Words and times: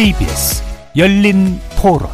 KBS 0.00 0.62
열린 0.96 1.60
토론 1.78 2.08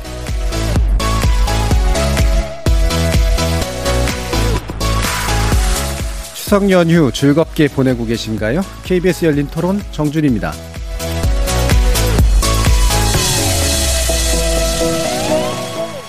추석 6.34 6.68
연휴 6.72 7.12
즐겁게 7.12 7.68
보내고 7.68 8.04
계신가요? 8.04 8.62
KBS 8.82 9.26
열린 9.26 9.46
토론 9.46 9.80
정준입니다. 9.92 10.52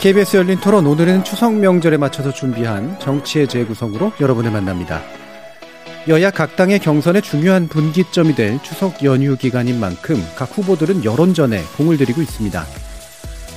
KBS 0.01 0.37
열린 0.37 0.59
토론 0.59 0.87
오늘은 0.87 1.23
추석 1.25 1.53
명절에 1.53 1.97
맞춰서 1.97 2.33
준비한 2.33 2.97
정치의 2.99 3.47
재구성으로 3.47 4.13
여러분을 4.19 4.49
만납니다. 4.49 5.03
여야 6.07 6.31
각 6.31 6.55
당의 6.55 6.79
경선의 6.79 7.21
중요한 7.21 7.67
분기점이 7.67 8.33
될 8.33 8.63
추석 8.63 9.03
연휴 9.03 9.35
기간인 9.35 9.77
만큼 9.77 10.23
각 10.37 10.57
후보들은 10.57 11.03
여론전에 11.03 11.61
공을 11.75 11.97
들이고 11.97 12.21
있습니다. 12.21 12.65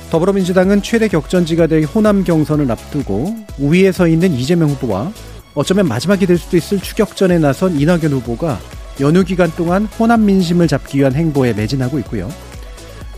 더불어민주당은 0.09 0.81
최대 0.81 1.07
격전지가 1.07 1.67
될 1.67 1.85
호남 1.85 2.25
경선을 2.25 2.69
앞두고 2.69 3.37
우위에 3.57 3.93
서 3.93 4.05
있는 4.05 4.33
이재명 4.33 4.69
후보와 4.71 5.13
어쩌면 5.53 5.87
마지막이 5.87 6.25
될 6.25 6.37
수도 6.37 6.57
있을 6.57 6.81
추격전에 6.81 7.39
나선 7.39 7.79
이낙연 7.79 8.11
후보가 8.11 8.59
연휴 8.99 9.23
기간 9.23 9.49
동안 9.55 9.85
호남 9.85 10.25
민심을 10.25 10.67
잡기 10.67 10.99
위한 10.99 11.13
행보에 11.13 11.53
매진하고 11.53 11.99
있고요. 11.99 12.29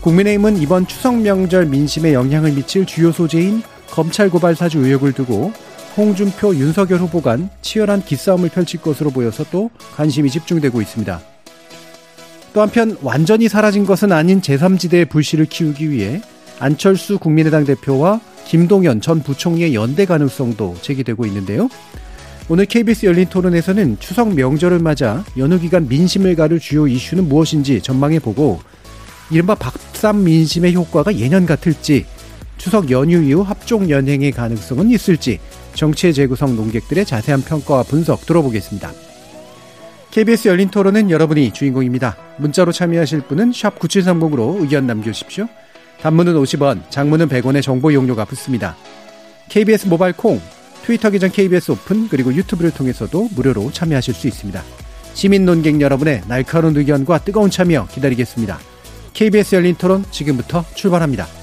국민의힘은 0.02 0.57
이번 0.57 0.85
추석 0.85 1.19
명절 1.19 1.65
민심에 1.65 2.13
영향을 2.13 2.52
미칠 2.52 2.85
주요 2.85 3.11
소재인 3.11 3.63
검찰 3.89 4.30
고발 4.30 4.55
사주 4.55 4.86
의혹을 4.86 5.13
두고 5.13 5.52
홍준표, 5.95 6.55
윤석열 6.55 6.99
후보 6.99 7.22
간 7.22 7.49
치열한 7.61 8.03
기싸움을 8.03 8.49
펼칠 8.49 8.81
것으로 8.81 9.11
보여서 9.11 9.45
또 9.52 9.69
관심이 9.95 10.30
집중되고 10.30 10.81
있습니다. 10.81 11.22
또 12.53 12.61
한편 12.61 12.97
완전히 13.02 13.47
사라진 13.47 13.86
것은 13.86 14.11
아닌 14.11 14.41
제3지대의 14.41 15.09
불씨를 15.09 15.45
키우기 15.45 15.89
위해 15.91 16.21
안철수 16.59 17.17
국민의당 17.19 17.66
대표와 17.66 18.21
김동연 18.45 19.02
전 19.02 19.21
부총리의 19.21 19.73
연대 19.73 20.05
가능성도 20.05 20.75
제기되고 20.81 21.25
있는데요. 21.27 21.69
오늘 22.49 22.66
KBS 22.66 23.05
열린 23.05 23.27
토론에서는 23.27 23.97
추석 23.99 24.33
명절을 24.33 24.80
맞아 24.80 25.23
연휴 25.38 25.59
기간 25.59 25.88
민심을 25.88 26.36
가를 26.36 26.59
주요 26.59 26.88
이슈는 26.88 27.30
무엇인지 27.30 27.81
전망해보고 27.81 28.59
이른바 29.31 29.55
밥쌈 29.55 30.23
민심의 30.23 30.75
효과가 30.75 31.16
예년 31.16 31.45
같을지 31.45 32.05
추석 32.64 32.89
연휴 32.92 33.22
이후 33.22 33.42
합종 33.42 33.89
연행의 33.89 34.31
가능성은 34.31 34.89
있을지 34.89 35.42
정치의 35.73 36.14
재구성 36.14 36.56
농객들의 36.56 37.03
자세한 37.05 37.42
평가와 37.42 37.83
분석 37.83 38.25
들어보겠습니다. 38.25 38.89
KBS 40.11 40.47
열린 40.47 40.70
토론은 40.70 41.09
여러분이 41.09 41.52
주인공입니다. 41.52 42.16
문자로 42.38 42.72
참여하실 42.72 43.23
분은 43.23 43.52
9730으로 43.52 44.61
의견 44.61 44.88
남겨주십시오. 44.88 45.50
단문은 46.00 46.36
50원, 46.36 46.89
장문은 46.89 47.28
100원의 47.28 47.61
정보 47.61 47.92
이용료가 47.92 48.23
붙습니다. 48.23 48.77
KBS 49.50 49.88
모바일 49.88 50.14
콩, 50.14 50.39
트위터 50.86 51.09
계정 51.09 51.31
KBS 51.31 51.73
오픈, 51.73 52.08
그리고 52.08 52.33
유튜브를 52.33 52.72
통해서도 52.72 53.27
무료로 53.36 53.73
참여하실 53.73 54.14
수 54.14 54.27
있습니다. 54.27 54.64
시민 55.14 55.45
논객 55.45 55.81
여러분의 55.81 56.22
날카로운 56.30 56.77
의견과 56.77 57.25
뜨거운 57.25 57.50
참여 57.50 57.88
기다리겠습니다. 57.92 58.58
KBS 59.11 59.55
열린 59.55 59.75
토론 59.75 60.05
지금부터 60.11 60.64
출발합니다. 60.75 61.42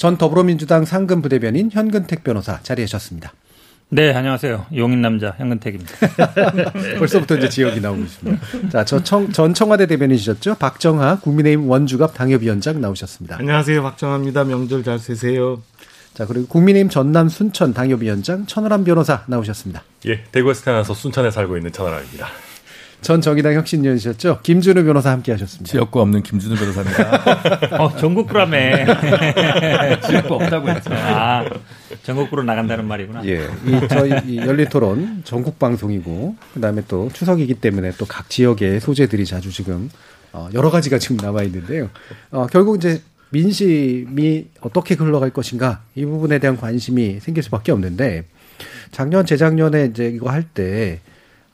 전 0.00 0.16
더불어민주당 0.16 0.86
상근 0.86 1.20
부대변인 1.20 1.68
현근택 1.70 2.24
변호사 2.24 2.58
자리하셨습니다. 2.62 3.34
네, 3.90 4.14
안녕하세요. 4.14 4.68
용인 4.74 5.02
남자 5.02 5.34
현근택입니다. 5.36 5.92
벌써부터 6.98 7.36
이제 7.36 7.50
지역이 7.50 7.82
나오고 7.82 8.00
있습니다. 8.00 8.68
자, 8.70 8.82
저 8.86 9.04
청, 9.04 9.30
전 9.30 9.52
청와대 9.52 9.84
대변인이셨죠? 9.86 10.54
박정하 10.54 11.20
국민의힘 11.20 11.68
원주갑 11.68 12.14
당협위원장 12.14 12.80
나오셨습니다. 12.80 13.36
안녕하세요. 13.40 13.82
박정하입니다. 13.82 14.44
명절 14.44 14.84
잘 14.84 14.98
세세요. 14.98 15.60
자, 16.14 16.24
그리고 16.24 16.46
국민의힘 16.46 16.88
전남 16.88 17.28
순천 17.28 17.74
당협위원장 17.74 18.46
천하람 18.46 18.84
변호사 18.84 19.24
나오셨습니다. 19.26 19.82
예, 20.06 20.24
대구에서 20.32 20.64
태어나서 20.64 20.94
순천에 20.94 21.30
살고 21.30 21.58
있는 21.58 21.72
천하람입니다. 21.72 22.26
전 23.02 23.20
정의당 23.22 23.54
혁신위원이셨죠? 23.54 24.40
김준우 24.42 24.84
변호사 24.84 25.10
함께 25.10 25.32
하셨습니다. 25.32 25.70
지역구 25.70 26.00
없는 26.02 26.22
김준우 26.22 26.54
변호사입니다. 26.54 27.82
어, 27.82 27.96
전국구라며. 27.96 28.60
지역구 30.06 30.34
없다고 30.34 30.68
했죠. 30.68 30.90
아, 30.92 31.44
전국구로 32.02 32.42
나간다는 32.42 32.84
말이구나. 32.86 33.24
예. 33.24 33.48
이, 33.66 33.88
저희 33.88 34.12
이 34.26 34.36
열린 34.38 34.68
토론 34.68 35.22
전국 35.24 35.58
방송이고, 35.58 36.36
그 36.54 36.60
다음에 36.60 36.82
또 36.88 37.08
추석이기 37.12 37.54
때문에 37.54 37.92
또 37.92 38.04
각 38.06 38.28
지역의 38.28 38.80
소재들이 38.80 39.24
자주 39.24 39.50
지금, 39.50 39.88
어, 40.32 40.48
여러 40.52 40.70
가지가 40.70 40.98
지금 40.98 41.16
남아 41.16 41.42
있는데요. 41.44 41.88
어, 42.30 42.46
결국 42.48 42.76
이제 42.76 43.00
민심이 43.30 44.46
어떻게 44.60 44.94
흘러갈 44.94 45.30
것인가, 45.30 45.80
이 45.94 46.04
부분에 46.04 46.38
대한 46.38 46.56
관심이 46.56 47.18
생길 47.20 47.42
수밖에 47.44 47.72
없는데, 47.72 48.24
작년, 48.90 49.24
재작년에 49.24 49.86
이제 49.86 50.06
이거 50.08 50.28
할 50.30 50.42
때, 50.42 51.00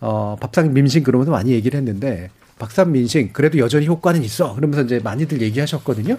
어, 0.01 0.37
밥상 0.41 0.73
민심 0.73 1.03
그러면서 1.03 1.31
많이 1.33 1.53
얘기를 1.53 1.77
했는데 1.79 2.31
밥상 2.59 2.93
민심 2.93 3.33
그래도 3.33 3.59
여전히 3.59 3.87
효과는 3.87 4.23
있어. 4.23 4.55
그러면서 4.55 4.83
이제 4.83 4.99
많이들 4.99 5.43
얘기하셨거든요. 5.43 6.19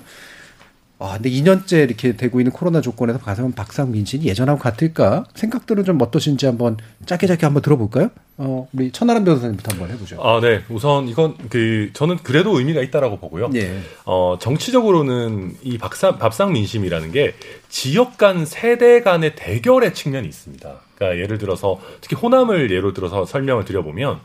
아, 0.99 1.13
근데 1.13 1.29
2년째 1.29 1.83
이렇게 1.83 2.15
되고 2.15 2.39
있는 2.39 2.51
코로나 2.51 2.81
조건에서 2.81 3.19
가서 3.19 3.47
박상 3.55 3.91
민심이 3.91 4.25
예전하고 4.25 4.59
같을까? 4.59 5.25
생각들은 5.35 5.83
좀 5.83 6.01
어떠신지 6.01 6.47
한번 6.47 6.77
짧게 7.05 7.27
짧게 7.27 7.45
한번 7.45 7.61
들어볼까요? 7.61 8.09
어, 8.37 8.67
우리 8.73 8.91
천하람 8.91 9.23
변호사님부터 9.23 9.73
한번 9.73 9.91
해보죠. 9.91 10.19
아, 10.21 10.39
네. 10.41 10.61
우선 10.69 11.07
이건 11.07 11.35
그 11.49 11.91
저는 11.93 12.17
그래도 12.17 12.57
의미가 12.57 12.81
있다라고 12.81 13.19
보고요. 13.19 13.51
예. 13.55 13.79
어, 14.05 14.37
정치적으로는 14.39 15.57
이 15.61 15.77
밥상, 15.77 16.17
밥상 16.17 16.51
민심이라는 16.53 17.11
게 17.11 17.35
지역 17.69 18.17
간 18.17 18.45
세대 18.45 19.01
간의 19.01 19.35
대결의 19.35 19.93
측면이 19.93 20.27
있습니다. 20.27 20.75
그러니까 20.95 21.21
예를 21.21 21.37
들어서 21.37 21.79
특히 22.01 22.15
호남을 22.15 22.71
예로 22.71 22.93
들어서 22.93 23.25
설명을 23.25 23.65
드려보면 23.65 24.19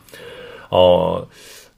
어. 0.71 1.27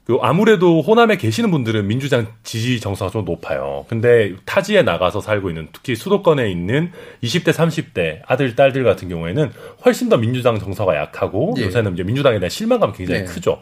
그 0.06 0.18
아무래도 0.22 0.82
호남에 0.82 1.16
계시는 1.16 1.50
분들은 1.50 1.88
민주당 1.88 2.28
지지 2.44 2.78
정서가 2.78 3.10
좀 3.10 3.24
높아요. 3.24 3.84
근데 3.88 4.34
타지에 4.44 4.82
나가서 4.82 5.20
살고 5.20 5.48
있는 5.50 5.66
특히 5.72 5.96
수도권에 5.96 6.48
있는 6.48 6.92
20대, 7.24 7.52
30대 7.52 8.20
아들, 8.24 8.54
딸들 8.54 8.84
같은 8.84 9.08
경우에는 9.08 9.50
훨씬 9.84 10.08
더 10.08 10.16
민주당 10.16 10.60
정서가 10.60 10.94
약하고 10.94 11.54
예. 11.58 11.62
요새는 11.64 11.94
이제 11.94 12.04
민주당에 12.04 12.38
대한 12.38 12.50
실망감이 12.50 12.92
굉장히 12.92 13.22
네. 13.22 13.26
크죠. 13.26 13.60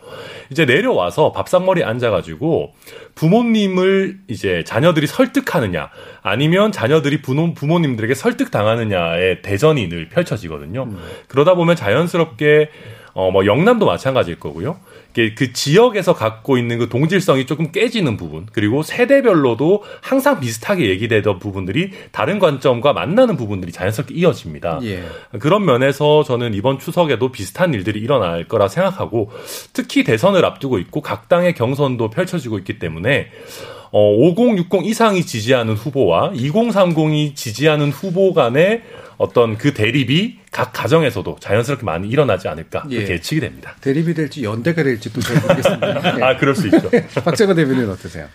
이제 0.50 0.66
내려와서 0.66 1.32
밥상머리 1.32 1.82
앉아가지고 1.82 2.74
부모님을 3.14 4.18
이제 4.28 4.64
자녀들이 4.66 5.06
설득하느냐 5.06 5.88
아니면 6.20 6.72
자녀들이 6.72 7.22
부모, 7.22 7.54
부모님들에게 7.54 8.12
설득당하느냐의 8.12 9.40
대전이 9.40 9.88
늘 9.88 10.10
펼쳐지거든요. 10.10 10.90
그러다 11.28 11.54
보면 11.54 11.74
자연스럽게 11.74 12.68
어, 13.14 13.30
뭐, 13.30 13.46
영남도 13.46 13.86
마찬가지일 13.86 14.40
거고요. 14.40 14.76
이게 15.14 15.32
그 15.32 15.52
지역에서 15.52 16.12
갖고 16.12 16.58
있는 16.58 16.78
그 16.78 16.88
동질성이 16.88 17.46
조금 17.46 17.70
깨지는 17.70 18.16
부분, 18.16 18.46
그리고 18.52 18.82
세대별로도 18.82 19.84
항상 20.00 20.40
비슷하게 20.40 20.88
얘기되던 20.90 21.38
부분들이 21.38 21.92
다른 22.10 22.40
관점과 22.40 22.92
만나는 22.92 23.36
부분들이 23.36 23.70
자연스럽게 23.70 24.12
이어집니다. 24.14 24.80
예. 24.82 25.04
그런 25.38 25.64
면에서 25.64 26.24
저는 26.24 26.52
이번 26.54 26.80
추석에도 26.80 27.30
비슷한 27.30 27.72
일들이 27.74 28.00
일어날 28.00 28.48
거라 28.48 28.66
생각하고 28.66 29.30
특히 29.72 30.02
대선을 30.02 30.44
앞두고 30.44 30.78
있고 30.80 31.00
각 31.00 31.28
당의 31.28 31.54
경선도 31.54 32.10
펼쳐지고 32.10 32.58
있기 32.58 32.80
때문에 32.80 33.30
어, 33.96 34.12
5060 34.12 34.86
이상이 34.86 35.24
지지하는 35.24 35.74
후보와 35.74 36.32
2030이 36.32 37.36
지지하는 37.36 37.90
후보 37.90 38.34
간의 38.34 38.82
어떤 39.18 39.56
그 39.56 39.72
대립이 39.72 40.38
각 40.50 40.72
가정에서도 40.72 41.36
자연스럽게 41.38 41.84
많이 41.84 42.08
일어나지 42.08 42.48
않을까 42.48 42.86
예. 42.90 42.96
그렇게 42.96 43.12
예측이 43.14 43.40
됩니다. 43.40 43.76
대립이 43.80 44.14
될지 44.14 44.42
연대가 44.42 44.82
될지 44.82 45.12
또잘 45.12 45.40
모르겠습니다. 45.40 46.18
예. 46.18 46.22
아, 46.26 46.36
그럴 46.38 46.56
수 46.56 46.66
있죠. 46.66 46.90
박정하 47.24 47.54
대변인 47.54 47.88
어떠세요? 47.88 48.26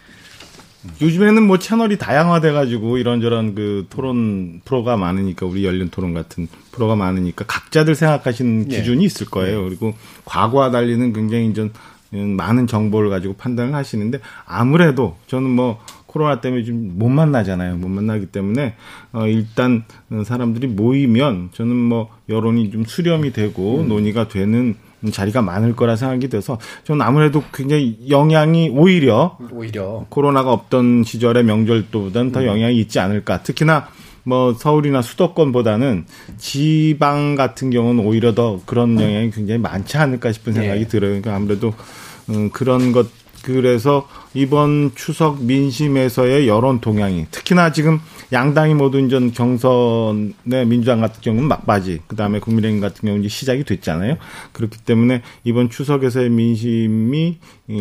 요즘에는 1.01 1.43
뭐 1.43 1.59
채널이 1.59 1.97
다양화돼가지고 1.97 2.97
이런저런 2.97 3.53
그 3.53 3.85
토론 3.89 4.61
프로가 4.63 4.95
많으니까 4.95 5.45
우리 5.45 5.65
열린 5.65 5.89
토론 5.89 6.13
같은 6.13 6.47
프로가 6.71 6.95
많으니까 6.95 7.43
각자들 7.45 7.95
생각하시는 7.95 8.71
예. 8.71 8.77
기준이 8.77 9.03
있을 9.03 9.25
거예요. 9.25 9.65
그리고 9.65 9.93
과거와 10.23 10.71
달리는 10.71 11.11
굉장히 11.11 11.53
좀 11.53 11.73
많은 12.11 12.67
정보를 12.67 13.09
가지고 13.09 13.35
판단을 13.35 13.73
하시는데 13.75 14.19
아무래도 14.45 15.15
저는 15.27 15.49
뭐 15.49 15.79
코로나 16.07 16.41
때문에 16.41 16.63
좀 16.63 16.89
못 16.99 17.07
만나잖아요. 17.09 17.77
못 17.77 17.87
만나기 17.87 18.25
때문에 18.27 18.75
어 19.13 19.27
일단 19.27 19.83
사람들이 20.25 20.67
모이면 20.67 21.49
저는 21.53 21.75
뭐 21.75 22.09
여론이 22.27 22.71
좀 22.71 22.83
수렴이 22.83 23.31
되고 23.31 23.79
음. 23.79 23.87
논의가 23.87 24.27
되는 24.27 24.75
자리가 25.11 25.41
많을 25.41 25.75
거라 25.75 25.95
생각이 25.95 26.27
돼서 26.27 26.59
저는 26.83 27.01
아무래도 27.01 27.41
굉장히 27.53 27.97
영향이 28.09 28.69
오히려 28.69 29.37
오히려 29.51 30.05
코로나가 30.09 30.51
없던 30.51 31.03
시절의 31.05 31.45
명절도보다는 31.45 32.31
더 32.33 32.41
음. 32.41 32.47
영향이 32.47 32.77
있지 32.79 32.99
않을까. 32.99 33.41
특히나 33.43 33.87
뭐 34.23 34.53
서울이나 34.53 35.01
수도권보다는 35.01 36.05
지방 36.37 37.35
같은 37.35 37.69
경우는 37.69 38.05
오히려 38.05 38.33
더 38.33 38.59
그런 38.65 38.99
영향이 38.99 39.31
굉장히 39.31 39.59
많지 39.59 39.97
않을까 39.97 40.31
싶은 40.31 40.53
생각이 40.53 40.81
네. 40.81 40.87
들어요. 40.87 41.09
그러니까 41.11 41.35
아무래도 41.35 41.73
음, 42.29 42.49
그런 42.51 42.91
것 42.91 43.07
그래서 43.41 44.07
이번 44.33 44.91
추석 44.95 45.43
민심에서의 45.43 46.47
여론 46.47 46.81
동향이 46.81 47.27
특히나 47.31 47.71
지금 47.71 47.99
양당이 48.31 48.75
모두 48.75 48.99
이제 48.99 49.19
경선의 49.31 50.65
민주당 50.67 51.01
같은 51.01 51.21
경우는 51.21 51.47
막바지, 51.47 52.01
그 52.07 52.15
다음에 52.15 52.39
국민의힘 52.39 52.79
같은 52.79 53.01
경우는 53.01 53.23
이제 53.23 53.29
시작이 53.29 53.63
됐잖아요. 53.63 54.17
그렇기 54.51 54.79
때문에 54.79 55.21
이번 55.43 55.69
추석에서의 55.69 56.29
민심이 56.29 57.39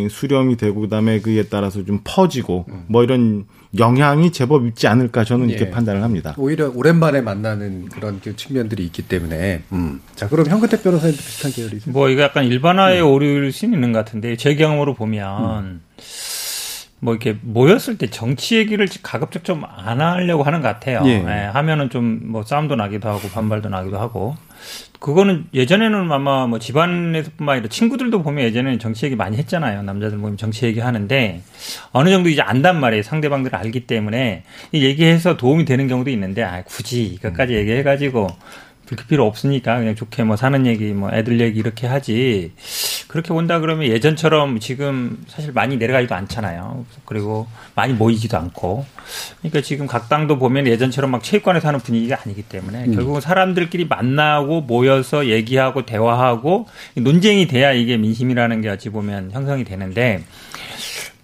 수렴이 0.09 0.57
되고 0.57 0.81
그 0.81 0.89
다음에 0.89 1.21
그에 1.21 1.43
따라서 1.45 1.85
좀 1.85 2.01
퍼지고 2.05 2.67
뭐 2.87 3.03
이런 3.03 3.47
영향이 3.77 4.33
제법 4.33 4.67
있지 4.67 4.87
않을까 4.87 5.25
저는 5.25 5.51
이렇게 5.51 5.67
예. 5.67 5.71
판단을 5.71 6.03
합니다. 6.03 6.35
오히려 6.39 6.71
오랜만에 6.75 7.21
만나는 7.21 7.89
그런 7.91 8.21
그 8.23 8.35
측면들이 8.35 8.85
있기 8.87 9.03
때문에. 9.03 9.63
음. 9.73 10.01
자, 10.15 10.29
그럼 10.29 10.47
현근택 10.47 10.83
변호사님도 10.83 11.19
비슷한 11.23 11.53
계열이죠? 11.53 11.91
뭐 11.91 12.09
이거 12.09 12.23
약간 12.23 12.45
일반화에 12.45 13.01
음. 13.01 13.07
오를 13.09 13.53
수는 13.53 13.75
있는 13.75 13.93
것 13.93 13.99
같은데 14.05 14.37
제 14.37 14.55
경험으로 14.55 14.95
보면 14.95 15.65
음. 15.65 15.81
뭐 17.01 17.15
이렇게 17.15 17.39
모였을 17.43 17.97
때 17.99 18.09
정치 18.11 18.57
얘기를 18.57 18.89
가급적 19.03 19.45
좀 19.45 19.63
안 19.65 20.01
하려고 20.01 20.43
하는 20.43 20.63
것 20.63 20.69
같아요. 20.69 21.03
예. 21.05 21.23
예, 21.25 21.45
하면은 21.53 21.91
좀 21.91 22.21
뭐 22.25 22.43
싸움도 22.45 22.75
나기도 22.75 23.09
하고 23.09 23.29
반발도 23.29 23.69
나기도 23.69 23.99
하고 23.99 24.37
그거는 24.99 25.47
예전에는 25.55 26.11
아마 26.11 26.47
뭐 26.47 26.59
집안에서뿐만 26.59 27.55
아니라 27.55 27.69
친구들도 27.69 28.23
보면 28.23 28.45
예전에는 28.45 28.79
정치 28.79 29.07
얘기 29.07 29.15
많이 29.15 29.37
했잖아요. 29.37 29.83
남자들 29.83 30.19
보면 30.19 30.37
정치 30.37 30.67
얘기 30.67 30.81
하는데 30.81 31.43
어느 31.93 32.11
정도 32.11 32.29
이제 32.29 32.43
안단 32.43 32.81
말이에요. 32.81 33.03
상대방들을 33.03 33.57
알기 33.57 33.87
때문에 33.87 34.43
얘기해서 34.75 35.37
도움이 35.37 35.65
되는 35.65 35.87
경우도 35.87 36.11
있는데 36.11 36.43
아 36.43 36.63
굳이 36.65 37.05
이것까지 37.05 37.55
음. 37.55 37.59
얘기해가지고 37.59 38.27
그렇게 38.89 39.07
필요 39.07 39.27
없으니까 39.27 39.79
그냥 39.79 39.95
좋게 39.95 40.25
뭐 40.25 40.37
사는 40.37 40.65
얘기 40.65 40.95
뭐 40.95 41.11
애들 41.13 41.41
얘기 41.41 41.59
이렇게 41.59 41.87
하지 41.87 42.53
그렇게 43.07 43.29
본다 43.35 43.61
그러면 43.61 43.87
예전처럼 43.87 44.61
지금 44.61 45.23
사실 45.29 45.53
많이 45.53 45.77
내려가지도 45.77 46.15
않잖아요. 46.15 46.87
그리고 47.05 47.47
많이 47.75 47.93
모이지도 47.93 48.39
않고 48.39 48.87
그러니까 49.41 49.61
지금 49.61 49.87
각 49.87 50.09
당도 50.09 50.39
보면 50.39 50.67
예전처럼 50.67 51.11
막 51.11 51.23
체육관에서 51.23 51.69
하는 51.69 51.81
분위기가 51.81 52.19
아니기 52.25 52.43
때문에 52.43 52.87
음. 52.87 52.95
결국은 52.95 53.21
사람들끼리 53.21 53.85
만나고 53.85 54.63
모여서 54.63 55.27
얘기하고 55.27 55.85
대화하고 55.85 56.67
논쟁이 56.95 57.47
돼야 57.47 57.73
이게 57.73 57.99
민심이라는 57.99 58.63
게 58.63 58.71
어찌 58.71 58.89
보면 58.89 59.33
형성이 59.33 59.65
되는데 59.65 60.25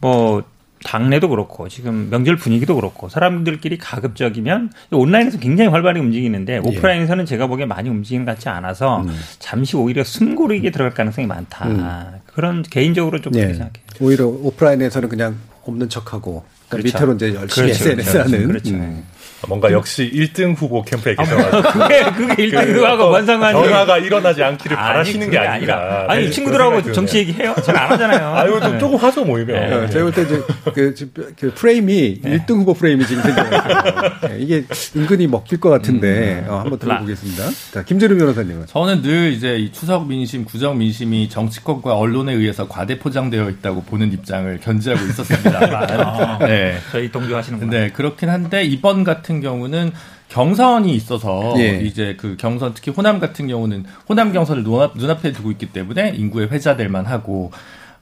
뭐 0.02 0.44
당내도 0.84 1.28
그렇고 1.30 1.68
지금 1.68 2.08
명절 2.10 2.36
분위기도 2.36 2.76
그렇고 2.76 3.08
사람들끼리 3.08 3.78
가급적이면 3.78 4.70
온라인에서 4.92 5.38
굉장히 5.38 5.70
활발히 5.70 5.98
움직이는데 6.00 6.54
예. 6.54 6.58
오프라인에서는 6.58 7.26
제가 7.26 7.48
보기에 7.48 7.66
많이 7.66 7.88
움직이는 7.88 8.24
것 8.24 8.32
같지 8.32 8.48
않아서 8.50 9.00
음. 9.00 9.18
잠시 9.40 9.76
오히려 9.76 10.04
숨고르게 10.04 10.70
들어갈 10.70 10.94
가능성이 10.94 11.26
많다. 11.26 11.66
음. 11.66 12.20
그런 12.26 12.62
개인적으로 12.62 13.20
좀 13.20 13.32
그렇게 13.32 13.50
예. 13.50 13.54
생각해요. 13.54 13.84
오히려 14.00 14.26
오프라인에서는 14.26 15.08
그냥 15.08 15.36
없는 15.64 15.88
척하고 15.88 16.44
그러니까 16.68 16.90
그렇죠. 16.90 16.98
밑으로 16.98 17.14
이제 17.14 17.34
열심히 17.40 17.66
그렇죠. 17.68 17.84
SNS 17.90 18.12
그렇죠. 18.12 18.34
하는. 18.34 18.46
그렇죠. 18.48 18.74
음. 18.74 19.04
뭔가 19.48 19.70
역시 19.72 20.10
1등 20.14 20.54
후보 20.56 20.82
캠프에 20.82 21.14
계셔가지고 21.14 21.62
그게 21.80 22.02
그게 22.12 22.48
1등 22.48 22.74
후보하고 22.74 23.08
뭔 23.10 23.26
상관이 23.26 23.60
변화가 23.60 23.98
일어나지 23.98 24.42
않기를 24.42 24.76
아니, 24.76 24.86
바라시는 24.86 25.30
게 25.30 25.38
아니라 25.38 26.06
아니 26.08 26.30
친구들하고 26.30 26.92
정치 26.92 27.18
얘기해요? 27.18 27.54
잘 27.64 27.74
안 27.76 27.90
하잖아요. 27.90 28.34
아유 28.34 28.60
네. 28.60 28.78
조금 28.78 28.96
하죠 28.96 29.24
모이면. 29.24 29.70
네. 29.70 29.80
네. 29.80 29.90
제가 29.90 30.04
볼 30.04 30.12
때 30.14 30.22
이제 30.22 30.42
그, 30.74 30.94
그 31.38 31.52
프레임이 31.54 32.20
네. 32.22 32.38
1등 32.38 32.50
후보 32.58 32.72
프레임이 32.74 33.04
지금 33.06 33.22
생겨요. 33.22 33.50
네. 34.28 34.36
이게 34.38 34.64
은근히 34.96 35.26
먹힐 35.26 35.58
것 35.60 35.70
같은데 35.70 36.44
음. 36.46 36.50
어, 36.52 36.58
한번 36.60 36.78
들어보겠습니다. 36.78 37.42
자 37.72 37.82
김재룡 37.82 38.18
변호사님은 38.18 38.66
저는 38.66 39.02
늘 39.02 39.32
이제 39.32 39.56
이 39.56 39.72
추석 39.72 40.06
민심, 40.06 40.44
구정 40.44 40.78
민심이 40.78 41.28
정치권과 41.28 41.96
언론에 41.96 42.32
의해서 42.32 42.68
과대 42.68 42.98
포장되어 42.98 43.50
있다고 43.50 43.82
보는 43.82 44.12
입장을 44.12 44.58
견지하고 44.60 45.04
있었습니다. 45.06 45.58
아, 46.38 46.38
네. 46.46 46.78
저희 46.92 47.10
동조하시는 47.10 47.68
네 47.70 47.90
그렇긴 47.90 48.28
한데 48.30 48.64
이번 48.64 49.04
같은 49.04 49.33
경우는 49.40 49.92
경선이 50.28 50.94
있어서 50.94 51.54
예. 51.58 51.80
이제 51.80 52.16
그 52.18 52.36
경선 52.36 52.74
특히 52.74 52.90
호남 52.90 53.20
같은 53.20 53.46
경우는 53.46 53.84
호남 54.08 54.32
경선을 54.32 54.64
눈앞, 54.64 54.96
눈앞에 54.96 55.32
두고 55.32 55.50
있기 55.52 55.66
때문에 55.66 56.10
인구에 56.16 56.46
회자될 56.46 56.88
만하고 56.88 57.52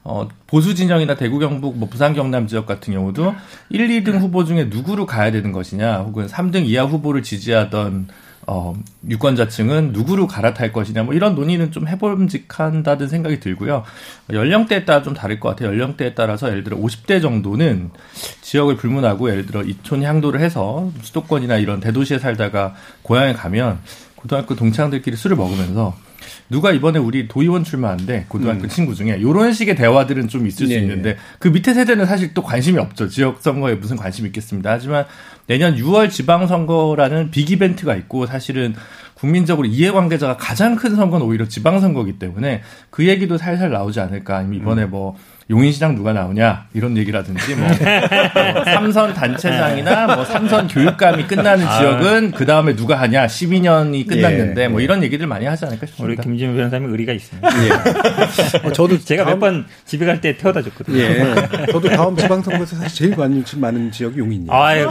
어, 0.03 0.27
보수 0.47 0.75
진영이나 0.75 1.15
대구 1.15 1.39
경북 1.39 1.77
뭐 1.77 1.87
부산 1.87 2.13
경남 2.13 2.47
지역 2.47 2.65
같은 2.65 2.93
경우도 2.93 3.33
1, 3.69 3.87
2등 3.87 4.19
후보 4.19 4.43
중에 4.43 4.65
누구로 4.65 5.05
가야 5.05 5.31
되는 5.31 5.51
것이냐 5.51 5.99
혹은 5.99 6.27
3등 6.27 6.65
이하 6.65 6.83
후보를 6.83 7.23
지지하던 7.23 8.07
어, 8.47 8.73
유권자층은 9.07 9.91
누구로 9.93 10.27
갈아탈 10.27 10.71
것이냐, 10.73 11.03
뭐 11.03 11.13
이런 11.13 11.35
논의는 11.35 11.71
좀 11.71 11.87
해봄직한다는 11.87 13.07
생각이 13.07 13.39
들고요. 13.39 13.83
연령대에 14.31 14.85
따라 14.85 15.01
좀 15.01 15.13
다를 15.13 15.39
것 15.39 15.49
같아요. 15.49 15.69
연령대에 15.69 16.13
따라서 16.13 16.49
예를 16.49 16.63
들어 16.63 16.77
50대 16.77 17.21
정도는 17.21 17.91
지역을 18.41 18.77
불문하고 18.77 19.29
예를 19.29 19.45
들어 19.45 19.63
이촌 19.63 20.03
향도를 20.03 20.39
해서 20.39 20.91
수도권이나 21.01 21.57
이런 21.57 21.79
대도시에 21.79 22.19
살다가 22.19 22.75
고향에 23.01 23.33
가면 23.33 23.79
고등학교 24.15 24.55
동창들끼리 24.55 25.15
술을 25.15 25.35
먹으면서 25.35 25.95
누가 26.49 26.71
이번에 26.71 26.99
우리 26.99 27.27
도의원 27.27 27.63
출마한데 27.63 28.25
고등학교 28.27 28.63
음. 28.63 28.69
친구 28.69 28.95
중에 28.95 29.17
이런 29.19 29.53
식의 29.53 29.75
대화들은 29.75 30.27
좀 30.27 30.47
있을 30.47 30.67
수 30.67 30.73
네. 30.73 30.79
있는데 30.79 31.17
그 31.39 31.47
밑에 31.47 31.73
세대는 31.73 32.05
사실 32.05 32.33
또 32.33 32.43
관심이 32.43 32.77
없죠. 32.79 33.07
지역 33.07 33.41
선거에 33.41 33.75
무슨 33.75 33.95
관심이 33.95 34.27
있겠습니다. 34.27 34.71
하지만 34.71 35.05
내년 35.47 35.75
6월 35.75 36.09
지방선거라는 36.09 37.31
빅 37.31 37.49
이벤트가 37.51 37.95
있고 37.95 38.25
사실은 38.25 38.75
국민적으로 39.15 39.67
이해관계자가 39.67 40.37
가장 40.37 40.75
큰 40.75 40.95
선거는 40.95 41.25
오히려 41.25 41.47
지방선거기 41.47 42.19
때문에 42.19 42.61
그 42.89 43.07
얘기도 43.07 43.37
살살 43.37 43.71
나오지 43.71 43.99
않을까. 43.99 44.37
아니면 44.37 44.59
이번에 44.59 44.83
음. 44.83 44.89
뭐 44.89 45.15
용인시장 45.49 45.95
누가 45.95 46.13
나오냐 46.13 46.67
이런 46.73 46.97
얘기라든지 46.97 47.55
뭐, 47.55 47.67
뭐 47.67 48.65
삼선 48.65 49.13
단체장이나 49.13 50.15
뭐 50.15 50.25
삼선 50.25 50.67
교육감이 50.69 51.27
끝나는 51.27 51.67
아. 51.67 51.77
지역은 51.77 52.31
그 52.31 52.45
다음에 52.45 52.75
누가 52.75 52.99
하냐 53.01 53.27
12년이 53.27 54.07
끝났는데 54.07 54.63
예, 54.63 54.67
뭐 54.67 54.79
이런 54.81 55.03
얘기들 55.03 55.27
많이 55.27 55.45
하지 55.45 55.65
않을까 55.65 55.85
싶습니다. 55.85 56.21
우리 56.21 56.23
김진우 56.23 56.55
변호사님 56.55 56.91
의리가 56.91 57.13
있습니다. 57.13 57.49
예. 57.65 58.67
어, 58.67 58.71
저도 58.71 58.99
제가 58.99 59.25
다음... 59.25 59.33
몇번 59.39 59.65
집에 59.85 60.05
갈 60.05 60.23
때 60.23 60.37
태워다 60.37 60.61
줬거든요. 60.61 60.97
예. 60.97 61.35
저도 61.71 61.89
다음 61.89 62.15
지방선거에서 62.15 62.77
사실 62.77 62.97
제일 62.97 63.15
관심 63.15 63.59
많은 63.59 63.91
지역이 63.91 64.19
용인이에요. 64.19 64.53
아유. 64.53 64.87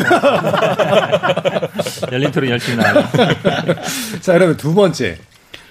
열린 2.13 2.31
토론 2.31 2.51
열심히 2.51 2.77
나와요. 2.77 3.05
자, 4.21 4.35
그러면 4.35 4.57
두 4.57 4.75
번째. 4.75 5.17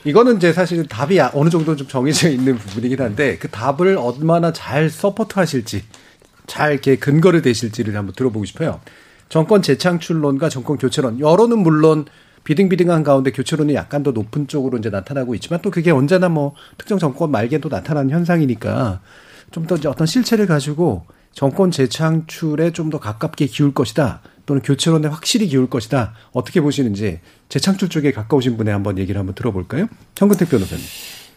이거는 0.03 0.38
이제 0.38 0.51
사실 0.51 0.88
답이 0.88 1.20
어느 1.34 1.50
정도 1.50 1.75
좀 1.75 1.88
정해져 1.88 2.29
있는 2.29 2.58
부분이긴 2.58 3.00
한데 3.01 3.38
그 3.38 3.50
답을 3.50 3.98
얼마나 3.98 4.51
잘 4.51 4.89
support 4.89 5.38
하실지 5.38 5.84
잘 6.48 6.74
이렇게 6.74 6.96
근거를 6.98 7.41
대실지를 7.41 7.96
한번 7.96 8.13
들어보고 8.15 8.46
싶어요. 8.46 8.81
정권 9.29 9.62
재창출론과 9.62 10.50
정권 10.50 10.77
교체론 10.77 11.20
여론은 11.20 11.60
물론 11.60 12.05
비등비등한 12.43 13.03
가운데 13.03 13.31
교체론이 13.31 13.75
약간 13.75 14.01
더 14.01 14.12
높은 14.12 14.48
쪽으로 14.48 14.79
이제 14.79 14.89
나타나고 14.89 15.36
있지만 15.36 15.62
또 15.62 15.70
그게 15.70 15.91
언제나 15.91 16.27
뭐 16.27 16.55
특정 16.77 16.98
정권 16.98 17.29
말기에도 17.31 17.70
나타나는 17.70 18.10
현상이니까 18.10 19.00
좀 19.51 19.67
더 19.67 19.75
어떤 19.88 20.08
실체를 20.08 20.48
가지고 20.48 21.05
정권 21.34 21.72
재창출에 21.72 22.72
좀 22.72 22.90
더 22.90 23.00
가깝게 23.00 23.46
기울 23.48 23.74
것이다. 23.74 24.22
또는 24.46 24.62
교체론에 24.62 25.08
확실히 25.08 25.48
기울 25.48 25.70
것이다. 25.70 26.14
어떻게 26.34 26.60
보시는지 26.62 27.20
재창출 27.48 27.90
쪽에 27.90 28.12
가까우신 28.12 28.58
분의 28.58 28.74
한번 28.74 28.98
얘기를 28.98 29.18
한번 29.18 29.34
들어볼까요? 29.36 29.88
현근택 30.18 30.50
변호사님. 30.50 30.84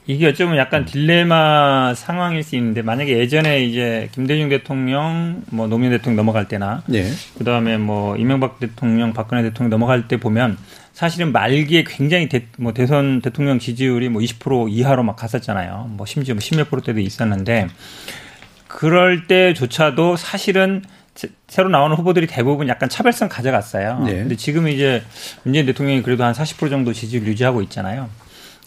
이게 0.06 0.26
어쩌면 0.26 0.58
약간 0.58 0.84
딜레마 0.84 1.94
상황일 1.94 2.42
수 2.42 2.56
있는데 2.56 2.82
만약에 2.82 3.18
예전에 3.18 3.64
이제 3.64 4.10
김대중 4.12 4.50
대통령 4.50 5.42
뭐 5.46 5.66
노무현 5.66 5.92
대통령 5.92 6.16
넘어갈 6.16 6.46
때나 6.46 6.82
네. 6.86 7.10
그다음에 7.38 7.78
뭐 7.78 8.16
이명박 8.16 8.60
대통령 8.60 9.14
박근혜 9.14 9.42
대통령 9.42 9.70
넘어갈 9.70 10.06
때 10.08 10.18
보면 10.18 10.58
사실은 10.92 11.32
말기에 11.32 11.84
굉장히 11.84 12.28
대, 12.28 12.46
뭐 12.58 12.72
대선 12.74 13.22
대통령 13.22 13.58
지지율이 13.58 14.10
뭐 14.10 14.20
20% 14.20 14.70
이하로 14.70 15.02
막 15.04 15.16
갔었잖아요. 15.16 15.86
뭐 15.90 16.04
심지어 16.04 16.34
뭐 16.34 16.40
10몇 16.40 16.68
프로 16.68 16.82
때도 16.82 17.00
있었는데 17.00 17.68
그럴 18.74 19.28
때조차도 19.28 20.16
사실은 20.16 20.82
새로 21.46 21.68
나오는 21.68 21.96
후보들이 21.96 22.26
대부분 22.26 22.66
약간 22.68 22.88
차별성 22.88 23.28
가져갔어요. 23.28 24.00
네. 24.00 24.14
근데 24.14 24.34
지금 24.34 24.66
이제 24.66 25.00
문재인 25.44 25.64
대통령이 25.64 26.02
그래도 26.02 26.24
한 26.24 26.32
40% 26.32 26.70
정도 26.70 26.92
지지를 26.92 27.28
유지하고 27.28 27.62
있잖아요. 27.62 28.08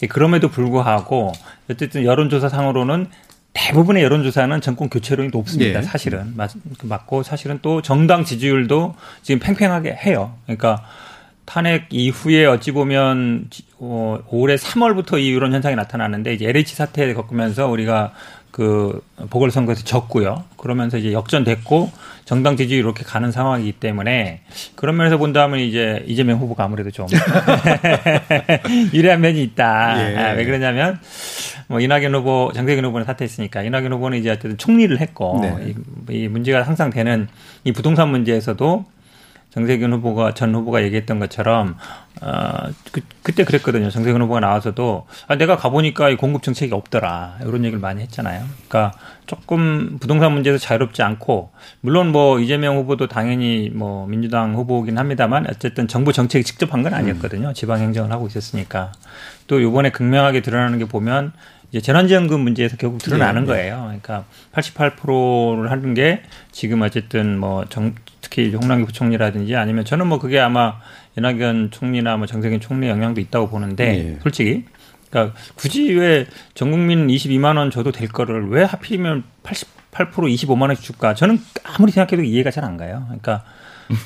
그럼에도 0.08 0.48
불구하고 0.48 1.32
어쨌든 1.70 2.04
여론조사 2.04 2.48
상으로는 2.48 3.08
대부분의 3.52 4.02
여론조사는 4.02 4.62
정권 4.62 4.88
교체론이 4.88 5.28
높습니다. 5.30 5.80
예. 5.80 5.82
사실은 5.82 6.34
맞 6.36 7.06
고 7.06 7.22
사실은 7.22 7.58
또 7.60 7.82
정당 7.82 8.24
지지율도 8.24 8.94
지금 9.22 9.40
팽팽하게 9.40 9.92
해요. 9.92 10.34
그러니까 10.46 10.84
탄핵 11.44 11.86
이후에 11.90 12.44
어찌 12.46 12.72
보면 12.72 13.48
어, 13.78 14.18
올해 14.28 14.54
3월부터 14.56 15.18
이 15.18 15.26
이런 15.26 15.52
현상이 15.52 15.76
나타나는데 15.76 16.34
이제 16.34 16.46
LH 16.46 16.74
사태 16.74 17.12
겪으면서 17.14 17.66
우리가 17.68 18.12
그 18.50 19.02
보궐선거에서 19.30 19.84
졌고요. 19.84 20.44
그러면서 20.56 20.98
이제 20.98 21.12
역전됐고 21.12 21.90
정당 22.24 22.56
지지율 22.56 22.84
이렇게 22.84 23.04
가는 23.04 23.30
상황이기 23.30 23.72
때문에 23.72 24.40
그런 24.74 24.96
면에서 24.96 25.16
본다면 25.16 25.60
이제 25.60 26.04
이재명 26.06 26.38
후보가 26.38 26.64
아무래도 26.64 26.90
좀 26.90 27.06
유리한 28.92 29.20
면이 29.20 29.42
있다. 29.42 30.12
예. 30.12 30.16
아, 30.16 30.32
왜 30.32 30.44
그러냐면 30.44 30.98
뭐 31.68 31.80
이낙연 31.80 32.14
후보, 32.14 32.50
정세균 32.54 32.84
후보는 32.84 33.06
사퇴했으니까 33.06 33.62
이낙연 33.62 33.92
후보는 33.92 34.18
이제 34.18 34.30
어쨌든 34.30 34.58
총리를 34.58 35.00
했고 35.00 35.38
네. 35.40 35.74
이, 36.10 36.24
이 36.24 36.28
문제가 36.28 36.62
항상 36.62 36.90
되는 36.90 37.28
이 37.64 37.72
부동산 37.72 38.10
문제에서도 38.10 38.84
정세균 39.50 39.92
후보가 39.94 40.34
전 40.34 40.54
후보가 40.54 40.82
얘기했던 40.84 41.18
것처럼 41.18 41.76
어, 42.20 42.68
그, 42.92 43.00
그때 43.22 43.44
그랬거든요. 43.44 43.90
정세균 43.90 44.20
후보가 44.22 44.40
나와서도 44.40 45.06
아, 45.26 45.36
내가 45.36 45.56
가보니까 45.56 46.10
이 46.10 46.16
공급 46.16 46.42
정책이 46.42 46.74
없더라 46.74 47.38
이런 47.42 47.64
얘기를 47.64 47.78
많이 47.78 48.02
했잖아요. 48.02 48.44
그러니까 48.68 48.98
조금 49.26 49.98
부동산 50.00 50.32
문제에서 50.32 50.58
자유롭지 50.58 51.02
않고 51.02 51.50
물론 51.80 52.12
뭐 52.12 52.40
이재명 52.40 52.76
후보도 52.76 53.06
당연히 53.06 53.70
뭐 53.72 54.06
민주당 54.06 54.54
후보긴 54.54 54.98
합니다만 54.98 55.46
어쨌든 55.48 55.88
정부 55.88 56.12
정책이 56.12 56.44
직접 56.44 56.72
한 56.72 56.82
건 56.82 56.94
아니었거든요. 56.94 57.52
지방 57.54 57.80
행정을 57.80 58.12
하고 58.12 58.26
있었으니까 58.28 58.92
또 59.48 59.58
이번에 59.60 59.90
극명하게 59.90 60.42
드러나는 60.42 60.78
게 60.78 60.84
보면 60.84 61.32
이제 61.70 61.80
재난지원금 61.80 62.40
문제에서 62.40 62.76
결국 62.76 62.98
드러나는 63.02 63.44
네, 63.44 63.52
네. 63.52 63.54
거예요. 63.54 63.82
그러니까 63.84 64.24
88%를 64.54 65.70
하는 65.70 65.94
게 65.94 66.22
지금 66.50 66.82
어쨌든 66.82 67.38
뭐 67.38 67.64
정, 67.68 67.94
특히 68.20 68.52
홍남기 68.54 68.86
부총리라든지 68.86 69.54
아니면 69.56 69.84
저는 69.84 70.06
뭐 70.06 70.18
그게 70.18 70.38
아마 70.40 70.80
이낙연 71.16 71.70
총리나 71.70 72.16
뭐 72.16 72.26
정세균 72.26 72.60
총리 72.60 72.88
영향도 72.88 73.20
있다고 73.20 73.48
보는데 73.50 73.84
네. 73.86 74.18
솔직히 74.22 74.64
그러니까 75.10 75.34
굳이 75.56 75.92
왜 75.94 76.26
전 76.54 76.70
국민 76.70 77.06
22만 77.08 77.56
원 77.56 77.70
줘도 77.70 77.92
될 77.92 78.08
거를 78.08 78.48
왜 78.48 78.62
하필이면 78.64 79.24
88% 79.42 80.10
25만 80.12 80.62
원씩 80.62 80.84
줄까? 80.84 81.14
저는 81.14 81.38
아무리 81.64 81.92
생각해도 81.92 82.22
이해가 82.22 82.50
잘 82.50 82.64
안 82.64 82.76
가요. 82.76 83.04
그러니까 83.06 83.44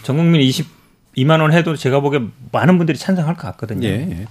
전 0.02 0.16
국민 0.16 0.40
22만 0.40 1.40
원 1.40 1.52
해도 1.52 1.76
제가 1.76 2.00
보기에 2.00 2.21
많은 2.52 2.76
분들이 2.78 2.99
찬성할 2.99 3.35
것 3.37 3.42
같거든요. 3.49 3.87
예. 3.88 4.26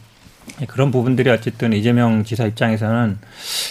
예, 0.61 0.65
그런 0.65 0.91
부분들이 0.91 1.29
어쨌든 1.29 1.73
이재명 1.73 2.23
지사 2.23 2.45
입장에서는 2.45 3.17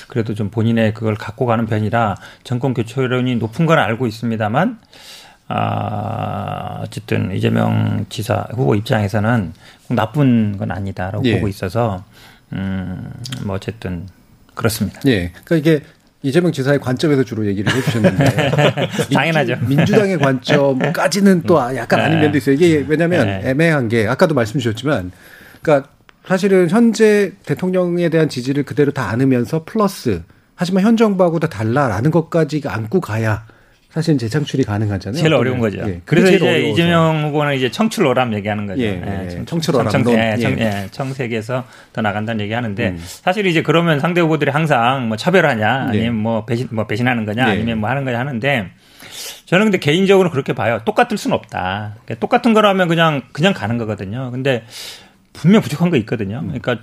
그래도 0.09 0.35
좀 0.35 0.51
본인의 0.51 0.95
그걸 0.95 1.15
갖고 1.15 1.47
가는 1.47 1.67
편이라 1.67 2.17
정권 2.45 2.75
교체론이 2.75 3.37
높은 3.37 3.67
건 3.67 3.79
알고 3.79 4.07
있습니다만 4.07 4.79
아, 5.49 6.81
어쨌든 6.83 7.35
이재명 7.35 8.07
지사 8.09 8.47
후보 8.51 8.75
입장에서는 8.77 9.53
나쁜 9.89 10.57
건 10.57 10.71
아니다라고 10.71 11.25
예. 11.25 11.35
보고 11.35 11.49
있어서 11.49 12.05
음, 12.53 13.13
뭐 13.45 13.57
어쨌든 13.57 14.07
그렇습니다. 14.55 15.01
예. 15.07 15.33
그러니까 15.45 15.57
이게 15.57 15.85
이재명 16.23 16.53
지사의 16.53 16.81
관점에서 16.81 17.25
주로 17.25 17.47
얘기를 17.47 17.73
해주셨는데 17.73 18.51
당연하죠. 19.13 19.57
민주당의 19.67 20.19
관점까지는 20.19 21.43
또 21.43 21.59
약간 21.75 22.01
아닌 22.01 22.19
네. 22.19 22.25
면도 22.25 22.39
있어요. 22.39 22.55
이게 22.55 22.85
왜냐하면 22.87 23.27
네. 23.27 23.51
애매한 23.51 23.89
게 23.89 24.07
아까도 24.07 24.35
말씀 24.35 24.61
주셨지만, 24.61 25.13
그러니까 25.63 25.89
사실은 26.31 26.71
현재 26.71 27.33
대통령에 27.45 28.09
대한 28.09 28.29
지지를 28.29 28.63
그대로 28.63 28.93
다 28.93 29.11
안으면서 29.11 29.65
플러스 29.65 30.23
하지만 30.55 30.85
현 30.85 30.97
정부하고 30.97 31.41
다 31.41 31.49
달라라는 31.49 32.13
것까지 32.13 32.63
안고 32.65 33.01
가야 33.01 33.47
사실 33.89 34.17
재창출이 34.17 34.63
가능하잖아요. 34.63 35.21
제일 35.21 35.35
어려운 35.35 35.59
거죠. 35.59 35.81
예. 35.81 36.01
그래서 36.05 36.31
이제 36.31 36.49
어려워서. 36.49 36.69
이재명 36.69 37.25
후보는 37.25 37.57
이제 37.57 37.69
청출어람 37.73 38.33
얘기하는 38.35 38.67
거죠. 38.69 38.81
예, 38.81 39.03
예. 39.05 39.39
예. 39.41 39.45
청출어람. 39.45 39.91
청, 39.91 40.05
청, 40.05 40.13
예, 40.15 40.37
청, 40.37 40.53
예. 40.61 40.87
청색에서 40.93 41.65
더 41.93 42.01
나간다는 42.01 42.45
얘기하는데 42.45 42.91
음. 42.91 43.03
사실 43.03 43.45
이제 43.47 43.65
그러면 43.65 43.99
상대 43.99 44.21
후보들이 44.21 44.53
항상 44.53 45.09
뭐 45.09 45.17
차별하냐 45.17 45.87
예. 45.95 45.99
아니면 45.99 46.15
뭐 46.15 46.45
배신 46.45 46.69
뭐 46.71 46.87
배신하는 46.87 47.25
거냐 47.25 47.49
예. 47.49 47.53
아니면 47.55 47.79
뭐 47.79 47.91
하는 47.91 48.05
거냐 48.05 48.21
하는데 48.21 48.71
저는 49.47 49.65
근데 49.65 49.79
개인적으로 49.79 50.31
그렇게 50.31 50.53
봐요. 50.53 50.81
똑같을 50.85 51.19
수는 51.19 51.37
없다. 51.37 51.97
그러니까 52.05 52.21
똑같은 52.21 52.53
거라면 52.53 52.87
그냥 52.87 53.23
그냥 53.33 53.53
가는 53.53 53.79
거거든요. 53.79 54.31
근데 54.31 54.63
분명 55.33 55.61
부족한 55.63 55.91
거 55.91 55.97
있거든요. 55.99 56.41
음. 56.41 56.49
그러니까 56.49 56.79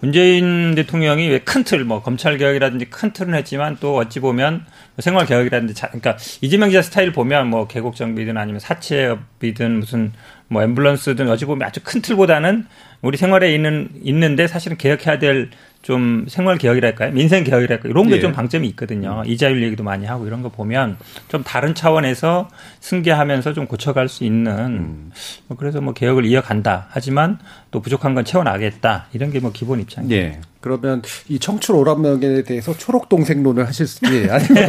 문재인 0.00 0.74
대통령이 0.74 1.28
왜 1.28 1.40
큰 1.40 1.62
틀, 1.62 1.84
뭐 1.84 2.02
검찰 2.02 2.38
개혁이라든지 2.38 2.86
큰 2.86 3.12
틀은 3.12 3.34
했지만 3.34 3.76
또 3.80 3.96
어찌 3.96 4.18
보면 4.18 4.64
생활 4.98 5.26
개혁이라든지, 5.26 5.74
자, 5.74 5.88
그러니까 5.88 6.16
이재명 6.40 6.70
기자 6.70 6.80
스타일 6.80 7.12
보면 7.12 7.48
뭐 7.48 7.66
계곡 7.66 7.96
정비든 7.96 8.36
아니면 8.36 8.60
사채업이든 8.60 9.80
무슨 9.80 10.12
뭐 10.48 10.62
앰뷸런스든 10.62 11.28
어찌 11.28 11.44
보면 11.44 11.66
아주 11.66 11.80
큰 11.84 12.00
틀보다는 12.00 12.66
우리 13.02 13.18
생활에 13.18 13.54
있는 13.54 13.90
있는데 14.02 14.46
사실은 14.46 14.76
개혁해야 14.78 15.18
될 15.18 15.50
좀 15.82 16.26
생활 16.28 16.58
개혁이랄까요? 16.58 17.12
민생 17.12 17.42
개혁이랄까 17.42 17.88
요 17.88 17.90
이런 17.90 18.08
게좀 18.08 18.30
예. 18.30 18.34
방점이 18.34 18.68
있거든요. 18.68 19.22
음. 19.24 19.30
이자율 19.30 19.62
얘기도 19.62 19.82
많이 19.82 20.04
하고 20.04 20.26
이런 20.26 20.42
거 20.42 20.50
보면 20.50 20.98
좀 21.28 21.42
다른 21.42 21.74
차원에서 21.74 22.50
승계하면서 22.80 23.54
좀 23.54 23.66
고쳐갈 23.66 24.08
수 24.08 24.24
있는 24.24 24.52
음. 24.58 25.10
뭐 25.46 25.56
그래서 25.56 25.80
뭐 25.80 25.94
개혁을 25.94 26.26
이어간다. 26.26 26.86
하지만 26.90 27.38
또 27.70 27.80
부족한 27.80 28.14
건 28.14 28.24
채워나겠다. 28.24 29.06
이런 29.12 29.30
게 29.30 29.40
뭐 29.40 29.52
기본 29.52 29.80
입장이에요. 29.80 30.20
예. 30.20 30.40
그러면 30.60 31.00
이 31.28 31.38
청출 31.38 31.74
오락명에 31.76 32.42
대해서 32.42 32.76
초록 32.76 33.08
동생론을 33.08 33.66
하실지 33.66 34.28
아니면 34.30 34.68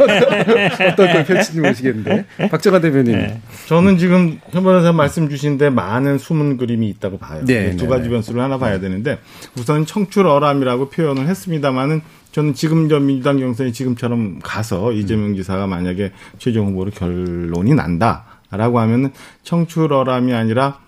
어떤 0.92 1.12
걸 1.12 1.24
펼칠지 1.26 1.60
모르시겠는데 1.60 2.24
박정환 2.50 2.80
대변인. 2.80 3.12
네. 3.18 3.40
저는 3.66 3.98
지금 3.98 4.40
현 4.50 4.62
변호사 4.62 4.92
말씀 4.92 5.28
주신데 5.28 5.68
많은 5.68 6.16
숨은 6.16 6.56
그림이 6.56 6.88
있다고 6.88 7.18
봐요. 7.18 7.44
네, 7.44 7.76
두 7.76 7.84
네, 7.84 7.90
가지 7.90 8.04
네. 8.04 8.08
변수를 8.08 8.40
하나 8.40 8.56
봐야 8.56 8.80
되는데 8.80 9.18
우선 9.58 9.84
청출 9.84 10.26
어람이라고 10.26 10.88
표현을 10.88 11.28
했습니다만은 11.28 12.00
저는 12.32 12.54
지금 12.54 12.88
저 12.88 12.98
민주당 12.98 13.38
경선이 13.38 13.74
지금처럼 13.74 14.38
가서 14.42 14.92
이재명 14.92 15.34
지사가 15.34 15.66
만약에 15.66 16.12
최종 16.38 16.68
후보로 16.68 16.92
결론이 16.92 17.74
난다라고 17.74 18.78
하면은 18.80 19.10
청출 19.42 19.92
어람이 19.92 20.32
아니라 20.32 20.78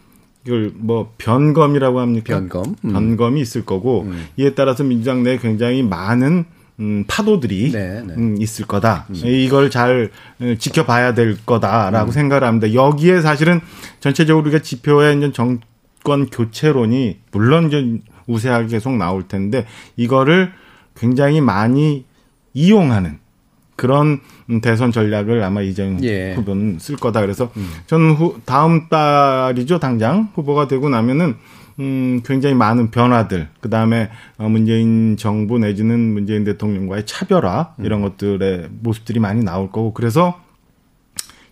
이걸 0.46 0.72
뭐 0.74 1.12
변검이라고 1.18 2.00
합니까? 2.00 2.38
변검. 2.38 2.76
음. 2.84 2.92
변검이 2.92 3.40
있을 3.40 3.64
거고 3.64 4.02
음. 4.02 4.26
이에 4.36 4.54
따라서 4.54 4.84
민주당 4.84 5.22
내에 5.22 5.38
굉장히 5.38 5.82
많은 5.82 6.44
음, 6.80 7.04
파도들이 7.06 7.70
네, 7.70 8.02
네. 8.04 8.14
음, 8.14 8.36
있을 8.40 8.66
거다. 8.66 9.06
음. 9.08 9.14
이걸 9.24 9.70
잘 9.70 10.10
어, 10.40 10.54
지켜봐야 10.58 11.14
될 11.14 11.36
거다라고 11.46 12.10
음. 12.10 12.12
생각을 12.12 12.46
합니다. 12.46 12.74
여기에 12.74 13.20
사실은 13.20 13.60
전체적으로 14.00 14.42
우리가 14.44 14.60
지표에 14.60 15.14
이제 15.14 15.32
정권 15.32 16.26
교체론이 16.30 17.18
물론 17.30 17.68
이제 17.68 18.00
우세하게 18.26 18.68
계속 18.68 18.96
나올 18.96 19.28
텐데 19.28 19.66
이거를 19.96 20.52
굉장히 20.96 21.40
많이 21.40 22.04
이용하는 22.54 23.18
그런 23.76 24.20
대선 24.62 24.92
전략을 24.92 25.42
아마 25.42 25.62
이재명 25.62 26.02
예. 26.04 26.34
후보는 26.34 26.78
쓸 26.78 26.96
거다. 26.96 27.20
그래서 27.20 27.50
음. 27.56 27.68
저는 27.86 28.12
후, 28.12 28.40
다음 28.44 28.88
달이죠, 28.88 29.78
당장 29.78 30.30
후보가 30.34 30.68
되고 30.68 30.88
나면은 30.88 31.34
음, 31.80 32.20
굉장히 32.24 32.54
많은 32.54 32.92
변화들, 32.92 33.48
그 33.60 33.68
다음에 33.68 34.10
어, 34.38 34.48
문재인 34.48 35.16
정부 35.16 35.58
내지는 35.58 35.98
문재인 35.98 36.44
대통령과의 36.44 37.04
차별화 37.04 37.74
이런 37.78 38.00
음. 38.00 38.08
것들의 38.08 38.68
모습들이 38.80 39.18
많이 39.18 39.42
나올 39.42 39.72
거고 39.72 39.92
그래서 39.92 40.40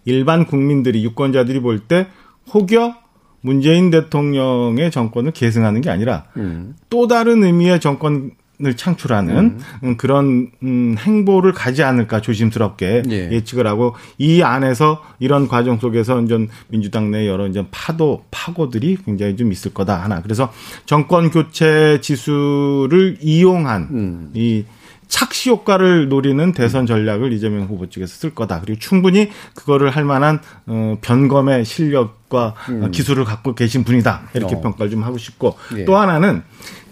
일반 0.04 0.46
국민들이 0.46 1.04
유권자들이 1.04 1.60
볼 1.60 1.80
때 1.88 2.06
혹여 2.54 2.94
문재인 3.40 3.90
대통령의 3.90 4.92
정권을 4.92 5.32
계승하는 5.32 5.80
게 5.80 5.90
아니라 5.90 6.26
음. 6.36 6.76
또 6.88 7.08
다른 7.08 7.42
의미의 7.42 7.80
정권 7.80 8.30
을 8.64 8.76
창출하는 8.76 9.36
음. 9.36 9.58
음. 9.82 9.96
그런 9.96 10.50
음, 10.62 10.94
행보를 10.98 11.52
가지 11.52 11.82
않을까 11.82 12.20
조심스럽게 12.20 13.02
예. 13.10 13.42
측을 13.42 13.66
하고 13.66 13.96
이 14.18 14.42
안에서 14.42 15.02
이런 15.18 15.48
과정 15.48 15.78
속에서 15.78 16.20
이제 16.20 16.46
민주당 16.68 17.10
내 17.10 17.26
여러 17.26 17.48
이제 17.48 17.64
파도 17.72 18.24
파고들이 18.30 18.98
굉장히 19.04 19.36
좀 19.36 19.50
있을 19.50 19.72
거다 19.74 20.02
하나 20.02 20.22
그래서 20.22 20.52
정권 20.86 21.30
교체 21.30 22.00
지수를 22.02 23.16
이용한 23.20 23.88
음. 23.90 24.30
이 24.34 24.64
착시 25.12 25.50
효과를 25.50 26.08
노리는 26.08 26.52
대선 26.52 26.86
전략을 26.86 27.34
이재명 27.34 27.66
후보 27.66 27.86
측에서 27.86 28.14
쓸 28.14 28.34
거다. 28.34 28.62
그리고 28.62 28.78
충분히 28.78 29.30
그거를 29.54 29.90
할 29.90 30.04
만한 30.04 30.40
어, 30.64 30.96
변검의 31.02 31.66
실력과 31.66 32.54
음. 32.70 32.90
기술을 32.90 33.24
갖고 33.24 33.54
계신 33.54 33.84
분이다. 33.84 34.30
이렇게 34.32 34.54
어. 34.54 34.60
평가를 34.62 34.90
좀 34.90 35.02
하고 35.02 35.18
싶고 35.18 35.58
예. 35.76 35.84
또 35.84 35.98
하나는 35.98 36.42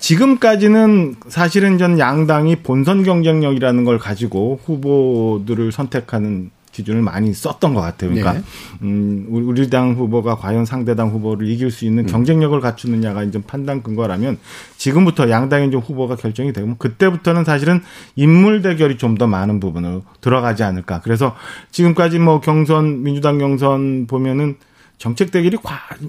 지금까지는 0.00 1.14
사실은 1.28 1.78
전 1.78 1.98
양당이 1.98 2.56
본선 2.56 3.04
경쟁력이라는 3.04 3.84
걸 3.84 3.98
가지고 3.98 4.60
후보들을 4.66 5.72
선택하는 5.72 6.50
기준을 6.80 7.02
많이 7.02 7.32
썼던 7.32 7.74
것 7.74 7.80
같아요. 7.80 8.10
그러니까 8.10 8.32
네. 8.32 8.42
음, 8.82 9.26
우리 9.28 9.70
당 9.70 9.94
후보가 9.94 10.36
과연 10.36 10.64
상대당 10.64 11.10
후보를 11.10 11.46
이길 11.46 11.70
수 11.70 11.84
있는 11.84 12.04
음. 12.04 12.06
경쟁력을 12.08 12.58
갖추느냐가 12.60 13.22
이제 13.22 13.40
판단 13.46 13.82
근거라면 13.82 14.38
지금부터 14.76 15.30
양당의 15.30 15.70
좀 15.70 15.80
후보가 15.80 16.16
결정이 16.16 16.52
되면 16.52 16.76
그때부터는 16.78 17.44
사실은 17.44 17.80
인물 18.16 18.62
대결이 18.62 18.96
좀 18.96 19.20
더 19.20 19.26
많은 19.26 19.60
부분으로 19.60 20.02
들어가지 20.22 20.62
않을까. 20.62 21.00
그래서 21.02 21.36
지금까지 21.72 22.18
뭐 22.18 22.40
경선 22.40 23.02
민주당 23.02 23.38
경선 23.38 24.06
보면은 24.06 24.56
정책 25.00 25.30
대결이 25.30 25.56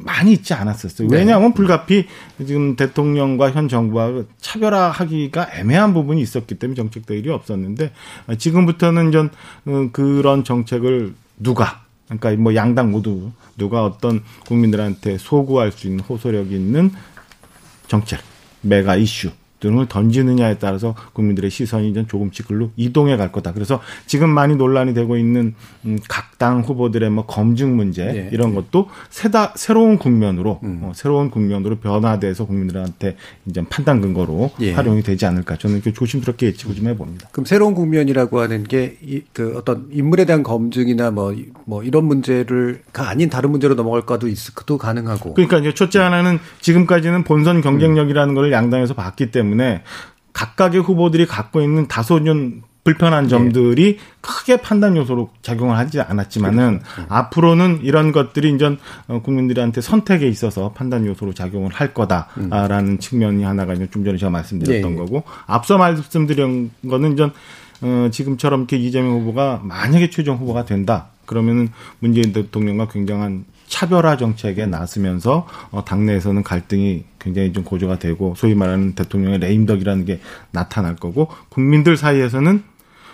많이 0.04 0.34
있지 0.34 0.54
않았었어요. 0.54 1.08
네. 1.08 1.20
왜냐하면 1.20 1.54
불가피 1.54 2.08
지금 2.46 2.76
대통령과 2.76 3.52
현 3.52 3.70
정부와 3.70 4.24
차별화하기가 4.42 5.52
애매한 5.54 5.94
부분이 5.94 6.22
있었기 6.22 6.56
때문에 6.56 6.76
정책 6.76 7.06
대결이 7.06 7.30
없었는데 7.30 7.94
지금부터는 8.38 9.14
전 9.14 9.30
어, 9.66 9.88
그런 9.94 10.44
정책을 10.44 11.14
누가 11.40 11.86
그러니까 12.08 12.32
뭐 12.44 12.54
양당 12.54 12.92
모두 12.92 13.32
누가 13.58 13.86
어떤 13.86 14.24
국민들한테 14.46 15.18
소구할 15.18 15.72
수 15.72 15.88
있는 15.88 16.04
호소력 16.04 16.52
있는 16.52 16.92
정책, 17.88 18.20
메가 18.60 18.98
이슈 18.98 19.32
등을 19.62 19.88
던지느냐에 19.88 20.58
따라서 20.60 20.96
국민들의 21.14 21.50
시선이 21.50 21.90
이제 21.90 22.06
조금씩 22.08 22.48
글로 22.50 22.72
이동해 22.76 23.16
갈 23.16 23.32
거다. 23.32 23.54
그래서 23.54 23.80
지금 24.06 24.30
많이 24.30 24.56
논란이 24.56 24.94
되고 24.94 25.16
있는 25.16 25.56
음, 25.86 25.98
각당 26.10 26.62
후보들의 26.62 27.10
뭐 27.10 27.26
검증 27.26 27.78
문제 27.78 28.04
예. 28.04 28.30
이런 28.34 28.54
것도 28.54 28.90
새다 29.10 29.54
새로운 29.56 29.98
국면으로 29.98 30.60
음. 30.64 30.82
어, 30.84 30.92
새로운 30.94 31.32
국면으로 31.32 31.78
변화돼서 31.78 32.46
국민들한테 32.46 33.16
이제 33.46 33.64
판단 33.70 34.02
근거로 34.02 34.52
예. 34.60 34.74
활용이 34.74 35.02
되지 35.02 35.26
않을까 35.26 35.56
저는 35.58 35.78
이렇게 35.78 35.94
조심스럽게 35.94 36.48
예측을 36.48 36.76
좀 36.76 36.88
해봅니다. 36.88 37.30
그럼 37.32 37.46
새로운 37.46 37.74
국면이라고 37.74 38.42
하는 38.42 38.64
게 38.64 38.98
그 39.34 39.56
어떤 39.58 39.88
인물에 39.92 40.26
대한 40.26 40.44
검증이나 40.44 41.12
뭐뭐 41.12 41.36
뭐 41.66 41.84
이런 41.84 42.06
문제를가 42.06 43.10
아닌 43.10 43.30
다른 43.30 43.52
문제로 43.52 43.76
넘어갈까도 43.76 44.28
있을도 44.28 44.78
가능하고. 44.78 45.34
그러니까 45.34 45.58
이제 45.60 45.74
첫째 45.74 46.00
하나는 46.00 46.40
지금까지는 46.60 47.24
본선 47.24 47.62
경쟁력이라는 47.62 48.34
음. 48.34 48.36
걸 48.36 48.52
양당에서 48.52 48.94
봤기 48.94 49.32
때문에 49.32 49.51
때문에 49.52 49.84
각각의 50.34 50.82
후보들이 50.82 51.26
갖고 51.26 51.62
있는 51.62 51.88
다소 51.88 52.24
좀 52.24 52.62
불편한 52.84 53.26
네. 53.26 53.30
점들이 53.30 53.98
네. 53.98 54.04
크게 54.22 54.58
판단 54.58 54.98
요소로 54.98 55.30
작용을 55.44 55.78
하지 55.78 56.02
않았지만은 56.02 56.80
그렇죠. 56.80 57.02
음. 57.02 57.06
앞으로는 57.10 57.82
이런 57.84 58.12
것들이 58.12 58.54
이제 58.54 58.76
어, 59.08 59.22
국민들한테 59.22 59.82
선택에 59.82 60.28
있어서 60.28 60.72
판단 60.72 61.06
요소로 61.06 61.34
작용을 61.34 61.72
할 61.72 61.94
거다라는 61.94 62.94
음. 62.94 62.98
측면이 62.98 63.44
하나가 63.44 63.74
이제 63.74 63.88
좀 63.92 64.04
전에 64.04 64.18
제가 64.18 64.32
말씀드렸던 64.32 64.92
네. 64.92 64.98
거고 64.98 65.24
앞서 65.46 65.78
말씀드린 65.78 66.72
거는 66.90 67.14
이제 67.14 67.30
어, 67.82 68.10
지금처럼 68.12 68.62
이렇게 68.62 68.78
이재명 68.78 69.20
후보가 69.20 69.62
만약에 69.64 70.10
최종 70.10 70.38
후보가 70.38 70.66
된다 70.66 71.08
그러면은 71.26 71.70
문재인 72.00 72.34
대통령과 72.34 72.88
굉장한 72.88 73.46
차별화 73.72 74.18
정책에 74.18 74.66
나서면서 74.66 75.48
어, 75.72 75.84
당내에서는 75.86 76.44
갈등이 76.44 77.06
굉장히 77.20 77.54
좀 77.54 77.64
고조가 77.64 78.00
되고 78.00 78.36
소위 78.36 78.54
말하는 78.54 78.94
대통령의 78.94 79.40
레임덕이라는 79.40 80.06
게 80.06 80.20
나타날 80.52 80.98
거고 80.98 81.30
국민들 81.50 81.96
사이에서는 81.96 82.64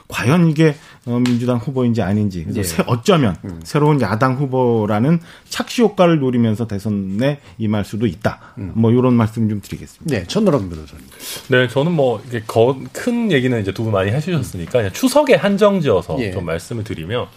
과연 0.10 0.50
이게 0.50 0.74
어, 1.06 1.20
민주당 1.20 1.58
후보인지 1.58 2.02
아닌지 2.02 2.44
그래서 2.44 2.60
예. 2.60 2.64
새, 2.64 2.84
어쩌면 2.88 3.36
음. 3.44 3.60
새로운 3.64 4.02
야당 4.02 4.36
후보라는 4.36 5.20
착시 5.50 5.82
효과를 5.82 6.20
노리면서 6.20 6.66
대선에 6.66 7.40
임할 7.58 7.84
수도 7.86 8.08
있다. 8.08 8.40
음. 8.58 8.72
뭐 8.74 8.92
이런 8.92 9.14
말씀 9.14 9.48
좀 9.50 9.62
드리겠습니다. 9.62 10.18
네, 10.18 10.26
천노람 10.26 10.70
변호사님. 10.70 11.06
네, 11.50 11.68
저는 11.68 11.92
뭐 11.92 12.24
이게 12.26 12.42
거, 12.48 12.80
큰 12.94 13.32
얘기는 13.32 13.62
이제 13.62 13.72
두 13.74 13.84
분 13.84 13.92
많이 13.92 14.10
해주셨으니까 14.12 14.90
추석에 14.92 15.36
한정지어서 15.36 16.18
예. 16.20 16.32
좀 16.32 16.46
말씀을 16.46 16.84
드리면 16.86 17.28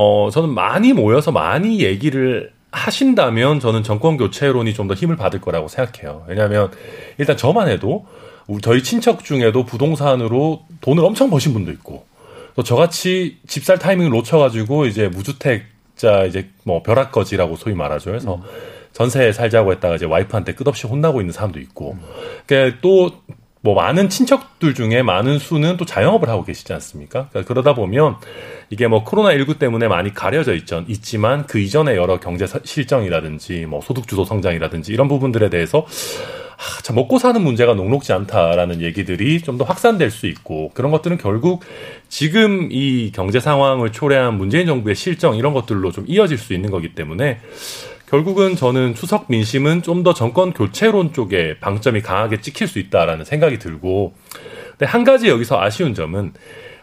어, 0.00 0.30
저는 0.30 0.50
많이 0.50 0.92
모여서 0.92 1.32
많이 1.32 1.80
얘기를 1.80 2.52
하신다면 2.70 3.58
저는 3.58 3.82
정권 3.82 4.16
교체론이 4.16 4.72
좀 4.72 4.86
더 4.86 4.94
힘을 4.94 5.16
받을 5.16 5.40
거라고 5.40 5.66
생각해요. 5.66 6.24
왜냐하면 6.28 6.70
일단 7.18 7.36
저만 7.36 7.68
해도 7.68 8.06
저희 8.62 8.80
친척 8.84 9.24
중에도 9.24 9.64
부동산으로 9.64 10.62
돈을 10.82 11.04
엄청 11.04 11.30
버신 11.30 11.52
분도 11.52 11.72
있고 11.72 12.06
또 12.54 12.62
저같이 12.62 13.38
집살 13.48 13.80
타이밍을 13.80 14.10
놓쳐가지고 14.12 14.86
이제 14.86 15.08
무주택자 15.08 16.26
이제 16.26 16.48
뭐 16.62 16.80
벼락거지라고 16.84 17.56
소위 17.56 17.74
말하죠. 17.74 18.10
그래서 18.10 18.36
음. 18.36 18.42
전세에 18.92 19.32
살자고 19.32 19.72
했다가 19.72 19.96
이제 19.96 20.06
와이프한테 20.06 20.54
끝없이 20.54 20.86
혼나고 20.86 21.20
있는 21.20 21.32
사람도 21.32 21.58
있고 21.58 21.94
음. 21.94 22.00
그러니까 22.46 22.78
또 22.82 23.10
뭐 23.60 23.74
많은 23.74 24.08
친척들 24.08 24.74
중에 24.74 25.02
많은 25.02 25.38
수는 25.38 25.76
또 25.76 25.84
자영업을 25.84 26.28
하고 26.28 26.44
계시지 26.44 26.72
않습니까? 26.72 27.28
그러니까 27.30 27.48
그러다 27.48 27.74
보면 27.74 28.16
이게 28.70 28.86
뭐 28.86 29.04
코로나19 29.04 29.58
때문에 29.58 29.88
많이 29.88 30.14
가려져 30.14 30.54
있죠. 30.54 30.84
있지만 30.88 31.46
그 31.46 31.58
이전에 31.58 31.96
여러 31.96 32.20
경제 32.20 32.46
실정이라든지 32.64 33.66
뭐 33.66 33.80
소득 33.80 34.06
주도 34.06 34.24
성장이라든지 34.24 34.92
이런 34.92 35.08
부분들에 35.08 35.50
대해서 35.50 35.86
아, 36.58 36.82
참 36.82 36.96
먹고 36.96 37.20
사는 37.20 37.40
문제가 37.40 37.74
녹록지 37.74 38.12
않다라는 38.12 38.80
얘기들이 38.82 39.40
좀 39.42 39.58
더 39.58 39.64
확산될 39.64 40.10
수 40.10 40.26
있고 40.26 40.70
그런 40.74 40.92
것들은 40.92 41.18
결국 41.18 41.64
지금 42.08 42.68
이 42.70 43.10
경제 43.12 43.40
상황을 43.40 43.90
초래한 43.90 44.38
문재인 44.38 44.66
정부의 44.66 44.94
실정 44.94 45.36
이런 45.36 45.52
것들로 45.52 45.90
좀 45.90 46.04
이어질 46.06 46.38
수 46.38 46.54
있는 46.54 46.70
거기 46.70 46.94
때문에 46.94 47.40
결국은 48.10 48.56
저는 48.56 48.94
추석 48.94 49.26
민심은 49.28 49.82
좀 49.82 50.02
더 50.02 50.14
정권 50.14 50.52
교체론 50.52 51.12
쪽에 51.12 51.58
방점이 51.60 52.00
강하게 52.02 52.40
찍힐 52.40 52.68
수 52.68 52.78
있다라는 52.78 53.24
생각이 53.24 53.58
들고 53.58 54.14
근데 54.70 54.86
한 54.86 55.02
가지 55.02 55.28
여기서 55.28 55.60
아쉬운 55.60 55.92
점은 55.92 56.32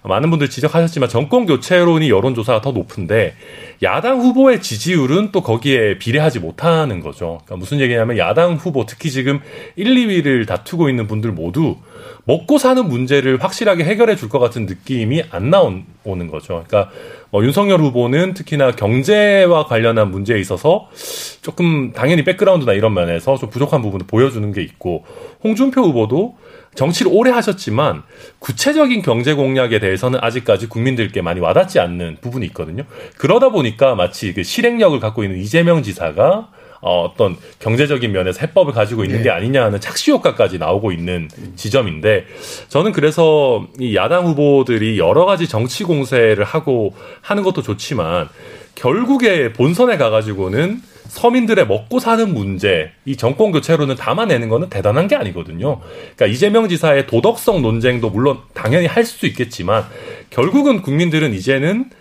많은 0.04 0.30
분들 0.30 0.50
지적하셨지만 0.50 1.10
정권 1.10 1.46
교체론이 1.46 2.10
여론조사가 2.10 2.62
더 2.62 2.72
높은데 2.72 3.34
야당 3.82 4.20
후보의 4.20 4.62
지지율은 4.62 5.32
또 5.32 5.42
거기에 5.42 5.98
비례하지 5.98 6.40
못하는 6.40 7.00
거죠. 7.00 7.40
그러니까 7.46 7.56
무슨 7.56 7.80
얘기냐면 7.80 8.18
야당 8.18 8.56
후보 8.56 8.86
특히 8.86 9.10
지금 9.10 9.40
1, 9.78 9.96
2위를 9.96 10.46
다투고 10.46 10.90
있는 10.90 11.08
분들 11.08 11.32
모두 11.32 11.78
먹고 12.26 12.58
사는 12.58 12.88
문제를 12.88 13.42
확실하게 13.44 13.84
해결해 13.84 14.16
줄 14.16 14.30
것 14.30 14.40
같은 14.40 14.66
느낌이 14.66 15.24
안 15.30 15.50
나오는 15.52 16.28
거죠. 16.30 16.64
그러니까 16.68 16.90
뭐 17.30 17.44
윤석열 17.44 17.80
후보는 17.80 18.34
특히나 18.34 18.72
경제와 18.72 19.66
관련한 19.66 20.10
문제에 20.10 20.40
있어서 20.40 20.90
조금 21.42 21.94
당연히 21.94 22.24
백그라운드나 22.24 22.74
이런 22.74 22.94
면에서 22.94 23.38
좀 23.38 23.50
부족한 23.50 23.82
부분을 23.84 24.08
보여주는 24.08 24.52
게 24.52 24.62
있고 24.64 25.06
홍준표 25.44 25.82
후보도 25.82 26.36
정치를 26.74 27.12
오래 27.14 27.32
하셨지만 27.32 28.04
구체적인 28.40 29.02
경제 29.04 29.34
공약에 29.34 29.80
대해서는 29.80 30.20
아직까지 30.22 30.68
국민들께 30.68 31.22
많이 31.22 31.40
와닿지 31.40 31.80
않는 31.80 32.18
부분이 32.22 32.46
있거든요. 32.48 32.84
그러다 33.18 33.50
보니까 33.50 33.96
마치 33.96 34.34
그 34.34 34.44
실행력을 34.44 35.00
갖고 35.00 35.24
있는 35.24 35.40
이재명 35.40 35.84
지사가 35.84 36.50
어, 36.82 37.04
어떤 37.04 37.38
경제적인 37.60 38.12
면에서 38.12 38.40
해법을 38.42 38.74
가지고 38.74 39.04
있는 39.04 39.18
네. 39.18 39.24
게 39.24 39.30
아니냐 39.30 39.64
하는 39.64 39.80
착시 39.80 40.12
효과까지 40.12 40.58
나오고 40.58 40.92
있는 40.92 41.30
지점인데 41.56 42.26
저는 42.70 42.92
그래서 42.92 43.66
이 43.80 43.96
야당 43.96 44.26
후보들이 44.28 45.00
여러 45.00 45.26
가지 45.26 45.48
정치 45.48 45.84
공세를 45.84 46.44
하고 46.44 46.94
하는 47.22 47.44
것도 47.44 47.62
좋지만 47.62 48.30
결국에 48.76 49.54
본선에 49.54 49.98
가가지고는 49.98 50.82
서민들의 51.08 51.68
먹고 51.68 52.00
사는 52.00 52.34
문제, 52.34 52.92
이 53.06 53.16
정권 53.16 53.52
교체로는 53.52 53.96
담아내는 53.96 54.50
거는 54.50 54.70
대단한 54.70 55.08
게 55.08 55.16
아니거든요. 55.16 55.80
그러니까 56.16 56.26
이재명 56.26 56.68
지사의 56.68 57.08
도덕성 57.08 57.62
논쟁도 57.62 58.10
물론 58.10 58.40
당연히 58.54 58.86
할 58.88 59.06
수 59.06 59.26
있겠지만 59.28 59.86
결국은 60.30 60.82
국민들은 60.82 61.34
이제는 61.34 61.92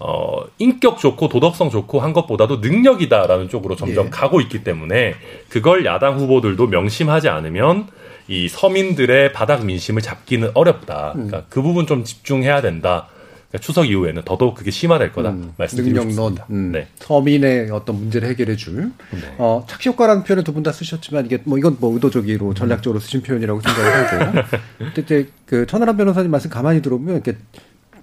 어, 0.00 0.42
인격 0.58 0.98
좋고 0.98 1.28
도덕성 1.28 1.70
좋고 1.70 2.00
한 2.00 2.12
것보다도 2.12 2.58
능력이다라는 2.58 3.48
쪽으로 3.48 3.74
점점 3.76 4.06
예. 4.06 4.10
가고 4.10 4.40
있기 4.40 4.62
때문에 4.62 5.14
그걸 5.48 5.84
야당 5.84 6.18
후보들도 6.18 6.66
명심하지 6.68 7.28
않으면 7.28 7.88
이 8.28 8.48
서민들의 8.48 9.32
바닥 9.32 9.64
민심을 9.64 10.02
잡기는 10.02 10.50
어렵다. 10.54 11.12
그러니까 11.14 11.38
음. 11.38 11.42
그 11.48 11.62
부분 11.62 11.86
좀 11.86 12.04
집중해야 12.04 12.60
된다. 12.60 13.08
그러니까 13.48 13.64
추석 13.64 13.86
이후에는 13.88 14.22
더더욱 14.26 14.54
그게 14.54 14.70
심화될 14.70 15.10
거다 15.12 15.30
음, 15.30 15.54
말씀드리고 15.56 16.02
싶습니다. 16.10 16.44
음, 16.50 16.70
네. 16.70 16.86
서민의 16.96 17.70
어떤 17.70 17.96
문제를 17.96 18.28
해결해 18.28 18.56
줄 18.56 18.92
네. 19.10 19.20
어, 19.38 19.64
착시 19.66 19.88
효과라는 19.88 20.22
표현을 20.24 20.44
두 20.44 20.52
분 20.52 20.62
다 20.62 20.70
쓰셨지만 20.70 21.24
이게 21.24 21.38
뭐 21.44 21.56
이건 21.56 21.78
뭐 21.80 21.94
의도적으로 21.94 22.52
전략적으로 22.52 23.00
쓰신 23.00 23.22
표현이라고 23.22 23.62
생각을 23.62 24.34
하고 24.34 24.48
그때 24.94 25.26
그 25.46 25.66
천하람 25.66 25.96
변호사님 25.96 26.30
말씀 26.30 26.50
가만히 26.50 26.82
들어보면 26.82 27.14
이렇게 27.14 27.38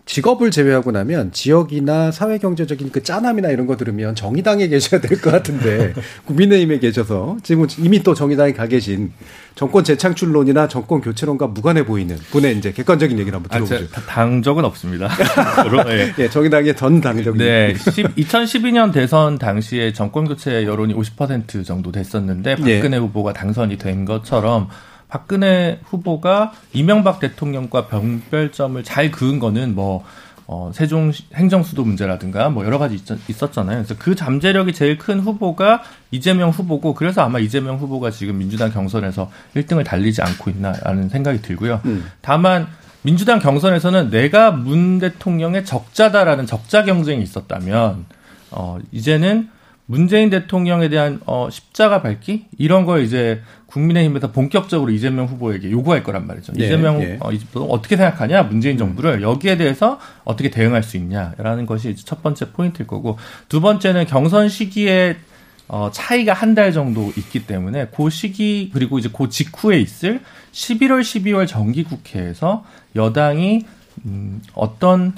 직업을 0.05 0.51
제외하고 0.51 0.91
나면 0.91 1.31
지역이나 1.31 2.11
사회 2.11 2.37
경제적인 2.37 2.91
그 2.91 3.01
짠함이나 3.01 3.49
이런 3.49 3.65
거 3.65 3.75
들으면 3.75 4.13
정의당에 4.13 4.67
계셔야 4.67 5.01
될 5.01 5.19
것 5.19 5.31
같은데 5.31 5.93
국민의힘에 6.25 6.77
계셔서 6.79 7.37
지금 7.41 7.65
이미 7.79 8.03
또 8.03 8.13
정의당에 8.13 8.53
가 8.53 8.67
계신 8.67 9.11
정권 9.55 9.83
재창출론이나 9.83 10.67
정권 10.67 11.01
교체론과 11.01 11.47
무관해 11.47 11.85
보이는 11.85 12.15
분의 12.29 12.57
이제 12.57 12.71
객관적인 12.71 13.17
얘기를 13.17 13.35
한번 13.35 13.49
아, 13.51 13.65
들어보죠. 13.65 13.89
아, 13.95 14.01
당적은 14.05 14.63
없습니다. 14.65 15.09
네. 15.87 16.13
예, 16.19 16.29
정의당의 16.29 16.75
전 16.75 17.01
당적. 17.01 17.37
네, 17.37 17.73
2012년 17.73 18.93
대선 18.93 19.39
당시에 19.39 19.93
정권 19.93 20.25
교체 20.27 20.65
여론이 20.65 20.93
50% 20.93 21.65
정도 21.65 21.91
됐었는데 21.91 22.57
박근혜 22.57 22.97
예. 22.97 22.99
후보가 22.99 23.33
당선이 23.33 23.77
된 23.77 24.05
것처럼 24.05 24.67
박근혜 25.15 25.79
후보가 25.85 26.51
이명박 26.73 27.21
대통령과 27.21 27.87
병별점을 27.87 28.83
잘 28.83 29.11
그은 29.11 29.39
거는 29.39 29.73
뭐 29.73 30.03
어, 30.45 30.71
세종 30.73 31.13
행정수도 31.33 31.85
문제라든가 31.85 32.49
뭐 32.49 32.65
여러 32.65 32.77
가지 32.77 32.95
있, 32.95 33.43
었잖아요 33.43 33.77
그래서 33.77 33.95
그 33.97 34.13
잠재력이 34.13 34.73
제일 34.73 34.97
큰 34.97 35.21
후보가 35.21 35.83
이재명 36.11 36.49
후보고 36.49 36.93
그래서 36.95 37.21
아마 37.21 37.39
이재명 37.39 37.77
후보가 37.77 38.11
지금 38.11 38.39
민주당 38.39 38.71
경선에서 38.71 39.31
1등을 39.55 39.85
달리지 39.85 40.21
않고 40.21 40.49
있나라는 40.51 41.07
생각이 41.07 41.41
들고요. 41.41 41.79
음. 41.85 42.05
다만 42.19 42.67
민주당 43.01 43.39
경선에서는 43.39 44.09
내가 44.09 44.51
문 44.51 44.99
대통령의 44.99 45.63
적자다라는 45.63 46.45
적자 46.45 46.83
경쟁이 46.83 47.23
있었다면 47.23 48.05
어 48.51 48.79
이제는 48.91 49.49
문재인 49.87 50.29
대통령에 50.29 50.89
대한 50.89 51.19
어 51.25 51.49
십자가 51.51 52.01
밝기 52.01 52.45
이런 52.57 52.85
걸 52.85 53.03
이제 53.03 53.41
국민의힘에서 53.67 54.31
본격적으로 54.31 54.91
이재명 54.91 55.25
후보에게 55.25 55.69
요구할 55.69 56.01
거란 56.03 56.25
말이죠. 56.25 56.53
네, 56.53 56.65
이재명 56.65 56.99
네. 56.99 57.19
어, 57.21 57.29
어떻게 57.69 57.97
생각하냐 57.97 58.43
문재인 58.43 58.77
정부를 58.77 59.21
여기에 59.21 59.57
대해서 59.57 59.99
어떻게 60.23 60.49
대응할 60.49 60.81
수 60.81 60.97
있냐라는 60.97 61.65
것이 61.65 61.95
첫 61.95 62.23
번째 62.23 62.51
포인트일 62.51 62.87
거고 62.87 63.17
두 63.49 63.61
번째는 63.61 64.05
경선 64.05 64.49
시기에 64.49 65.17
어, 65.67 65.89
차이가 65.91 66.33
한 66.33 66.55
달 66.55 66.71
정도 66.71 67.11
있기 67.17 67.45
때문에 67.47 67.87
그 67.95 68.09
시기 68.09 68.69
그리고 68.73 68.97
이제 68.97 69.09
그 69.11 69.29
직후에 69.29 69.79
있을 69.79 70.21
11월 70.51 71.01
12월 71.01 71.47
정기국회에서 71.47 72.63
여당이 72.95 73.65
음, 74.05 74.41
어떤 74.53 75.13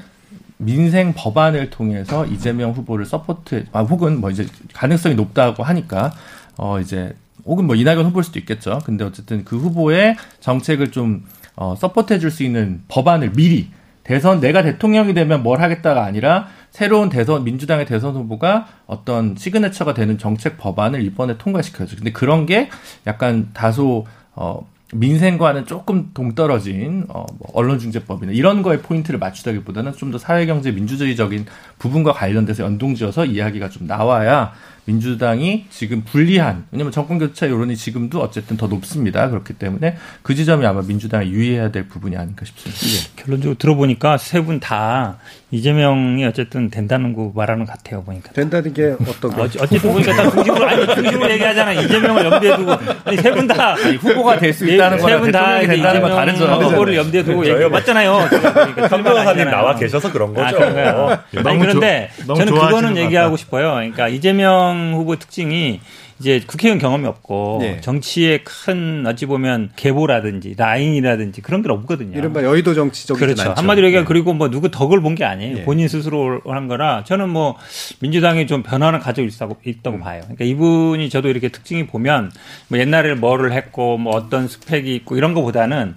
민생 0.58 1.13
법안을 1.13 1.70
통해서 1.70 2.26
이재명 2.26 2.72
후보를 2.72 3.06
support, 3.06 3.65
아, 3.72 3.82
혹은 3.82 4.20
뭐 4.20 4.30
이제 4.32 4.48
가능성이 4.74 5.15
높다고 5.15 5.63
하니까, 5.63 6.12
어, 6.58 6.80
이제, 6.80 7.15
혹은 7.46 7.65
뭐 7.65 7.76
이낙연 7.76 8.06
후보일 8.08 8.24
수도 8.24 8.39
있겠죠. 8.39 8.80
근데 8.84 9.06
어쨌든 9.06 9.46
그 9.46 9.58
후보의 9.58 10.17
정책을 10.39 10.91
좀, 10.91 11.24
어, 11.56 11.76
support해 11.78 12.19
줄 12.20 12.32
수 12.32 12.43
있는 12.43 12.82
법안을 12.88 13.34
미리, 13.34 13.70
대선, 14.04 14.39
내가 14.39 14.63
대통령이 14.63 15.13
되면 15.13 15.43
뭘 15.43 15.62
하겠다가 15.62 16.04
아니라, 16.04 16.48
새로운 16.72 17.10
대선, 17.10 17.43
민주당의 17.43 17.86
대선 17.86 18.15
후보가 18.15 18.67
어떤 18.86 19.36
signature가 19.38 19.93
되는 19.93 20.17
정책 20.17 20.58
법안을 20.58 21.02
이번에 21.04 21.38
통과시켜야죠. 21.38 21.98
근데 21.98 22.12
그런 22.12 22.46
게 22.46 22.70
약간 23.06 23.50
다소, 23.54 24.06
어, 24.36 24.67
민생과는 24.93 25.65
조금 25.65 26.12
동떨어진 26.13 27.06
어, 27.10 27.26
뭐 27.38 27.50
언론중재법이나 27.54 28.32
이런 28.32 28.62
거에 28.63 28.80
포인트를 28.80 29.19
맞추다기보다는 29.19 29.93
좀 29.93 30.12
더 30.12 30.17
사회경제 30.17 30.71
민주주의적인 30.71 31.45
부분과 31.80 32.13
관련돼서 32.13 32.63
연동지어서 32.63 33.26
이야기가 33.26 33.69
좀 33.69 33.86
나와야 33.88 34.54
민주당이 34.88 35.65
지금 35.69 36.02
불리한 36.04 36.65
왜냐하면 36.71 36.93
정권 36.93 37.19
교체 37.19 37.47
여론이 37.47 37.76
지금도 37.76 38.21
어쨌든 38.21 38.56
더 38.56 38.67
높습니다. 38.67 39.30
그렇기 39.30 39.54
때문에 39.54 39.97
그 40.23 40.34
지점이 40.34 40.65
아마 40.65 40.82
민주당이 40.82 41.30
유의해야 41.30 41.71
될 41.71 41.88
부분이 41.89 42.15
아닐까 42.15 42.45
싶습니다. 42.45 42.82
예. 42.88 43.21
결론적으로 43.21 43.58
들어보니까 43.58 44.17
세 44.17 44.41
분 44.41 44.60
다 44.62 45.17
이재명이 45.52 46.26
어쨌든 46.26 46.69
된다는 46.69 47.13
거 47.13 47.32
말하는 47.36 47.65
것 47.65 47.71
같아요 47.71 48.04
보니까. 48.04 48.32
된다는 48.34 48.73
게 48.73 48.95
어떤 49.08 49.32
거? 49.32 49.43
어쨌든 49.43 49.80
보니까 49.93 50.13
다 50.13 50.30
중심으로 50.30 50.67
아니 50.67 50.86
중심으로 50.86 51.32
얘기하잖아. 51.32 51.73
이재명을 51.73 52.26
염두에 52.26 52.56
두고 52.58 52.71
아니 53.06 53.17
세 53.17 53.32
분 53.32 53.47
다 53.47 53.73
후보가 53.76 54.39
될 54.39 54.54
수 54.54 54.67
있다는 54.69 54.97
거랑 55.00 55.19
세분다 55.19 55.62
이재명 55.62 56.10
다른 56.10 56.36
점 56.36 56.63
후보를 56.63 56.95
염두에 56.95 57.23
두고 57.23 57.45
얘기 57.47 57.65
맞잖아요. 57.69 58.28
그러니까 58.30 58.88
변호사님 58.89 59.45
나와 59.50 59.76
계셔서 59.76 60.12
그런 60.12 60.34
거죠. 60.34 60.58
아, 60.62 61.23
아니 61.45 61.60
그런데 61.60 62.10
저는 62.26 62.45
그거는 62.54 62.97
얘기하고 62.97 63.36
싶어요. 63.38 63.73
그러니까 63.76 64.08
이재명 64.08 64.77
이재명 64.78 64.94
후보 64.94 65.16
특징이 65.18 65.80
이제 66.20 66.42
국회의원 66.48 66.80
경험이 66.80 67.06
없고 67.08 67.60
네. 67.62 67.82
정치에 67.82 68.40
큰 68.40 69.06
어찌 69.06 69.26
보면 69.26 69.72
계보라든지 69.76 70.56
라인이라든지 70.58 71.42
그런 71.42 71.62
게 71.62 71.70
없거든요. 71.72 72.18
이른바 72.18 72.44
여의도 72.44 72.74
정치적인 72.74 73.20
그렇죠. 73.20 73.54
한마디로 73.56 73.88
얘기하면 73.88 74.06
네. 74.06 74.08
그리고 74.08 74.34
뭐 74.34 74.50
누구 74.50 74.72
덕을 74.72 75.02
본 75.02 75.18
게 75.18 75.24
아니에요. 75.26 75.56
네. 75.56 75.66
본인 75.66 75.88
스스로 75.88 76.42
한 76.46 76.68
거라 76.68 77.04
저는 77.04 77.30
뭐 77.30 77.56
민주당이 78.02 78.46
좀 78.46 78.62
변화를 78.62 79.00
가지고 79.00 79.26
있다고, 79.28 79.58
있다고 79.66 79.98
음. 79.98 80.02
봐요. 80.02 80.22
그러니까 80.22 80.46
이분이 80.46 81.10
저도 81.10 81.30
이렇게 81.30 81.50
특징이 81.50 81.88
보면 81.88 82.32
뭐 82.68 82.78
옛날에 82.78 83.16
뭐를 83.16 83.52
했고 83.52 83.98
뭐 83.98 84.16
어떤 84.16 84.48
스펙이 84.48 84.94
있고 84.96 85.18
이런 85.18 85.34
거보다는 85.34 85.96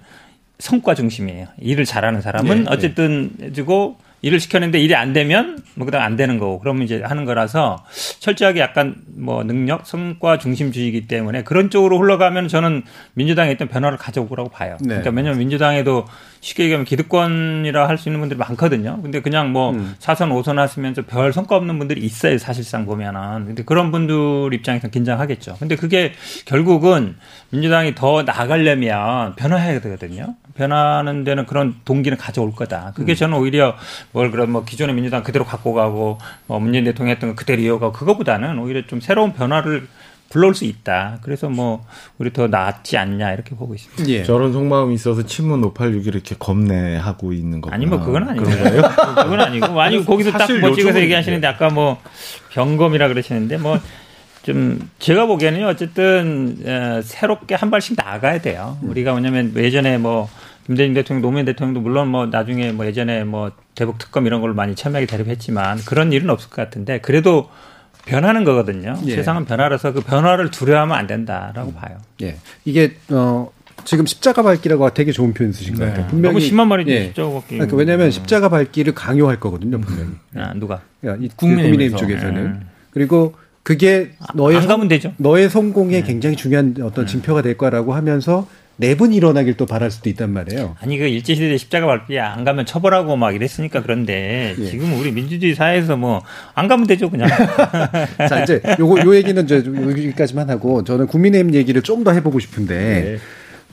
성과 0.57 0.95
중심이에요. 0.95 1.47
일을 1.59 1.85
잘하는 1.85 2.21
사람은 2.21 2.49
네, 2.49 2.63
네. 2.63 2.65
어쨌든 2.69 3.31
해주고 3.41 3.97
일을 4.21 4.39
시켰는데 4.39 4.79
일이 4.79 4.95
안 4.95 5.13
되면 5.13 5.63
뭐 5.75 5.85
그다음 5.85 6.03
안 6.03 6.15
되는 6.15 6.37
거고 6.37 6.59
그러면 6.59 6.83
이제 6.83 7.01
하는 7.03 7.25
거라서 7.25 7.83
철저하게 8.19 8.59
약간 8.59 8.95
뭐 9.07 9.43
능력 9.43 9.85
성과 9.85 10.37
중심주의이기 10.37 11.07
때문에 11.07 11.43
그런 11.43 11.69
쪽으로 11.69 11.97
흘러가면 11.99 12.47
저는 12.47 12.83
민주당에 13.13 13.51
있던 13.53 13.67
변화를 13.67 13.97
가져올 13.97 14.29
거라고 14.29 14.49
봐요. 14.49 14.77
네. 14.81 14.87
그러니까 14.87 15.09
왜냐하면 15.11 15.39
민주당에도 15.39 16.05
쉽게 16.41 16.63
얘기하면 16.63 16.85
기득권이라 16.85 17.87
할 17.87 17.97
수 17.97 18.09
있는 18.09 18.19
분들이 18.19 18.37
많거든요. 18.39 18.99
근데 19.01 19.21
그냥 19.21 19.51
뭐 19.51 19.71
음. 19.71 19.95
4선 19.99 20.29
5선 20.29 20.55
하시면서 20.55 21.03
별 21.03 21.31
성과 21.31 21.55
없는 21.55 21.77
분들이 21.77 22.01
있어요. 22.01 22.37
사실상 22.39 22.85
보면은. 22.85 23.45
근데 23.45 23.63
그런 23.63 23.91
분들 23.91 24.51
입장에서 24.53 24.87
긴장하겠죠. 24.87 25.57
근데 25.59 25.75
그게 25.75 26.13
결국은 26.45 27.15
민주당이 27.51 27.93
더 27.93 28.23
나가려면 28.23 29.35
변화해야 29.35 29.79
되거든요. 29.81 30.35
변하는 30.55 31.23
데는 31.23 31.45
그런 31.45 31.75
동기는 31.85 32.17
가져올 32.17 32.53
거다. 32.53 32.93
그게 32.95 33.13
음. 33.13 33.15
저는 33.15 33.37
오히려 33.37 33.75
뭘 34.11 34.31
그런 34.31 34.51
뭐 34.51 34.65
기존의 34.65 34.95
민주당 34.95 35.21
그대로 35.23 35.45
갖고 35.45 35.73
가고 35.73 36.17
뭐 36.47 36.59
문재인 36.59 36.83
대통령 36.85 37.11
했던 37.11 37.29
거 37.29 37.35
그대로 37.35 37.61
이어가고 37.61 37.93
그거보다는 37.93 38.57
오히려 38.57 38.81
좀 38.87 38.99
새로운 38.99 39.33
변화를 39.33 39.87
불러올 40.31 40.55
수 40.55 40.65
있다. 40.65 41.19
그래서 41.21 41.49
뭐 41.49 41.85
우리 42.17 42.33
더 42.33 42.47
낫지 42.47 42.97
않냐 42.97 43.33
이렇게 43.33 43.55
보고 43.55 43.75
있습니다. 43.75 44.07
예. 44.09 44.23
저런 44.23 44.53
속마음이 44.53 44.93
있어서 44.95 45.25
친문 45.25 45.61
586이 45.61 46.07
이렇게 46.07 46.35
겁내하고 46.37 47.33
있는 47.33 47.61
거 47.61 47.69
아니 47.69 47.85
뭐 47.85 47.99
그건 47.99 48.27
아니고 48.29 48.45
그건 49.23 49.41
아니고 49.41 49.81
아니 49.81 50.03
거기서 50.03 50.31
딱뭐 50.31 50.73
찍어서 50.75 50.99
얘기하시는데 51.01 51.45
아까 51.47 51.69
뭐 51.69 52.01
병검이라 52.51 53.07
그러시는데 53.07 53.57
뭐 53.57 53.77
좀 54.43 54.89
제가 54.97 55.27
보기에는 55.27 55.67
어쨌든 55.67 57.01
새롭게 57.03 57.55
한 57.55 57.69
발씩 57.69 57.95
나가야 57.97 58.41
돼요. 58.41 58.77
우리가 58.81 59.11
뭐냐면 59.11 59.53
예전에 59.55 59.97
뭐 59.97 60.29
김대중 60.65 60.93
대통령, 60.93 61.21
노무현 61.21 61.45
대통령도 61.45 61.81
물론 61.81 62.07
뭐 62.07 62.25
나중에 62.25 62.71
뭐 62.71 62.85
예전에 62.85 63.23
뭐 63.23 63.51
대북 63.75 63.97
특검 63.97 64.25
이런 64.25 64.41
걸로 64.41 64.53
많이 64.53 64.75
첨예하게 64.75 65.05
대립했지만 65.05 65.79
그런 65.85 66.11
일은 66.11 66.29
없을 66.29 66.49
것 66.49 66.55
같은데 66.55 66.99
그래도 66.99 67.49
변하는 68.05 68.43
거거든요. 68.43 68.95
예. 69.05 69.15
세상은 69.15 69.45
변화라서 69.45 69.93
그 69.93 70.01
변화를 70.01 70.51
두려워하면 70.51 70.97
안 70.97 71.07
된다라고 71.07 71.69
음. 71.69 71.75
봐요. 71.75 71.97
예. 72.21 72.37
이게 72.65 72.95
어 73.09 73.51
지금 73.83 74.05
십자가 74.05 74.43
밟기라고 74.43 74.89
되게 74.93 75.11
좋은 75.11 75.33
표현 75.33 75.51
쓰신 75.51 75.75
것 75.75 75.85
같아요. 75.85 76.03
네. 76.03 76.07
분명히 76.09 76.33
너무 76.33 76.39
심한 76.39 76.67
말이죠. 76.67 76.91
예. 76.91 77.05
십자가 77.05 77.29
밟기. 77.31 77.55
그러니까 77.55 77.77
왜냐하면 77.77 78.11
십자가 78.11 78.49
밟기를 78.49 78.93
강요할 78.93 79.39
거거든요. 79.39 79.79
분명히. 79.79 80.11
아, 80.35 80.53
누가? 80.53 80.81
이 81.03 81.29
국민의힘 81.35 81.95
쪽에서는. 81.95 82.53
네. 82.53 82.59
그리고 82.91 83.35
그게 83.63 84.11
너의 84.33 84.57
안 84.57 84.67
가면 84.67 84.87
되죠. 84.87 85.13
너의 85.17 85.49
성공에 85.49 86.01
네. 86.01 86.03
굉장히 86.03 86.35
중요한 86.35 86.75
어떤 86.81 87.05
네. 87.05 87.11
진표가 87.11 87.41
될 87.41 87.57
거라고 87.57 87.93
하면서 87.93 88.47
내분 88.81 89.13
일어나길 89.13 89.53
또 89.57 89.65
바랄 89.67 89.91
수도 89.91 90.09
있단 90.09 90.31
말이에요. 90.31 90.75
아니 90.81 90.97
그 90.97 91.05
일제 91.05 91.35
시대 91.35 91.55
십자가 91.55 91.85
밟기 91.85 92.19
안 92.19 92.43
가면 92.43 92.65
처벌하고 92.65 93.15
막 93.15 93.35
이랬으니까 93.35 93.83
그런데 93.83 94.55
예. 94.57 94.65
지금 94.65 94.99
우리 94.99 95.11
민주주의 95.11 95.53
사회에서 95.55 95.95
뭐 95.95 96.23
안 96.55 96.67
가면 96.67 96.87
되죠 96.87 97.09
그냥. 97.09 97.29
자 98.27 98.43
이제 98.43 98.61
요거 98.79 99.01
요 99.05 99.15
얘기는 99.15 99.41
이제 99.43 99.63
여기까지만 99.65 100.49
하고 100.49 100.83
저는 100.83 101.07
국민의힘 101.07 101.53
얘기를 101.53 101.81
좀 101.81 102.03
더 102.03 102.11
해보고 102.11 102.39
싶은데. 102.39 102.75
네. 102.75 103.17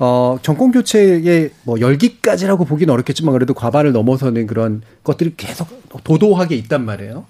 어, 0.01 0.39
정권 0.43 0.71
교체의 0.71 1.51
뭐 1.65 1.81
열기까지라고 1.81 2.67
보기는 2.67 2.93
어렵겠지만 2.93 3.33
그래도 3.33 3.55
과반을 3.55 3.93
넘어서는 3.93 4.47
그런 4.47 4.83
것들이 5.03 5.33
계속 5.37 5.67
도도하게 6.05 6.55
있단 6.57 6.85
말이에요. 6.85 7.25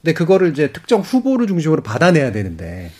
근데 0.00 0.14
그거를 0.14 0.50
이제 0.52 0.70
특정 0.72 1.00
후보를 1.00 1.46
중심으로 1.48 1.82
받아내야 1.82 2.30
되는데 2.32 2.90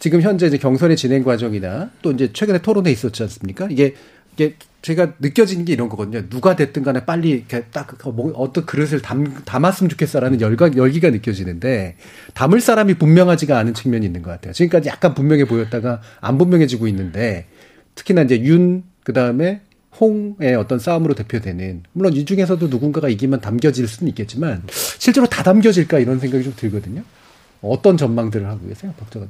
지금 0.00 0.22
현재 0.22 0.46
이제 0.46 0.58
경선의 0.58 0.96
진행 0.96 1.22
과정이나 1.22 1.90
또 2.02 2.10
이제 2.10 2.32
최근에 2.32 2.62
토론회 2.62 2.90
있었지 2.90 3.22
않습니까? 3.22 3.68
이게 3.70 3.94
이게 4.32 4.56
제가 4.80 5.14
느껴지는 5.18 5.66
게 5.66 5.74
이런 5.74 5.90
거거든요. 5.90 6.26
누가 6.30 6.56
됐든 6.56 6.82
간에 6.82 7.04
빨리 7.04 7.30
이렇게 7.30 7.64
딱그뭐 7.64 8.32
어떤 8.34 8.64
그릇을 8.64 9.02
담, 9.02 9.42
담았으면 9.44 9.90
좋겠어라는 9.90 10.40
열과, 10.40 10.74
열기가 10.74 11.10
느껴지는데 11.10 11.96
담을 12.32 12.62
사람이 12.62 12.94
분명하지가 12.94 13.58
않은 13.58 13.74
측면이 13.74 14.06
있는 14.06 14.22
것 14.22 14.30
같아요. 14.30 14.54
지금까지 14.54 14.88
약간 14.88 15.14
분명해 15.14 15.44
보였다가 15.44 16.00
안 16.20 16.38
분명해지고 16.38 16.88
있는데 16.88 17.46
특히나 17.94 18.22
이제 18.22 18.40
윤, 18.40 18.84
그 19.04 19.12
다음에 19.12 19.60
홍의 20.00 20.54
어떤 20.54 20.78
싸움으로 20.78 21.12
대표되는 21.12 21.82
물론 21.92 22.14
이 22.14 22.24
중에서도 22.24 22.68
누군가가 22.68 23.10
이기면 23.10 23.42
담겨질 23.42 23.86
수는 23.86 24.08
있겠지만 24.08 24.62
실제로 24.70 25.26
다 25.26 25.42
담겨질까 25.42 25.98
이런 25.98 26.18
생각이 26.18 26.42
좀 26.42 26.54
들거든요. 26.56 27.02
어떤 27.60 27.98
전망들을 27.98 28.46
하고 28.48 28.66
계세요, 28.66 28.94
박정환? 28.98 29.28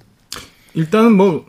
일단은 0.74 1.16
뭐, 1.16 1.46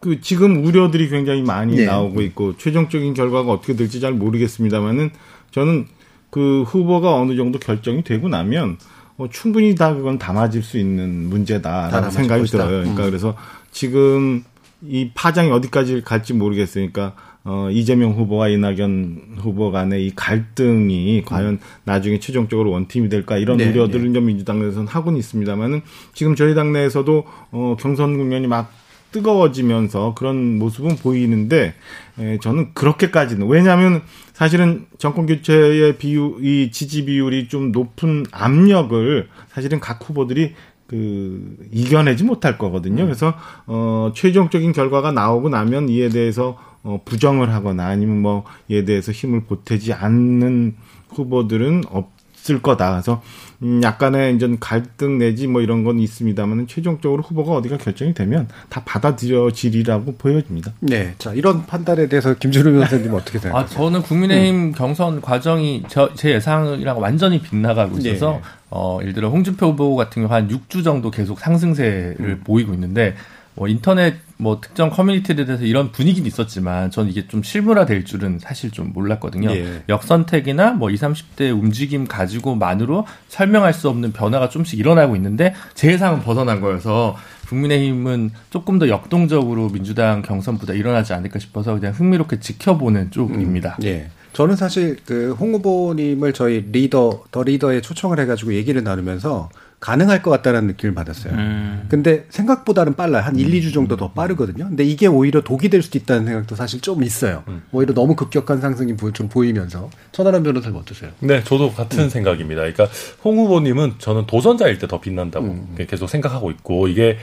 그 0.00 0.20
지금 0.20 0.64
우려들이 0.64 1.08
굉장히 1.08 1.42
많이 1.42 1.76
네. 1.76 1.86
나오고 1.86 2.22
있고, 2.22 2.56
최종적인 2.56 3.14
결과가 3.14 3.52
어떻게 3.52 3.74
될지 3.74 4.00
잘 4.00 4.12
모르겠습니다만은, 4.12 5.10
저는 5.50 5.86
그 6.30 6.62
후보가 6.62 7.14
어느 7.14 7.36
정도 7.36 7.58
결정이 7.58 8.02
되고 8.04 8.28
나면, 8.28 8.78
어, 9.18 9.28
충분히 9.30 9.74
다 9.74 9.94
그건 9.94 10.18
담아질 10.18 10.62
수 10.62 10.78
있는 10.78 11.28
문제다라는 11.28 12.10
생각이 12.10 12.42
것이다. 12.42 12.58
들어요. 12.58 12.80
그러니까 12.80 13.04
음. 13.04 13.10
그래서 13.10 13.36
지금 13.70 14.44
이 14.82 15.10
파장이 15.14 15.50
어디까지 15.50 16.02
갈지 16.02 16.32
모르겠으니까 16.34 17.14
어, 17.44 17.68
이재명 17.70 18.12
후보와 18.12 18.48
이낙연 18.48 19.36
후보 19.38 19.72
간의 19.72 20.06
이 20.06 20.12
갈등이 20.14 21.22
과연 21.24 21.58
나중에 21.84 22.20
최종적으로 22.20 22.70
원팀이 22.70 23.08
될까 23.08 23.36
이런 23.36 23.56
네, 23.56 23.68
우려들을 23.68 24.12
네. 24.12 24.20
민주당 24.20 24.60
내에서는 24.60 24.86
하고는 24.86 25.18
있습니다만은 25.18 25.82
지금 26.14 26.36
저희 26.36 26.54
당내에서도 26.54 27.24
어, 27.50 27.76
경선 27.80 28.16
국면이 28.16 28.46
막 28.46 28.72
뜨거워지면서 29.10 30.14
그런 30.14 30.58
모습은 30.58 30.96
보이는데 30.96 31.74
에, 32.18 32.38
저는 32.38 32.72
그렇게까지는 32.74 33.46
왜냐하면 33.46 34.02
사실은 34.32 34.86
정권 34.98 35.26
교체의 35.26 35.98
비율 35.98 36.36
이 36.40 36.70
지지 36.70 37.04
비율이 37.04 37.48
좀 37.48 37.72
높은 37.72 38.24
압력을 38.32 39.28
사실은 39.48 39.80
각 39.80 40.08
후보들이 40.08 40.54
그 40.86 41.56
이겨내지 41.72 42.24
못할 42.24 42.58
거거든요. 42.58 43.04
음. 43.04 43.06
그래서 43.06 43.34
어 43.66 44.12
최종적인 44.14 44.72
결과가 44.72 45.12
나오고 45.12 45.48
나면 45.48 45.88
이에 45.88 46.08
대해서 46.08 46.58
어 46.84 47.00
부정을 47.04 47.52
하거나 47.52 47.86
아니면 47.86 48.20
뭐 48.20 48.44
이에 48.68 48.84
대해서 48.84 49.12
힘을 49.12 49.44
보태지 49.44 49.92
않는 49.92 50.74
후보들은 51.10 51.84
없을 51.88 52.60
거다. 52.60 52.90
그래서 52.90 53.22
음 53.62 53.80
약간의 53.82 54.34
이제 54.34 54.56
갈등 54.58 55.18
내지 55.18 55.46
뭐 55.46 55.60
이런 55.62 55.84
건 55.84 56.00
있습니다만은 56.00 56.66
최종적으로 56.66 57.22
후보가 57.22 57.52
어디가 57.52 57.76
결정이 57.76 58.14
되면 58.14 58.48
다 58.68 58.82
받아들여지리라고 58.84 60.16
보여집니다. 60.16 60.72
네. 60.80 61.14
자, 61.18 61.32
이런 61.32 61.66
판단에 61.66 62.08
대해서 62.08 62.34
김준우 62.34 62.72
변호사님 62.72 63.14
어떻게 63.14 63.38
생각하세요? 63.38 63.54
아, 63.54 63.66
저는 63.66 64.02
국민의힘 64.02 64.54
음. 64.54 64.72
경선 64.72 65.20
과정이 65.20 65.84
저, 65.86 66.12
제 66.14 66.32
예상이랑 66.32 67.00
완전히 67.00 67.40
빗나가고 67.40 67.98
있어서 67.98 68.32
네. 68.32 68.40
어, 68.70 68.98
예를 69.02 69.12
들어 69.12 69.28
홍준표 69.28 69.66
후보 69.66 69.94
같은 69.94 70.22
경우 70.22 70.34
한 70.34 70.48
6주 70.48 70.82
정도 70.82 71.12
계속 71.12 71.38
상승세를 71.38 72.16
음. 72.18 72.40
보이고 72.42 72.72
있는데 72.74 73.14
뭐 73.54 73.68
인터넷 73.68 74.16
뭐 74.38 74.60
특정 74.60 74.90
커뮤니티에 74.90 75.36
대해서 75.36 75.64
이런 75.64 75.92
분위기는 75.92 76.26
있었지만 76.26 76.90
저는 76.90 77.10
이게 77.10 77.28
좀 77.28 77.42
실물화될 77.42 78.04
줄은 78.04 78.38
사실 78.40 78.70
좀 78.70 78.92
몰랐거든요. 78.92 79.50
예. 79.52 79.82
역선택이나 79.88 80.72
뭐 80.72 80.90
20, 80.90 81.02
30대 81.02 81.52
움직임 81.52 82.06
가지고만으로 82.06 83.06
설명할 83.28 83.72
수 83.72 83.88
없는 83.88 84.12
변화가 84.12 84.48
좀씩 84.48 84.78
일어나고 84.78 85.14
있는데 85.16 85.54
제 85.74 85.92
예상은 85.92 86.22
벗어난 86.22 86.60
거여서 86.60 87.16
국민의힘은 87.48 88.30
조금 88.50 88.78
더 88.78 88.88
역동적으로 88.88 89.68
민주당 89.68 90.22
경선보다 90.22 90.72
일어나지 90.72 91.12
않을까 91.12 91.38
싶어서 91.38 91.74
그냥 91.74 91.92
흥미롭게 91.92 92.40
지켜보는 92.40 93.10
쪽입니다. 93.10 93.76
음. 93.80 93.84
예. 93.84 94.10
저는 94.32 94.56
사실 94.56 94.96
그 95.04 95.36
홍 95.38 95.54
후보님을 95.54 96.32
저희 96.32 96.64
리더 96.72 97.24
더 97.30 97.42
리더에 97.42 97.80
초청을 97.80 98.18
해가지고 98.20 98.54
얘기를 98.54 98.82
나누면서 98.82 99.50
가능할 99.82 100.22
것 100.22 100.30
같다는 100.30 100.68
느낌을 100.68 100.94
받았어요. 100.94 101.32
음. 101.34 101.86
근데 101.88 102.24
생각보다는 102.30 102.94
빨라요. 102.94 103.24
한 103.24 103.36
1, 103.36 103.50
2주 103.50 103.74
정도 103.74 103.96
더 103.96 104.12
빠르거든요. 104.12 104.68
근데 104.68 104.84
이게 104.84 105.08
오히려 105.08 105.40
독이 105.40 105.68
될 105.70 105.82
수도 105.82 105.98
있다는 105.98 106.24
생각도 106.24 106.54
사실 106.54 106.80
좀 106.80 107.02
있어요. 107.02 107.42
음. 107.48 107.64
오히려 107.72 107.92
너무 107.92 108.14
급격한 108.14 108.60
상승이 108.60 108.94
좀 109.12 109.28
보이면서. 109.28 109.90
천하람 110.12 110.44
변호사님 110.44 110.78
어떠세요? 110.78 111.10
네, 111.18 111.42
저도 111.42 111.72
같은 111.72 112.04
음. 112.04 112.08
생각입니다. 112.08 112.60
그러니까 112.62 112.86
홍 113.24 113.38
후보님은 113.38 113.94
저는 113.98 114.26
도전자일 114.26 114.78
때 114.78 114.86
더 114.86 115.00
빛난다고 115.00 115.46
음. 115.46 115.74
계속 115.88 116.08
생각하고 116.08 116.50
있고 116.50 116.86
이게 116.86 117.16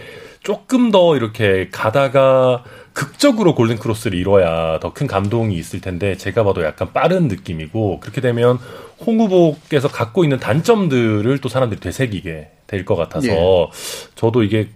조금 0.43 0.91
더 0.91 1.15
이렇게 1.15 1.69
가다가 1.71 2.63
극적으로 2.93 3.55
골든 3.55 3.77
크로스를 3.77 4.17
이뤄야 4.17 4.79
더 4.79 4.93
큰 4.93 5.07
감동이 5.07 5.55
있을 5.55 5.81
텐데 5.81 6.15
제가 6.17 6.43
봐도 6.43 6.63
약간 6.63 6.91
빠른 6.93 7.27
느낌이고 7.27 7.99
그렇게 7.99 8.21
되면 8.21 8.57
홍 9.05 9.19
후보께서 9.19 9.87
갖고 9.87 10.23
있는 10.23 10.39
단점들을 10.39 11.37
또 11.39 11.47
사람들이 11.49 11.79
되새기게 11.79 12.49
될 12.67 12.85
것 12.85 12.95
같아서 12.95 13.27
예. 13.27 13.67
저도 14.15 14.43
이게 14.43 14.69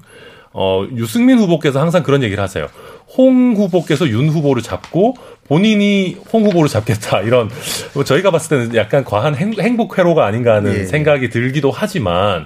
어 0.53 0.85
유승민 0.95 1.39
후보께서 1.39 1.79
항상 1.81 2.03
그런 2.03 2.21
얘기를 2.23 2.41
하세요. 2.43 2.67
홍 3.17 3.53
후보께서 3.55 4.07
윤 4.07 4.29
후보를 4.29 4.61
잡고 4.63 5.15
본인이 5.47 6.17
홍 6.31 6.45
후보를 6.45 6.69
잡겠다 6.69 7.21
이런 7.21 7.49
뭐 7.93 8.03
저희가 8.03 8.31
봤을 8.31 8.49
때는 8.57 8.75
약간 8.75 9.03
과한 9.03 9.35
행, 9.35 9.77
복 9.77 9.97
회로가 9.97 10.25
아닌가 10.25 10.55
하는 10.55 10.73
예. 10.79 10.85
생각이 10.85 11.29
들기도 11.29 11.71
하지만 11.71 12.45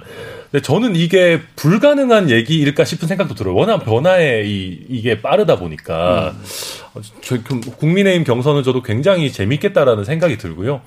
근데 0.50 0.62
저는 0.62 0.96
이게 0.96 1.40
불가능한 1.56 2.30
얘기일까 2.30 2.84
싶은 2.84 3.06
생각도 3.06 3.34
들어요. 3.34 3.54
워낙 3.54 3.78
변화에 3.78 4.44
이, 4.44 4.80
이게 4.88 5.20
빠르다 5.20 5.58
보니까. 5.58 6.34
음. 6.34 7.02
저, 7.20 7.40
국민의힘 7.42 8.24
경선은 8.24 8.62
저도 8.62 8.82
굉장히 8.82 9.30
재밌겠다라는 9.30 10.04
생각이 10.04 10.38
들고요. 10.38 10.80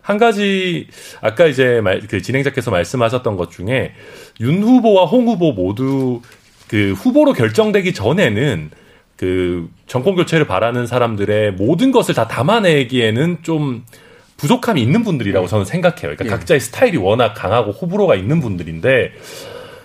한 0.00 0.18
가지 0.18 0.88
아까 1.20 1.46
이제 1.46 1.80
말, 1.80 2.00
그 2.00 2.22
진행자께서 2.22 2.70
말씀하셨던 2.70 3.36
것 3.36 3.50
중에 3.50 3.92
윤 4.40 4.62
후보와 4.62 5.06
홍 5.06 5.26
후보 5.26 5.52
모두 5.52 6.20
그 6.68 6.92
후보로 6.92 7.32
결정되기 7.32 7.94
전에는 7.94 8.70
그 9.16 9.68
정권 9.86 10.16
교체를 10.16 10.46
바라는 10.46 10.86
사람들의 10.86 11.52
모든 11.52 11.92
것을 11.92 12.14
다 12.14 12.26
담아내기에는 12.26 13.38
좀 13.42 13.84
부족함이 14.42 14.82
있는 14.82 15.04
분들이라고 15.04 15.46
네. 15.46 15.50
저는 15.50 15.64
생각해요. 15.64 16.00
그러니까 16.16 16.24
예. 16.24 16.28
각자의 16.30 16.58
스타일이 16.58 16.96
워낙 16.96 17.32
강하고 17.32 17.70
호불호가 17.70 18.16
있는 18.16 18.40
분들인데 18.40 19.12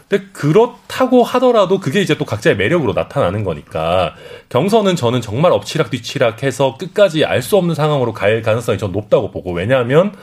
근데 0.09 0.25
그렇다고 0.33 1.21
하더라도 1.23 1.79
그게 1.79 2.01
이제 2.01 2.17
또 2.17 2.25
각자의 2.25 2.57
매력으로 2.57 2.93
나타나는 2.93 3.43
거니까 3.43 4.15
경선은 4.49 4.95
저는 4.95 5.21
정말 5.21 5.51
엎치락 5.51 5.91
뒤치락 5.91 6.41
해서 6.41 6.75
끝까지 6.79 7.23
알 7.23 7.43
수 7.43 7.55
없는 7.57 7.75
상황으로 7.75 8.13
갈 8.13 8.41
가능성이 8.41 8.79
전 8.79 8.91
높다고 8.91 9.29
보고 9.29 9.51
왜냐하면 9.51 10.13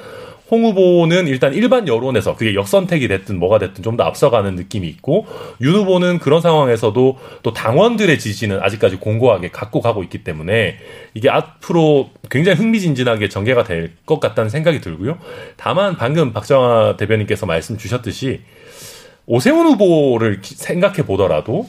홍 0.54 0.64
후보는 0.64 1.26
일단 1.26 1.52
일반 1.52 1.88
여론에서 1.88 2.36
그게 2.36 2.54
역선택이 2.54 3.08
됐든 3.08 3.38
뭐가 3.38 3.58
됐든 3.58 3.82
좀 3.82 3.96
더 3.96 4.04
앞서가는 4.04 4.54
느낌이 4.56 4.88
있고 4.88 5.26
윤 5.60 5.74
후보는 5.74 6.18
그런 6.20 6.40
상황에서도 6.40 7.18
또 7.42 7.52
당원들의 7.52 8.18
지지는 8.18 8.60
아직까지 8.60 8.96
공고하게 8.96 9.50
갖고 9.50 9.80
가고 9.80 10.02
있기 10.04 10.24
때문에 10.24 10.76
이게 11.14 11.28
앞으로 11.30 12.10
굉장히 12.30 12.58
흥미진진하게 12.58 13.28
전개가 13.28 13.64
될 13.64 13.92
것 14.06 14.20
같다는 14.20 14.50
생각이 14.50 14.80
들고요. 14.80 15.18
다만 15.56 15.96
방금 15.96 16.32
박정화 16.32 16.96
대변인께서 16.96 17.46
말씀 17.46 17.76
주셨듯이 17.78 18.40
오세훈 19.26 19.66
후보를 19.66 20.40
생각해 20.42 21.04
보더라도 21.06 21.68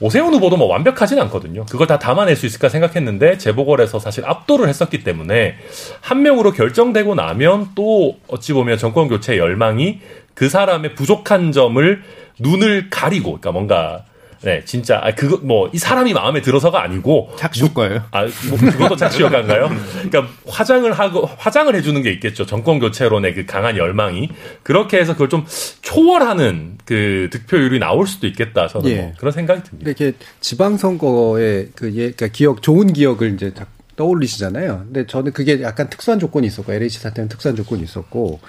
오세훈 0.00 0.34
후보도 0.34 0.56
뭐 0.56 0.66
완벽하진 0.66 1.18
않거든요. 1.20 1.64
그걸 1.66 1.86
다 1.86 1.98
담아낼 1.98 2.36
수 2.36 2.46
있을까 2.46 2.68
생각했는데 2.68 3.38
재보궐에서 3.38 3.98
사실 3.98 4.24
압도를 4.26 4.68
했었기 4.68 5.04
때문에 5.04 5.56
한 6.00 6.22
명으로 6.22 6.52
결정되고 6.52 7.14
나면 7.14 7.70
또 7.74 8.16
어찌 8.28 8.52
보면 8.52 8.78
정권 8.78 9.08
교체 9.08 9.38
열망이 9.38 10.00
그 10.34 10.48
사람의 10.48 10.94
부족한 10.94 11.52
점을 11.52 12.02
눈을 12.38 12.90
가리고 12.90 13.38
그러니까 13.38 13.52
뭔가 13.52 14.04
네, 14.44 14.62
진짜 14.64 15.00
아 15.02 15.14
그거 15.14 15.38
뭐 15.38 15.64
이 15.74 15.78
사람이 15.78 16.12
마음에 16.12 16.40
들어서가 16.40 16.82
아니고 16.82 17.32
착시 17.36 17.62
효과예요. 17.64 18.04
아, 18.12 18.26
뭐 18.48 18.58
그것도 18.58 18.96
착시 18.96 19.22
효과인가요? 19.22 19.70
그러니까 20.08 20.28
화장을 20.46 20.90
하고 20.92 21.28
화장을 21.38 21.74
해주는 21.74 22.00
게 22.02 22.12
있겠죠. 22.12 22.46
정권 22.46 22.78
교체론의 22.78 23.34
그 23.34 23.46
강한 23.46 23.76
열망이 23.76 24.28
그렇게 24.62 24.98
해서 24.98 25.14
그걸 25.14 25.28
좀 25.28 25.44
초월하는 25.82 26.78
그 26.84 27.28
득표율이 27.32 27.78
나올 27.80 28.06
수도 28.06 28.26
있겠다. 28.28 28.68
저는 28.68 28.90
예. 28.90 28.96
뭐 28.96 29.12
그런 29.18 29.32
생각이 29.32 29.62
듭니다. 29.64 29.90
이렇게 29.90 30.16
지방 30.40 30.76
선거의 30.76 31.70
그 31.74 31.88
예, 31.88 32.12
그러니까 32.12 32.28
기억 32.28 32.62
좋은 32.62 32.92
기억을 32.92 33.34
이제 33.34 33.52
떠올리시잖아요. 33.96 34.82
근데 34.84 35.06
저는 35.06 35.32
그게 35.32 35.62
약간 35.62 35.88
특수한 35.88 36.18
조건이 36.18 36.46
있었고 36.46 36.72
LH 36.72 36.98
사태는 36.98 37.28
특수한 37.28 37.56
조건이 37.56 37.82
있었고 37.82 38.40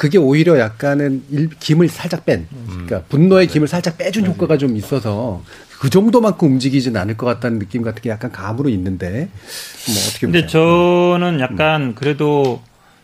그게 0.00 0.16
오히려 0.16 0.58
약간은 0.58 1.24
일, 1.28 1.50
김을 1.60 1.90
살짝 1.90 2.24
뺀, 2.24 2.46
그러니까 2.70 3.02
분노의 3.10 3.48
김을 3.48 3.68
살짝 3.68 3.98
빼준 3.98 4.22
맞아요. 4.22 4.32
효과가 4.32 4.56
좀 4.56 4.74
있어서 4.74 5.42
그 5.78 5.90
정도만큼 5.90 6.48
움직이진 6.52 6.96
않을 6.96 7.18
것 7.18 7.26
같다는 7.26 7.58
느낌 7.58 7.82
같은 7.82 8.00
게 8.00 8.08
약간 8.08 8.32
감으로 8.32 8.70
있는데 8.70 9.28
뭐 9.88 9.96
어떻게 10.08 10.20
근데 10.26 10.42
보세요? 10.44 10.48
저는 10.48 11.40
약간 11.40 11.94
그래도 11.94 12.62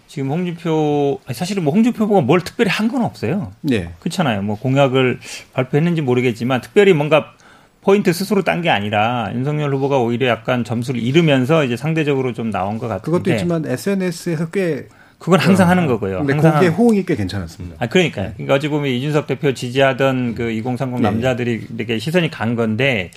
지금 0.09 0.31
홍준표 0.31 1.21
사실은 1.35 1.65
뭐 1.65 1.75
홍준표 1.75 2.05
후보가 2.05 2.23
뭘 2.23 2.41
특별히 2.41 2.71
한 2.71 2.89
건 2.89 3.03
없어요. 3.03 3.53
네. 3.61 3.93
그렇잖아요. 4.01 4.41
뭐 4.41 4.59
공약을 4.59 5.21
발표했는지 5.53 6.01
모르겠지만 6.01 6.63
특별히 6.63 6.95
뭔가 6.95 7.35
포인트 7.83 8.11
스스로 8.15 8.41
딴 8.43 8.63
게 8.63 8.71
아니라 8.71 9.31
윤석열 9.35 9.75
후보가 9.75 9.99
오히려 9.99 10.29
약간 10.29 10.65
점수를 10.65 11.03
잃으면서 11.03 11.63
이제 11.63 11.77
상대적으로 11.77 12.33
좀 12.33 12.51
나온 12.51 12.79
것 12.79 12.89
같은데. 12.89 13.05
그것도 13.05 13.33
있지만 13.35 13.67
SNS에서 13.67 14.49
꽤 14.49 14.89
그건 15.19 15.41
항상 15.41 15.67
어. 15.67 15.71
하는 15.71 15.87
거고요. 15.87 16.19
근데 16.19 16.35
항상 16.35 16.53
거기에 16.55 16.69
호응이 16.69 17.07
꽤 17.07 17.17
괜찮았습니다. 17.17 17.77
아, 17.79 17.87
그러니까요. 17.87 18.33
그러니까 18.35 18.55
어찌 18.55 18.69
보면 18.69 18.91
이준석 18.91 19.27
대표 19.27 19.55
지지하던 19.55 20.35
그 20.35 20.51
2030 20.51 21.01
남자들이 21.01 21.67
이렇게 21.75 21.99
시선이 21.99 22.31
간 22.31 22.55
건데, 22.55 23.11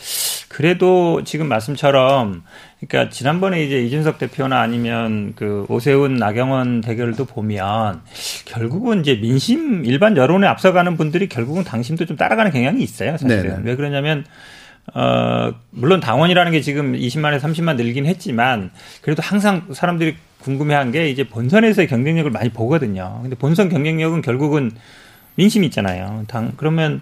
그래도 0.47 1.23
지금 1.25 1.47
말씀처럼, 1.47 2.43
그러니까 2.79 3.11
지난번에 3.11 3.63
이제 3.63 3.83
이준석 3.83 4.17
대표나 4.17 4.61
아니면 4.61 5.33
그 5.35 5.65
오세훈 5.67 6.15
나경원 6.15 6.81
대결도 6.81 7.25
보면, 7.25 8.01
결국은 8.45 9.01
이제 9.01 9.15
민심, 9.15 9.83
일반 9.85 10.15
여론에 10.15 10.47
앞서가는 10.47 10.95
분들이 10.95 11.27
결국은 11.27 11.63
당심도 11.65 12.05
좀 12.05 12.15
따라가는 12.15 12.51
경향이 12.51 12.81
있어요. 12.81 13.11
사실은. 13.17 13.43
네네. 13.43 13.57
왜 13.63 13.75
그러냐면, 13.75 14.25
어, 14.93 15.53
물론 15.71 15.99
당원이라는 15.99 16.51
게 16.51 16.61
지금 16.61 16.93
20만에 16.93 17.39
30만 17.39 17.75
늘긴 17.75 18.05
했지만, 18.05 18.71
그래도 19.01 19.21
항상 19.23 19.67
사람들이 19.73 20.15
궁금해한 20.41 20.91
게 20.91 21.09
이제 21.09 21.23
본선에서의 21.23 21.87
경쟁력을 21.87 22.29
많이 22.31 22.49
보거든요. 22.49 23.19
근데 23.21 23.35
본선 23.35 23.69
경쟁력은 23.69 24.21
결국은 24.21 24.71
민심 25.35 25.63
있잖아요. 25.63 26.25
당 26.27 26.51
그러면 26.57 27.01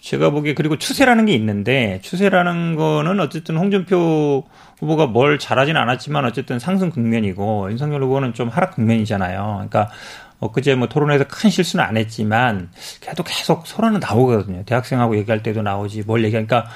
제가 0.00 0.30
보기에 0.30 0.54
그리고 0.54 0.78
추세라는 0.78 1.26
게 1.26 1.34
있는데 1.34 2.00
추세라는 2.02 2.74
거는 2.74 3.20
어쨌든 3.20 3.58
홍준표 3.58 4.44
후보가 4.78 5.06
뭘 5.06 5.38
잘하진 5.38 5.76
않았지만 5.76 6.24
어쨌든 6.24 6.58
상승 6.58 6.90
국면이고 6.90 7.70
윤석열 7.70 8.02
후보는 8.02 8.32
좀 8.32 8.48
하락 8.48 8.76
국면이잖아요. 8.76 9.66
그러니까 9.68 9.90
엊그제 10.38 10.74
뭐 10.74 10.88
토론에서 10.88 11.24
큰 11.28 11.50
실수는 11.50 11.84
안 11.84 11.96
했지만 11.96 12.70
그래도 13.00 13.22
계속 13.22 13.66
소란은 13.66 14.00
나오거든요. 14.00 14.62
대학생하고 14.64 15.16
얘기할 15.18 15.42
때도 15.42 15.62
나오지 15.62 16.04
뭘 16.06 16.24
얘기하니까 16.24 16.62
그러니까 16.62 16.72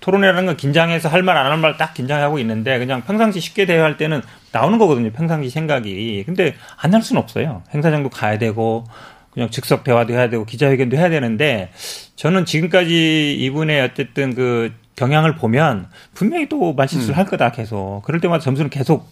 토론이라는 0.00 0.46
건 0.46 0.56
긴장해서 0.56 1.08
할 1.08 1.22
말 1.22 1.36
안 1.36 1.46
할 1.52 1.58
말 1.58 1.76
딱 1.76 1.94
긴장하고 1.94 2.38
있는데 2.40 2.78
그냥 2.78 3.02
평상시 3.02 3.40
쉽게 3.40 3.64
대화할 3.66 3.96
때는 3.96 4.22
나오는 4.52 4.78
거거든요. 4.78 5.10
평상시 5.12 5.48
생각이. 5.50 6.22
근데 6.26 6.54
안 6.76 6.92
할 6.94 7.02
수는 7.02 7.20
없어요. 7.22 7.62
행사장도 7.72 8.10
가야 8.10 8.38
되고 8.38 8.84
그냥 9.32 9.50
즉석 9.50 9.82
대화도 9.84 10.12
해야 10.12 10.28
되고 10.28 10.44
기자회견도 10.44 10.96
해야 10.96 11.08
되는데 11.08 11.70
저는 12.16 12.44
지금까지 12.44 13.34
이분의 13.40 13.80
어쨌든 13.82 14.34
그 14.34 14.72
경향을 14.96 15.34
보면 15.36 15.88
분명히 16.14 16.48
또 16.48 16.72
말실수를 16.74 17.14
음. 17.14 17.18
할 17.18 17.24
거다 17.26 17.50
계속. 17.52 18.02
그럴 18.04 18.20
때마다 18.20 18.42
점수는 18.44 18.70
계속 18.70 19.08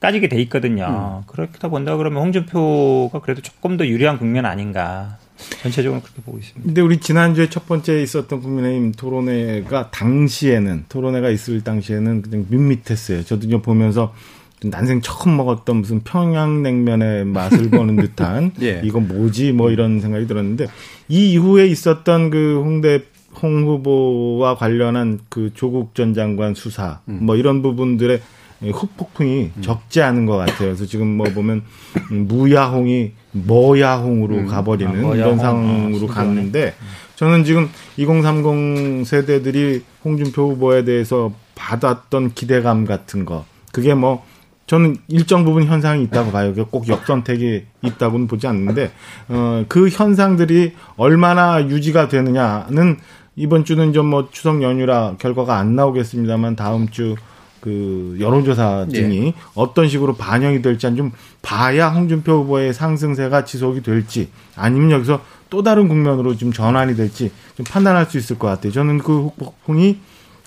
따지게 0.00 0.28
돼 0.28 0.40
있거든요. 0.42 1.22
음. 1.22 1.26
그렇다 1.28 1.68
본다 1.68 1.96
그러면 1.96 2.22
홍준표가 2.22 3.20
그래도 3.20 3.42
조금 3.42 3.76
더 3.76 3.86
유리한 3.86 4.18
국면 4.18 4.44
아닌가. 4.46 5.18
전체적으로 5.62 6.00
그렇게 6.00 6.22
보고 6.22 6.38
있습니다. 6.38 6.62
근데 6.64 6.80
우리 6.80 6.98
지난주에 6.98 7.48
첫 7.50 7.66
번째 7.66 8.02
있었던 8.02 8.40
국민의힘 8.40 8.92
토론회가 8.92 9.90
당시에는 9.90 10.86
토론회가 10.88 11.30
있을 11.30 11.62
당시에는 11.62 12.22
그냥 12.22 12.46
밋밋했어요. 12.48 13.24
저도 13.24 13.48
좀 13.48 13.62
보면서 13.62 14.14
난생 14.62 15.00
처음 15.02 15.36
먹었던 15.36 15.76
무슨 15.76 16.00
평양냉면의 16.00 17.26
맛을 17.26 17.70
보는 17.70 17.96
듯한 17.96 18.52
예. 18.62 18.80
이건 18.84 19.08
뭐지 19.08 19.52
뭐 19.52 19.70
이런 19.70 20.00
생각이 20.00 20.26
들었는데 20.26 20.66
이 21.08 21.32
이후에 21.32 21.66
있었던 21.66 22.30
그 22.30 22.62
홍대 22.64 23.02
홍 23.42 23.64
후보와 23.64 24.56
관련한 24.56 25.20
그 25.28 25.50
조국 25.54 25.94
전 25.94 26.14
장관 26.14 26.54
수사 26.54 27.00
음. 27.08 27.18
뭐 27.22 27.36
이런 27.36 27.62
부분들의 27.62 28.20
후폭풍이 28.70 29.50
음. 29.56 29.62
적지 29.62 30.02
않은 30.02 30.26
것 30.26 30.36
같아요. 30.36 30.68
그래서 30.68 30.86
지금 30.86 31.06
뭐 31.06 31.26
보면 31.26 31.62
무야홍이 32.10 33.12
뭐야홍으로 33.32 34.34
음. 34.36 34.46
가버리는 34.46 34.98
아, 34.98 35.02
뭐 35.02 35.16
이런 35.16 35.38
상황으로 35.38 36.08
아, 36.10 36.14
갔는데 36.14 36.74
저는 37.16 37.44
지금 37.44 37.68
2030 37.96 39.06
세대들이 39.06 39.82
홍준표 40.04 40.50
후보에 40.50 40.84
대해서 40.84 41.32
받았던 41.54 42.34
기대감 42.34 42.84
같은 42.84 43.24
거 43.24 43.44
그게 43.72 43.94
뭐 43.94 44.24
저는 44.66 44.96
일정 45.08 45.44
부분 45.44 45.64
현상이 45.64 46.02
있다고 46.04 46.32
봐요. 46.32 46.54
꼭 46.70 46.88
역선택이 46.88 47.64
있다고는 47.82 48.26
보지 48.26 48.46
않는데 48.46 48.92
어, 49.28 49.64
그 49.68 49.88
현상들이 49.88 50.72
얼마나 50.96 51.68
유지가 51.68 52.08
되느냐는 52.08 52.96
이번 53.36 53.64
주는 53.64 53.92
좀 53.92 54.06
뭐 54.06 54.28
추석 54.30 54.62
연휴라 54.62 55.16
결과가 55.18 55.58
안 55.58 55.74
나오겠습니다만 55.76 56.56
다음 56.56 56.88
주 56.88 57.16
그 57.64 58.18
여론조사 58.20 58.88
등이 58.92 59.26
예. 59.28 59.34
어떤 59.54 59.88
식으로 59.88 60.16
반영이 60.16 60.60
될지 60.60 60.82
좀 60.94 61.12
봐야 61.40 61.88
홍준표 61.88 62.42
후보의 62.42 62.74
상승세가 62.74 63.46
지속이 63.46 63.82
될지 63.82 64.28
아니면 64.54 64.90
여기서 64.90 65.22
또 65.48 65.62
다른 65.62 65.88
국면으로 65.88 66.36
좀 66.36 66.52
전환이 66.52 66.94
될지 66.94 67.32
좀 67.56 67.64
판단할 67.64 68.04
수 68.04 68.18
있을 68.18 68.38
것 68.38 68.48
같아요. 68.48 68.70
저는 68.70 68.98
그 68.98 69.30
폭풍이 69.38 69.98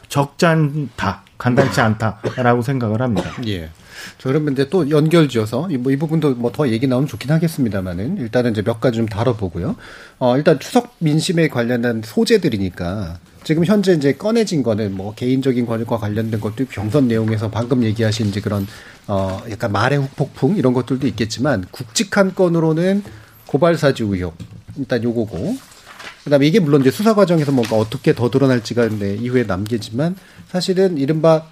적지 0.10 0.46
않다, 0.46 1.24
간단치 1.40 1.82
않다라고 1.82 2.62
생각을 2.62 3.02
합니다. 3.02 3.32
예. 3.48 3.72
저 4.20 4.30
그러면 4.30 4.54
이제 4.54 4.70
또 4.70 4.88
연결 4.92 5.28
지어서 5.28 5.68
이, 5.72 5.78
뭐, 5.78 5.92
이 5.92 5.98
부분도 5.98 6.36
뭐 6.36 6.52
더 6.52 6.70
얘기 6.70 6.86
나오면 6.86 7.08
좋긴 7.08 7.32
하겠습니다만은 7.32 8.18
일단은 8.18 8.52
이제 8.52 8.62
몇 8.62 8.80
가지 8.80 8.98
좀 8.98 9.08
다뤄보고요. 9.08 9.76
어, 10.20 10.38
일단 10.38 10.60
추석 10.60 10.94
민심에 11.00 11.48
관련한 11.48 12.04
소재들이니까 12.06 13.18
지금 13.48 13.64
현재 13.64 13.94
이제 13.94 14.12
꺼내진 14.12 14.62
거는 14.62 14.94
뭐 14.94 15.14
개인적인 15.16 15.66
권익과 15.68 16.00
관련된 16.00 16.42
것도 16.42 16.66
경선 16.70 17.08
내용에서 17.08 17.50
방금 17.50 17.82
얘기하신 17.82 18.28
이제 18.28 18.42
그런 18.42 18.68
어, 19.08 19.42
약간 19.50 19.72
말의 19.72 20.00
후폭풍 20.00 20.58
이런 20.58 20.74
것들도 20.74 21.08
있겠지만 21.08 21.64
굵직한 21.72 22.36
건으로는 22.36 23.06
고발사주 23.46 24.04
의혹 24.04 24.36
일단 24.76 25.02
요거고 25.02 25.56
그다음에 26.26 26.46
이게 26.46 26.60
물론 26.60 26.82
이제 26.82 26.92
수사 26.92 27.16
과정에서 27.16 27.54
뭔가 27.54 27.78
어떻게 27.78 28.14
더 28.14 28.30
드러날지가 28.30 28.90
네, 29.00 29.16
이후에 29.16 29.44
남겠지만 29.44 30.18
사실은 30.50 30.98
이른바 30.98 31.46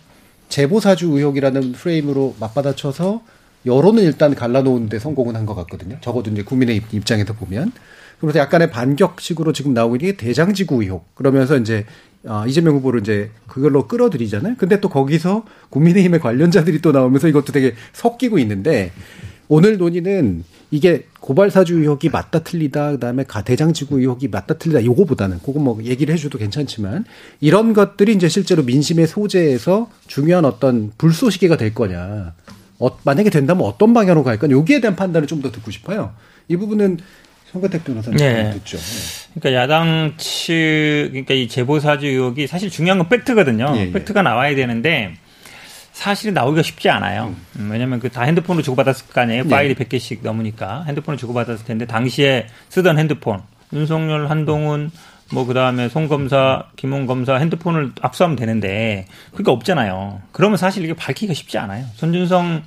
제보사주 0.50 1.08
의혹이라는 1.08 1.72
프레임으로 1.72 2.36
맞받아쳐서 2.42 3.22
여론은 3.66 4.04
일단 4.04 4.36
갈라놓은데 4.36 5.00
성공은 5.00 5.38
한 5.38 5.46
것 5.46 5.56
같거든요. 5.56 5.98
적어도 6.02 6.30
이제 6.30 6.44
국민의 6.44 6.82
입장에서 6.92 7.32
보면. 7.32 7.72
그래서 8.20 8.40
약간의 8.40 8.72
반격식으로 8.72 9.54
지금 9.54 9.74
나오고 9.74 9.98
있는 9.98 10.12
게 10.12 10.18
대장지구 10.18 10.82
의혹. 10.84 11.14
그러면서 11.16 11.58
이제 11.58 11.86
아, 12.28 12.46
이재명 12.48 12.76
후보를 12.76 13.02
이제 13.02 13.30
그걸로 13.48 13.88
끌어들이잖아요. 13.88 14.56
근데 14.58 14.80
또 14.82 14.90
거기서 14.90 15.46
국민의힘의 15.70 16.20
관련자들이 16.20 16.82
또 16.82 16.92
나오면서 16.92 17.28
이것도 17.28 17.52
되게 17.52 17.76
섞이고 17.94 18.40
있는데 18.40 18.92
오늘 19.48 19.78
논의는 19.78 20.44
이게 20.72 21.06
고발사주 21.20 21.78
의혹이 21.78 22.10
맞다 22.10 22.40
틀리다 22.40 22.92
그다음에 22.94 23.24
가대장지구 23.24 24.00
의혹이 24.00 24.28
맞다 24.30 24.56
틀리다 24.56 24.84
요거보다는 24.86 25.40
그거 25.46 25.60
뭐 25.60 25.80
얘기를 25.84 26.14
해줘도 26.14 26.40
괜찮지만 26.40 27.06
이런 27.40 27.74
것들이 27.74 28.14
이제 28.14 28.28
실제로 28.28 28.64
민심의 28.64 29.06
소재에서 29.06 29.90
중요한 30.08 30.44
어떤 30.46 30.92
불쏘시개가 30.98 31.58
될 31.58 31.76
거냐 31.76 32.34
어, 32.80 32.98
만약에 33.04 33.30
된다면 33.30 33.66
어떤 33.66 33.94
방향으로 33.94 34.24
갈까 34.24 34.50
여기에 34.50 34.82
대한 34.82 34.96
판단을 34.96 35.28
좀 35.28 35.42
더 35.42 35.52
듣고 35.52 35.70
싶어요 35.70 36.14
이 36.48 36.58
부분은 36.58 36.98
송가택 37.56 37.86
변호사님 37.86 38.18
네. 38.18 38.52
듣죠. 38.52 38.78
네. 38.78 39.40
그러니까 39.40 39.62
야당 39.62 40.14
측 40.18 41.08
그러니까 41.12 41.34
이 41.34 41.48
제보사주 41.48 42.06
의혹이 42.06 42.48
사실 42.48 42.70
중요한 42.70 42.98
건 42.98 43.08
팩트거든요. 43.08 43.74
예, 43.78 43.82
예. 43.82 43.92
팩트가 43.92 44.22
나와야 44.22 44.56
되는데 44.56 45.14
사실은 45.94 46.34
나오기가 46.34 46.62
쉽지 46.62 46.90
않아요. 46.90 47.28
음. 47.28 47.46
음 47.58 47.72
왜냐면 47.72 48.00
그 48.00 48.10
다 48.10 48.24
핸드폰으로 48.24 48.62
주고받았을 48.62 49.08
거 49.08 49.22
아니에요. 49.22 49.44
네. 49.44 49.50
파일이 49.50 49.76
100개씩 49.76 50.20
넘으니까 50.22 50.84
핸드폰으로 50.88 51.18
주고받았을 51.18 51.66
텐데 51.66 51.86
당시에 51.86 52.48
쓰던 52.70 53.00
핸드폰 53.00 53.42
윤석열, 53.72 54.30
한동훈 54.30 54.92
뭐 55.32 55.46
그다음에 55.46 55.90
송 55.90 56.08
검사, 56.08 56.66
김홍 56.76 57.08
검사 57.08 57.36
핸드폰을 57.36 57.94
압수하면 58.02 58.36
되는데 58.36 59.06
그게 59.34 59.50
없잖아요. 59.50 60.22
그러면 60.34 60.58
사실 60.58 60.84
이게 60.84 60.94
밝히기가 60.94 61.34
쉽지 61.34 61.58
않아요. 61.58 61.86
손준성 61.96 62.64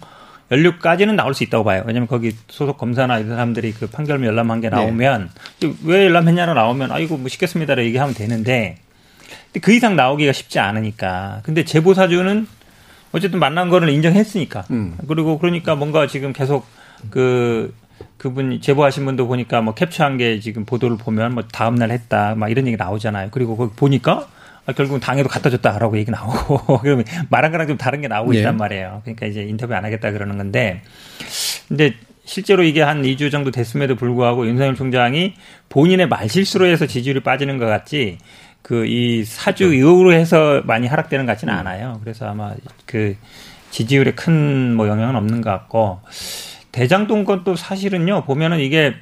연류까지는 0.51 1.17
나올 1.17 1.35
수 1.35 1.45
있다고 1.45 1.65
봐요. 1.65 1.83
왜냐면 1.87 2.09
거기 2.09 2.35
소속 2.49 2.79
검사나 2.79 3.19
이런 3.19 3.31
사람들이 3.33 3.73
그 3.73 3.87
판결문 3.87 4.27
열람한 4.27 4.61
게 4.61 4.71
나오면 4.71 5.31
네. 5.61 5.73
왜 5.85 6.07
열람했냐로 6.07 6.55
나오면 6.55 6.91
아이고 6.91 7.19
뭐 7.19 7.29
쉽겠습니다라 7.29 7.85
얘기하면 7.85 8.15
되는데 8.15 8.79
그 9.61 9.73
이상 9.73 9.97
나오기가 9.97 10.33
쉽지 10.33 10.59
않으니까. 10.59 11.41
근데 11.43 11.65
제보 11.65 11.95
사주는 11.95 12.47
어쨌든 13.13 13.39
만난 13.39 13.69
거를 13.69 13.89
인정했으니까. 13.91 14.65
음. 14.71 14.97
그리고 15.07 15.39
그러니까 15.39 15.75
뭔가 15.75 16.07
지금 16.07 16.33
계속 16.33 16.67
그 17.11 17.75
그분 18.17 18.61
제보하신 18.61 19.05
분도 19.05 19.27
보니까 19.27 19.61
뭐 19.61 19.75
캡처한 19.75 20.19
게 20.19 20.41
지금 20.41 20.65
보도를 20.65 20.97
보면 20.97 21.35
뭐 21.35 21.45
다음 21.51 21.75
날 21.75 21.91
했다 21.91 22.35
막 22.35 22.51
이런 22.51 22.67
얘기 22.67 22.77
나오잖아요. 22.77 23.29
그리고 23.33 23.57
거기 23.57 23.75
보니까 23.75 24.29
아, 24.69 24.73
결국은 24.73 25.01
당에도 25.01 25.31
갖다 25.31 25.49
줬다라고 25.49 25.97
얘기 25.97 26.11
나오고 26.11 26.79
그러면 26.85 27.07
말한 27.31 27.51
거랑 27.53 27.67
좀 27.67 27.79
다른 27.79 28.03
게 28.03 28.09
나오고 28.09 28.33
네. 28.33 28.39
있단 28.39 28.59
말이에요. 28.59 29.01
그러니까 29.03 29.25
이제 29.27 29.43
인터뷰 29.43 29.75
안 29.75 29.83
하겠다 29.85 30.11
그러는 30.13 30.37
건데 30.37 30.83
근데 31.69 31.95
실제로 32.27 32.63
이게 32.63 32.83
한 32.83 33.01
2주 33.03 33.31
정도 33.31 33.51
됐음에도 33.51 33.97
불구하고 33.97 34.47
윤석열 34.47 34.75
총장이 34.75 35.33
본인의 35.71 36.09
말실수로 36.09 36.67
해서 36.67 36.87
지지율이 36.87 37.21
빠지는 37.21 37.57
것 37.57 37.65
같지 37.65 38.19
그 38.61 38.85
이 38.87 39.25
사주 39.25 39.65
의혹으로 39.73 40.13
해서 40.13 40.61
많이 40.67 40.87
하락되는 40.87 41.25
것 41.25 41.33
같지는 41.33 41.55
음. 41.55 41.59
않아요. 41.61 41.99
그래서 42.03 42.27
아마 42.29 42.53
그 42.85 43.17
지지율에 43.71 44.13
큰 44.13 44.75
뭐 44.77 44.87
영향은 44.89 45.17
없는 45.17 45.41
것 45.41 45.49
같고 45.51 46.01
대장동 46.73 47.25
건도 47.25 47.57
사실은요 47.57 48.25
보면은 48.25 48.61
이게 48.61 48.95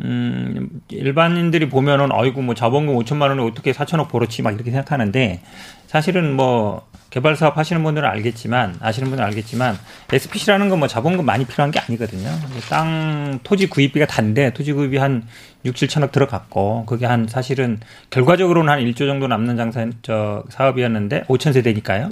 음 0.00 0.68
일반인들이 0.88 1.68
보면은 1.70 2.08
아이고 2.12 2.42
뭐 2.42 2.54
자본금 2.54 2.94
5천만 2.96 3.28
원에 3.30 3.42
어떻게 3.42 3.72
4천억 3.72 4.08
벌었지 4.08 4.42
막 4.42 4.54
이렇게 4.54 4.70
생각하는데 4.70 5.40
사실은 5.86 6.34
뭐 6.36 6.86
개발 7.08 7.34
사업 7.34 7.56
하시는 7.56 7.82
분들은 7.82 8.06
알겠지만 8.06 8.76
아시는 8.80 9.08
분들은 9.08 9.26
알겠지만 9.28 9.78
SPC라는 10.12 10.68
건 10.68 10.76
뭐 10.78 10.86
자본금 10.88 11.24
많이 11.24 11.46
필요한 11.46 11.70
게 11.70 11.78
아니거든요. 11.80 12.28
땅 12.68 13.38
토지 13.42 13.68
구입비가 13.68 14.06
단데 14.06 14.52
토지 14.52 14.74
구입이 14.74 14.98
한 14.98 15.26
6, 15.64 15.74
7천억 15.74 16.12
들어갔고 16.12 16.84
그게 16.84 17.06
한 17.06 17.26
사실은 17.26 17.80
결과적으로는 18.10 18.70
한 18.70 18.80
1조 18.80 18.98
정도 18.98 19.26
남는 19.28 19.56
장사 19.56 19.86
저 20.02 20.44
사업이었는데 20.50 21.22
5천 21.24 21.54
세대니까요. 21.54 22.10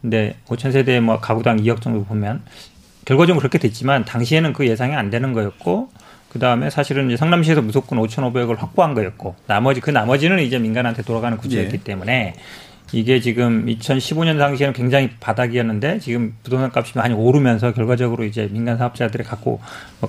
근데 0.00 0.36
5천 0.46 0.70
세대 0.70 1.00
뭐 1.00 1.18
가구당 1.18 1.56
2억 1.56 1.80
정도 1.82 2.04
보면 2.04 2.42
결과적으로 3.04 3.40
그렇게 3.40 3.58
됐지만 3.58 4.04
당시에는 4.04 4.52
그 4.52 4.68
예상이 4.68 4.94
안 4.94 5.10
되는 5.10 5.32
거였고 5.32 5.90
그 6.34 6.40
다음에 6.40 6.68
사실은 6.68 7.06
이제 7.06 7.16
성남시에서 7.16 7.62
무조건 7.62 8.00
5,500을 8.00 8.58
확보한 8.58 8.92
거였고 8.92 9.36
나머지 9.46 9.80
그 9.80 9.90
나머지는 9.90 10.40
이제 10.40 10.58
민간한테 10.58 11.04
돌아가는 11.04 11.38
구조였기 11.38 11.74
예. 11.74 11.78
때문에 11.78 12.34
이게 12.92 13.20
지금 13.20 13.66
2015년 13.66 14.38
당시에는 14.38 14.72
굉장히 14.72 15.10
바닥이었는데 15.20 16.00
지금 16.00 16.34
부동산 16.42 16.70
값이 16.74 16.98
많이 16.98 17.14
오르면서 17.14 17.72
결과적으로 17.72 18.24
이제 18.24 18.48
민간 18.50 18.78
사업자들이 18.78 19.24
갖고 19.24 19.60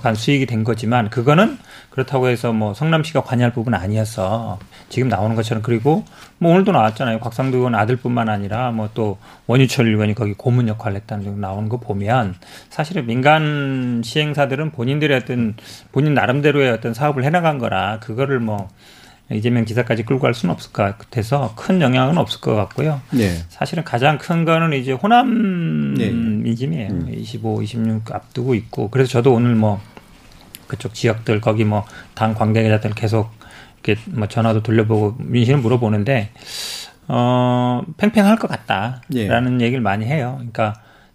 간 0.01 0.15
수익이 0.15 0.45
된 0.45 0.63
거지만 0.63 1.09
그거는 1.09 1.57
그렇다고 1.89 2.27
해서 2.27 2.53
뭐 2.53 2.73
성남시가 2.73 3.21
관여할 3.21 3.53
부분은 3.53 3.77
아니었어. 3.77 4.59
지금 4.89 5.09
나오는 5.09 5.35
것처럼 5.35 5.63
그리고 5.63 6.03
뭐 6.37 6.51
오늘도 6.53 6.71
나왔잖아요. 6.71 7.19
곽상도 7.19 7.57
의원 7.57 7.75
아들뿐만 7.75 8.29
아니라 8.29 8.71
뭐 8.71 8.89
또 8.95 9.17
원유철 9.45 9.87
의원이 9.87 10.15
거기 10.15 10.33
고문 10.33 10.67
역할을 10.67 10.95
했다는 10.97 11.23
등 11.25 11.41
나오는 11.41 11.69
거 11.69 11.77
보면 11.79 12.35
사실은 12.69 13.05
민간 13.05 14.01
시행사들은 14.03 14.71
본인들의 14.71 15.15
어떤 15.17 15.55
본인 15.91 16.15
나름대로의 16.15 16.71
어떤 16.71 16.95
사업을 16.95 17.23
해나간 17.23 17.59
거라 17.59 17.99
그거를 17.99 18.39
뭐 18.39 18.69
이재명 19.31 19.65
지사까지 19.65 20.03
끌고 20.03 20.21
갈 20.21 20.33
수는 20.33 20.53
없을 20.53 20.71
것 20.71 20.83
같아서 20.83 21.53
큰 21.55 21.81
영향은 21.81 22.17
없을 22.17 22.41
것 22.41 22.53
같고요. 22.55 23.01
네. 23.11 23.37
사실은 23.49 23.83
가장 23.83 24.17
큰 24.19 24.45
거는 24.45 24.73
이제 24.73 24.91
호남 24.91 25.95
네. 25.95 26.11
민심이에요. 26.11 26.89
음. 26.89 27.07
25, 27.11 27.63
26 27.63 28.13
앞두고 28.13 28.53
있고 28.55 28.89
그래서 28.91 29.09
저도 29.09 29.33
오늘 29.33 29.55
뭐 29.55 29.81
그쪽 30.67 30.93
지역들 30.93 31.41
거기 31.41 31.63
뭐 31.63 31.85
당 32.15 32.33
관계자들 32.33 32.91
계속 32.91 33.29
이렇게 33.83 33.99
뭐 34.07 34.27
전화도 34.27 34.63
돌려보고 34.63 35.15
민심을 35.19 35.59
물어보는데 35.59 36.29
어 37.07 37.83
팽팽할 37.97 38.37
것 38.37 38.47
같다라는 38.47 39.57
네. 39.57 39.65
얘기를 39.65 39.81
많이 39.81 40.05
해요. 40.05 40.35
그러니까 40.37 40.73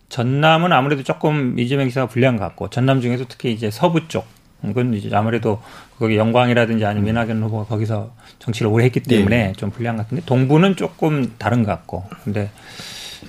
전남은 0.08 0.72
아무래도 0.72 1.02
조금 1.02 1.58
이재명 1.58 1.88
지사가 1.88 2.08
불리한 2.08 2.36
것 2.36 2.44
같고 2.44 2.70
전남 2.70 3.00
중에도 3.00 3.24
특히 3.28 3.52
이제 3.52 3.70
서부 3.70 4.08
쪽 4.08 4.26
그건 4.62 4.94
이제 4.94 5.08
아무래도 5.14 5.60
거기 6.00 6.16
영광이라든지 6.16 6.84
아니면 6.84 7.04
민하견 7.04 7.42
후보가 7.42 7.66
거기서 7.66 8.10
정치를 8.38 8.70
오래 8.70 8.84
했기 8.86 9.00
때문에 9.00 9.48
네. 9.48 9.52
좀 9.52 9.70
불리한 9.70 9.96
것 9.96 10.04
같은데 10.04 10.24
동부는 10.24 10.76
조금 10.76 11.34
다른 11.38 11.62
것 11.62 11.70
같고 11.70 12.04
근데 12.24 12.50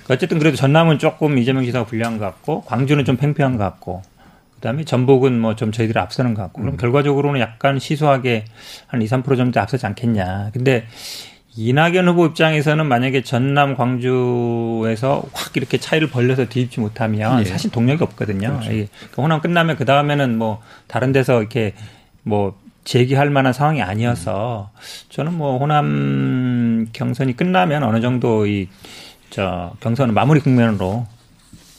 어쨌든 0.08 0.38
그래도 0.38 0.56
전남은 0.56 0.98
조금 0.98 1.36
이재명 1.36 1.64
지사가 1.64 1.84
불리한 1.84 2.18
것 2.18 2.24
같고 2.24 2.62
광주는 2.62 3.04
좀 3.04 3.16
팽팽한 3.18 3.58
것 3.58 3.64
같고 3.64 4.02
그다음에 4.54 4.84
전북은 4.84 5.38
뭐 5.38 5.54
좀 5.54 5.70
저희들이 5.70 5.98
앞서는 5.98 6.32
것 6.34 6.42
같고 6.42 6.62
그럼 6.62 6.74
음. 6.74 6.76
결과적으로는 6.78 7.40
약간 7.40 7.78
시소하게 7.78 8.46
한 8.86 9.02
2, 9.02 9.06
3% 9.06 9.36
정도 9.36 9.60
앞서지 9.60 9.84
않겠냐. 9.84 10.50
근데 10.54 10.86
이낙연 11.54 12.08
후보 12.08 12.24
입장에서는 12.26 12.86
만약에 12.86 13.22
전남 13.22 13.76
광주에서 13.76 15.24
확 15.34 15.54
이렇게 15.56 15.76
차이를 15.76 16.08
벌려서 16.08 16.46
뒤집지 16.46 16.80
못하면 16.80 17.40
예. 17.40 17.44
사실 17.44 17.70
동력이 17.70 18.02
없거든요. 18.04 18.48
그렇죠. 18.48 18.68
그러니까 18.70 19.22
호남 19.22 19.40
끝나면 19.42 19.76
그 19.76 19.84
다음에는 19.84 20.38
뭐 20.38 20.62
다른 20.86 21.12
데서 21.12 21.40
이렇게 21.40 21.74
뭐 22.22 22.58
제기할 22.84 23.30
만한 23.30 23.52
상황이 23.52 23.82
아니어서 23.82 24.70
저는 25.08 25.34
뭐 25.34 25.58
호남 25.58 26.88
경선이 26.92 27.36
끝나면 27.36 27.82
어느 27.82 28.00
정도 28.00 28.46
이 28.46 28.68
저 29.32 29.72
경선은 29.80 30.12
마무리 30.12 30.40
국면으로 30.40 31.06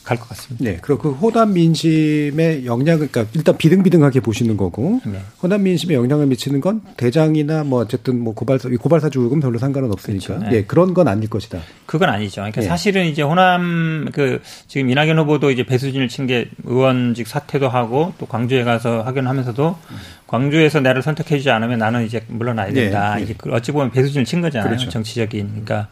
갈 0.03 0.17
것 0.17 0.27
같습니다. 0.29 0.65
네. 0.65 0.77
그리고 0.81 1.01
그 1.01 1.11
호남 1.11 1.53
민심의 1.53 2.65
영향을, 2.65 3.07
그러니까 3.07 3.31
일단 3.33 3.57
비등비등하게 3.57 4.19
보시는 4.19 4.57
거고, 4.57 4.99
네. 5.05 5.19
호남 5.41 5.63
민심에 5.63 5.95
영향을 5.95 6.25
미치는 6.27 6.59
건 6.59 6.81
대장이나 6.97 7.63
뭐 7.63 7.79
어쨌든 7.79 8.19
뭐 8.19 8.33
고발사, 8.33 8.69
고발사 8.79 9.09
주금 9.09 9.39
별로 9.39 9.57
상관은 9.57 9.91
없으니까. 9.91 10.25
그렇죠. 10.25 10.43
네. 10.43 10.49
네. 10.57 10.63
그런 10.65 10.93
건 10.93 11.07
아닐 11.07 11.29
것이다. 11.29 11.59
그건 11.85 12.09
아니죠. 12.09 12.41
그러니까 12.41 12.61
네. 12.61 12.67
사실은 12.67 13.05
이제 13.05 13.21
호남 13.21 14.09
그 14.13 14.41
지금 14.67 14.89
이낙연 14.89 15.17
후보도 15.19 15.51
이제 15.51 15.63
배수진을 15.65 16.07
친 16.09 16.27
게 16.27 16.49
의원직 16.63 17.27
사퇴도 17.27 17.67
하고 17.67 18.13
또 18.17 18.25
광주에 18.25 18.63
가서 18.63 19.01
확인하면서도 19.03 19.77
광주에서 20.27 20.79
나를 20.79 21.01
선택해주지 21.01 21.49
않으면 21.49 21.79
나는 21.79 22.05
이제 22.05 22.23
물러나야 22.27 22.67
네. 22.67 22.73
된다. 22.73 23.15
네. 23.15 23.23
이게 23.23 23.35
어찌 23.51 23.71
보면 23.71 23.91
배수진을 23.91 24.25
친 24.25 24.41
거잖아요. 24.41 24.69
그렇죠. 24.69 24.89
정치적인. 24.89 25.47
그러니까 25.49 25.87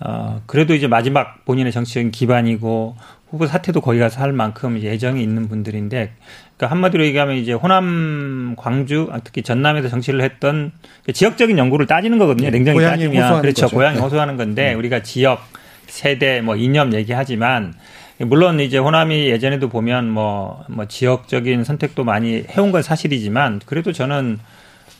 어, 0.00 0.42
그래도 0.46 0.74
이제 0.74 0.86
마지막 0.86 1.44
본인의 1.44 1.72
정치적인 1.72 2.10
기반이고 2.10 2.96
후보 3.34 3.46
사태도 3.48 3.80
거기 3.80 3.98
가서 3.98 4.20
할 4.20 4.32
만큼 4.32 4.78
예정이 4.78 5.20
있는 5.20 5.48
분들인데 5.48 6.12
그러니까 6.56 6.70
한마디로 6.70 7.04
얘기하면 7.06 7.36
이제 7.36 7.52
호남, 7.52 8.54
광주, 8.56 9.08
아, 9.10 9.18
특히 9.24 9.42
전남에서 9.42 9.88
정치를 9.88 10.22
했던 10.22 10.70
그 11.04 11.12
지역적인 11.12 11.58
연구를 11.58 11.86
따지는 11.86 12.18
거거든요. 12.18 12.50
네, 12.50 12.58
냉정히 12.58 12.80
따지면 12.80 13.40
그렇죠. 13.40 13.62
거죠. 13.62 13.76
고향이 13.76 13.96
네. 13.96 14.02
호소하는 14.02 14.36
건데 14.36 14.68
네. 14.68 14.74
우리가 14.74 15.02
지역, 15.02 15.40
세대, 15.86 16.42
뭐 16.42 16.54
이념 16.54 16.94
얘기하지만 16.94 17.74
물론 18.18 18.60
이제 18.60 18.78
호남이 18.78 19.26
예전에도 19.26 19.68
보면 19.68 20.08
뭐, 20.08 20.64
뭐 20.68 20.84
지역적인 20.86 21.64
선택도 21.64 22.04
많이 22.04 22.44
해온 22.48 22.70
건 22.70 22.82
사실이지만 22.82 23.62
그래도 23.66 23.92
저는 23.92 24.38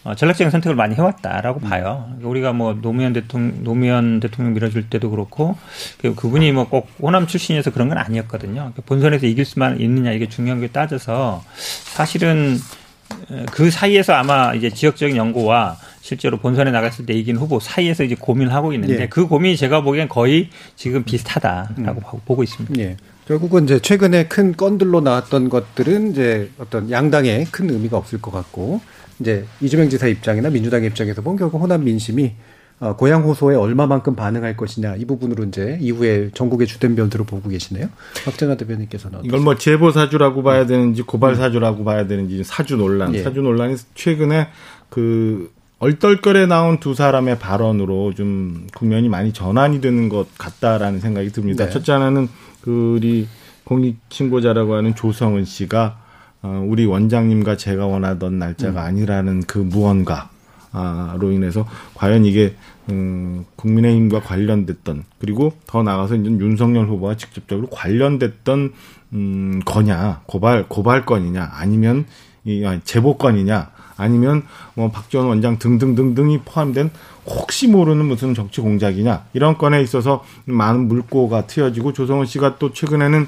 어, 0.05 0.15
전략적인 0.15 0.51
선택을 0.51 0.77
많이 0.77 0.95
해왔다라고 0.95 1.61
음. 1.61 1.69
봐요. 1.71 2.05
그러니까 2.07 2.29
우리가 2.29 2.53
뭐 2.53 2.75
노무현 2.81 3.15
대통령, 3.15 3.65
노무현 3.65 4.21
대통령 4.21 4.53
밀어줄 4.53 4.91
때도 4.91 5.11
그렇고 5.11 5.57
그 5.99 6.15
그분이 6.15 6.53
뭐 6.53 6.65
꼭 6.67 6.89
호남 7.01 7.27
출신이어서 7.27 7.71
그런 7.71 7.89
건 7.89 7.99
아니었거든요. 7.99 8.55
그러니까 8.55 8.83
본선에서 8.87 9.27
이길 9.27 9.45
수만 9.45 9.81
있느냐 9.81 10.13
이게 10.13 10.29
중요한 10.29 10.61
게 10.61 10.69
따져서 10.69 11.43
사실은 11.57 12.59
그 13.53 13.71
사이에서 13.71 14.13
아마 14.15 14.55
이제 14.55 14.71
지역적인 14.71 15.17
연구와 15.17 15.77
실제로 16.01 16.39
본선에 16.39 16.71
나갔을 16.71 17.07
때 17.07 17.15
이긴 17.15 17.37
후보 17.37 17.61
사이에서 17.61 18.03
이제 18.05 18.15
고민을 18.19 18.53
하고 18.53 18.73
있는데 18.73 19.03
예. 19.03 19.09
그 19.09 19.27
고민이 19.27 19.57
제가 19.57 19.83
보기엔 19.83 20.09
거의 20.09 20.51
지금 20.77 21.05
비슷하다라고 21.05 21.79
음. 21.79 22.21
보고 22.27 22.43
있습니다. 22.43 22.81
예. 22.83 22.97
결국은 23.27 23.65
이제 23.65 23.79
최근에 23.79 24.29
큰 24.29 24.55
건들로 24.57 25.01
나왔던 25.01 25.49
것들은 25.49 26.11
이제 26.11 26.51
어떤 26.59 26.91
양당에 26.91 27.45
큰 27.51 27.71
의미가 27.71 27.97
없을 27.97 28.21
것 28.21 28.31
같고 28.31 28.81
이제 29.21 29.47
이재명 29.61 29.89
지사 29.89 30.07
입장이나 30.07 30.51
민주당의 30.51 30.89
입장에서 30.91 31.23
보면 31.23 31.39
결국 31.39 31.61
호남 31.61 31.85
민심이 31.85 32.33
어, 32.81 32.97
고향 32.97 33.23
호소에 33.23 33.55
얼마만큼 33.55 34.17
반응할 34.17 34.57
것이냐 34.57 34.97
이 34.97 35.05
부분으로 35.05 35.45
이제 35.45 35.79
이후에 35.81 36.31
전국의 36.35 36.67
주된 36.67 36.97
변수로 36.97 37.25
보고 37.25 37.49
계시네요. 37.49 37.89
박정아 38.25 38.57
대변인께서는 38.57 39.21
이걸 39.25 39.41
뭐 39.41 39.57
제보 39.57 39.93
사주라고 39.93 40.43
봐야 40.43 40.67
되는지 40.67 41.03
고발 41.03 41.37
사주라고 41.37 41.83
음. 41.83 41.85
봐야 41.85 42.07
되는지 42.07 42.43
사주 42.43 42.77
논란, 42.77 43.15
예. 43.15 43.23
사주 43.23 43.41
논란이 43.41 43.77
최근에 43.95 44.49
그 44.91 45.51
얼떨결에 45.79 46.47
나온 46.47 46.79
두 46.81 46.95
사람의 46.95 47.39
발언으로 47.39 48.15
좀 48.15 48.67
국면이 48.75 49.09
많이 49.09 49.33
전환이 49.33 49.81
되는 49.81 50.09
것 50.09 50.27
같다라는 50.37 51.01
생각이 51.01 51.31
듭니다. 51.31 51.67
네. 51.67 51.71
첫째 51.71 51.93
하나는 51.93 52.29
그 52.65 52.95
우리 52.97 53.29
공익신고자라고 53.65 54.75
하는 54.75 54.95
조성은 54.95 55.45
씨가 55.45 55.99
어, 56.41 56.65
우리 56.67 56.87
원장님과 56.87 57.59
제가 57.59 57.87
원하던 57.87 58.39
날짜가 58.39 58.81
음. 58.81 58.87
아니라는 58.87 59.43
그 59.43 59.59
무언가 59.59 60.31
로 61.19 61.31
인해서 61.31 61.69
과연 61.95 62.25
이게 62.25 62.57
음, 62.89 63.45
국민의힘과 63.57 64.21
관련됐던 64.21 65.05
그리고 65.19 65.53
더 65.67 65.83
나가서 65.83 66.17
이제 66.17 66.31
윤석열 66.31 66.89
후보와 66.89 67.17
직접적으로 67.17 67.69
관련됐던 67.69 68.73
음, 69.13 69.61
거냐 69.65 70.23
고발 70.25 70.67
고발건이냐 70.67 71.51
아니면 71.53 72.07
이 72.45 72.67
제보건이냐 72.83 73.71
아니면 73.97 74.43
뭐 74.75 74.91
박지원 74.91 75.27
원장 75.27 75.59
등등등등이 75.59 76.41
포함된 76.45 76.91
혹시 77.27 77.69
모르는 77.69 78.05
무슨 78.07 78.35
정치 78.35 78.61
공작이냐 78.61 79.27
이런 79.33 79.57
건에 79.57 79.81
있어서 79.83 80.25
많은 80.45 80.89
물꼬가 80.89 81.47
트여지고 81.47 81.93
조성은 81.93 82.27
씨가 82.27 82.59
또 82.59 82.73
최근에는 82.73 83.27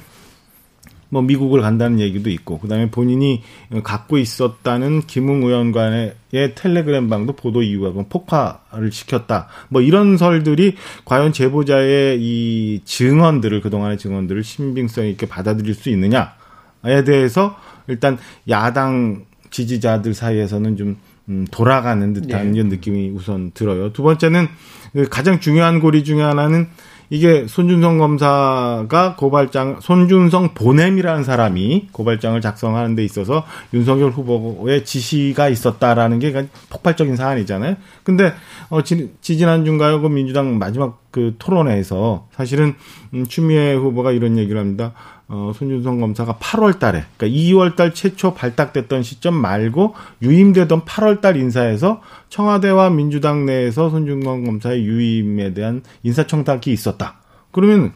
뭐 1.09 1.23
미국을 1.23 1.61
간다는 1.61 2.01
얘기도 2.01 2.31
있고 2.31 2.59
그다음에 2.59 2.91
본인이 2.91 3.43
갖고 3.85 4.19
있었다는 4.19 5.03
김웅 5.03 5.45
의원관의 5.45 6.15
텔레그램 6.55 7.09
방도 7.09 7.35
보도 7.35 7.63
이유가 7.63 7.91
폭파를 8.09 8.91
시켰다. 8.91 9.49
뭐 9.69 9.83
이런 9.83 10.17
설들이 10.17 10.75
과연 11.05 11.33
제보자의 11.33 12.19
이 12.21 12.81
증언들을 12.85 13.61
그동안의 13.61 13.99
증언들을 13.99 14.43
신빙성 14.43 15.07
있게 15.07 15.27
받아들일 15.27 15.75
수 15.75 15.91
있느냐에 15.91 17.05
대해서 17.07 17.57
일단 17.87 18.19
야당 18.49 19.25
지지자들 19.57 20.13
사이에서는 20.13 20.77
좀 20.77 20.97
음, 21.31 21.47
돌아가는 21.51 22.13
듯한 22.13 22.51
네. 22.53 22.59
이런 22.59 22.69
느낌이 22.69 23.11
우선 23.11 23.53
들어요. 23.55 23.91
두 23.91 24.03
번째는 24.03 24.49
그 24.93 25.09
가장 25.09 25.41
중요한 25.41 25.81
고리 25.81 26.05
중에 26.05 26.21
하나는 26.21 26.69
이게 27.09 27.47
손준성 27.47 27.99
검사가 27.99 29.15
고발장 29.17 29.79
손준성 29.81 30.55
보냄이라는 30.55 31.25
사람이 31.25 31.89
고발장을 31.93 32.39
작성하는 32.41 32.97
데 32.97 33.05
있어서 33.05 33.47
윤석열 33.73 34.11
후보의 34.11 34.85
지시가 34.85 35.49
있었다라는 35.49 36.19
게 36.19 36.49
폭발적인 36.69 37.17
사안이잖아요. 37.17 37.77
근데 38.03 38.35
어 38.69 38.83
지, 38.83 39.13
지난주인가요? 39.21 40.03
그 40.03 40.09
민주당 40.09 40.59
마지막 40.59 41.01
그 41.13 41.37
토론회에서 41.39 42.29
사실은 42.33 42.75
음, 43.15 43.25
추미애 43.27 43.75
후보가 43.75 44.13
이런 44.13 44.37
얘기를 44.37 44.61
합니다. 44.61 44.93
어, 45.29 45.51
손준성 45.57 45.99
검사가 46.01 46.35
8월 46.37 46.79
달에, 46.79 47.05
그러니까 47.17 47.39
2월 47.41 47.75
달 47.75 47.93
최초 47.93 48.33
발탁됐던 48.35 49.03
시점 49.03 49.35
말고 49.35 49.95
유임되던 50.23 50.83
8월 50.83 51.21
달 51.21 51.37
인사에서 51.37 52.01
청와대와 52.29 52.91
민주당 52.91 53.45
내에서 53.45 53.91
손준성 53.91 54.45
검사의 54.45 54.85
유임에 54.85 55.53
대한 55.53 55.83
인사청탁이 56.05 56.67
있었다. 56.69 57.17
그러면 57.51 57.93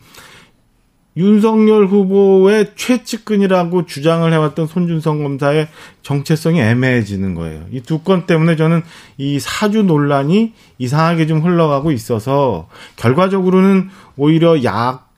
윤석열 1.16 1.86
후보의 1.86 2.72
최측근이라고 2.76 3.84
주장을 3.86 4.32
해왔던 4.32 4.66
손준성 4.68 5.22
검사의 5.22 5.68
정체성이 6.02 6.60
애매해지는 6.60 7.34
거예요. 7.34 7.64
이 7.72 7.80
두 7.82 7.98
건 8.02 8.26
때문에 8.26 8.56
저는 8.56 8.82
이 9.18 9.38
사주 9.40 9.82
논란이 9.82 10.52
이상하게 10.78 11.26
좀 11.26 11.40
흘러가고 11.40 11.90
있어서 11.92 12.68
결과적으로는 12.96 13.88
오히려 14.16 14.62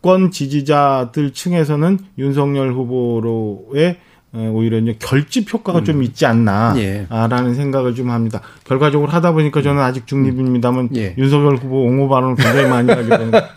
야권 0.03 0.33
지지자들 0.33 1.33
층에서는 1.33 1.99
윤석열 2.19 2.73
후보로의 2.73 3.97
오히려 4.35 4.79
이제 4.79 4.97
결집 4.99 5.53
효과가 5.53 5.81
음. 5.81 5.85
좀 5.85 6.03
있지 6.03 6.27
않나라는 6.27 7.51
예. 7.51 7.55
생각을 7.55 7.95
좀 7.95 8.11
합니다. 8.11 8.41
결과적으로 8.65 9.11
하다 9.11 9.33
보니까 9.33 9.63
저는 9.63 9.81
아직 9.81 10.07
중립입니다만 10.07 10.91
예. 10.97 11.15
윤석열 11.19 11.57
후보 11.57 11.85
옹호 11.85 12.09
발언을 12.09 12.37
굉장히 12.37 12.69
많이 12.69 12.91
하게 12.91 13.09
됩니다. 13.09 13.49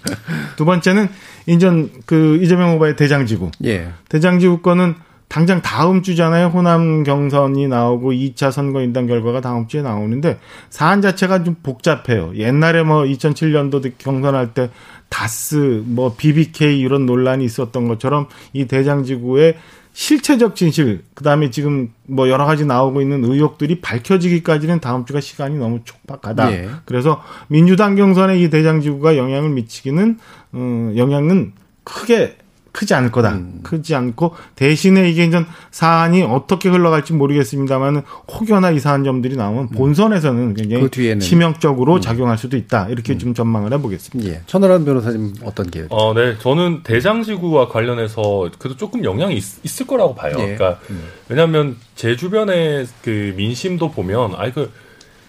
두 0.56 0.64
번째는 0.64 1.08
인전 1.46 1.90
그 2.06 2.38
이재명 2.42 2.72
후보의 2.72 2.96
대장지구. 2.96 3.50
예. 3.64 3.88
대장지구 4.08 4.62
건은 4.62 4.94
당장 5.28 5.62
다음 5.62 6.02
주잖아요. 6.02 6.48
호남 6.48 7.04
경선이 7.04 7.66
나오고 7.68 8.12
2차 8.12 8.50
선거인단 8.52 9.06
결과가 9.06 9.40
다음 9.40 9.66
주에 9.66 9.80
나오는데 9.80 10.38
사안 10.68 11.00
자체가 11.00 11.42
좀 11.42 11.56
복잡해요. 11.62 12.32
옛날에 12.36 12.82
뭐 12.82 13.04
2007년도 13.04 13.92
경선할 13.96 14.52
때 14.52 14.68
다스, 15.12 15.82
뭐 15.84 16.14
BBK 16.16 16.80
이런 16.80 17.04
논란이 17.04 17.44
있었던 17.44 17.86
것처럼 17.86 18.28
이 18.54 18.64
대장지구의 18.64 19.58
실체적 19.92 20.56
진실, 20.56 21.04
그 21.12 21.22
다음에 21.22 21.50
지금 21.50 21.92
뭐 22.06 22.30
여러 22.30 22.46
가지 22.46 22.64
나오고 22.64 23.02
있는 23.02 23.22
의혹들이 23.22 23.82
밝혀지기까지는 23.82 24.80
다음 24.80 25.04
주가 25.04 25.20
시간이 25.20 25.58
너무 25.58 25.80
촉박하다. 25.84 26.52
예. 26.52 26.70
그래서 26.86 27.22
민주당 27.48 27.94
경선에 27.94 28.40
이 28.40 28.48
대장지구가 28.48 29.18
영향을 29.18 29.50
미치기는, 29.50 30.18
어, 30.52 30.92
영향은 30.96 31.52
크게 31.84 32.38
크지 32.72 32.94
않을 32.94 33.12
거다. 33.12 33.34
음. 33.34 33.60
크지 33.62 33.94
않고 33.94 34.34
대신에 34.56 35.08
이게 35.10 35.24
이제 35.24 35.44
사안이 35.70 36.22
어떻게 36.22 36.70
흘러갈지 36.70 37.12
모르겠습니다만 37.12 38.02
혹여나 38.32 38.70
이상한 38.70 39.04
점들이 39.04 39.36
나오면 39.36 39.64
음. 39.64 39.68
본선에서는 39.68 40.54
굉장히 40.54 40.88
그 40.88 41.18
치명적으로 41.18 41.96
음. 41.96 42.00
작용할 42.00 42.38
수도 42.38 42.56
있다. 42.56 42.88
이렇게 42.88 43.12
음. 43.12 43.18
좀 43.18 43.34
전망을 43.34 43.72
해보겠습니다. 43.74 44.30
예. 44.30 44.40
천하람 44.46 44.84
변호사님 44.86 45.34
어떤 45.44 45.70
게? 45.70 45.86
어, 45.90 46.14
네, 46.14 46.38
저는 46.38 46.82
대장지구와 46.82 47.68
관련해서 47.68 48.50
그래도 48.58 48.76
조금 48.76 49.04
영향이 49.04 49.36
있, 49.36 49.80
을 49.80 49.86
거라고 49.86 50.14
봐요. 50.14 50.34
예. 50.38 50.56
그러니까 50.56 50.80
음. 50.90 51.04
왜냐하면 51.28 51.76
제 51.94 52.16
주변의 52.16 52.86
그 53.02 53.34
민심도 53.36 53.90
보면 53.90 54.34
아이 54.36 54.52
그 54.52 54.70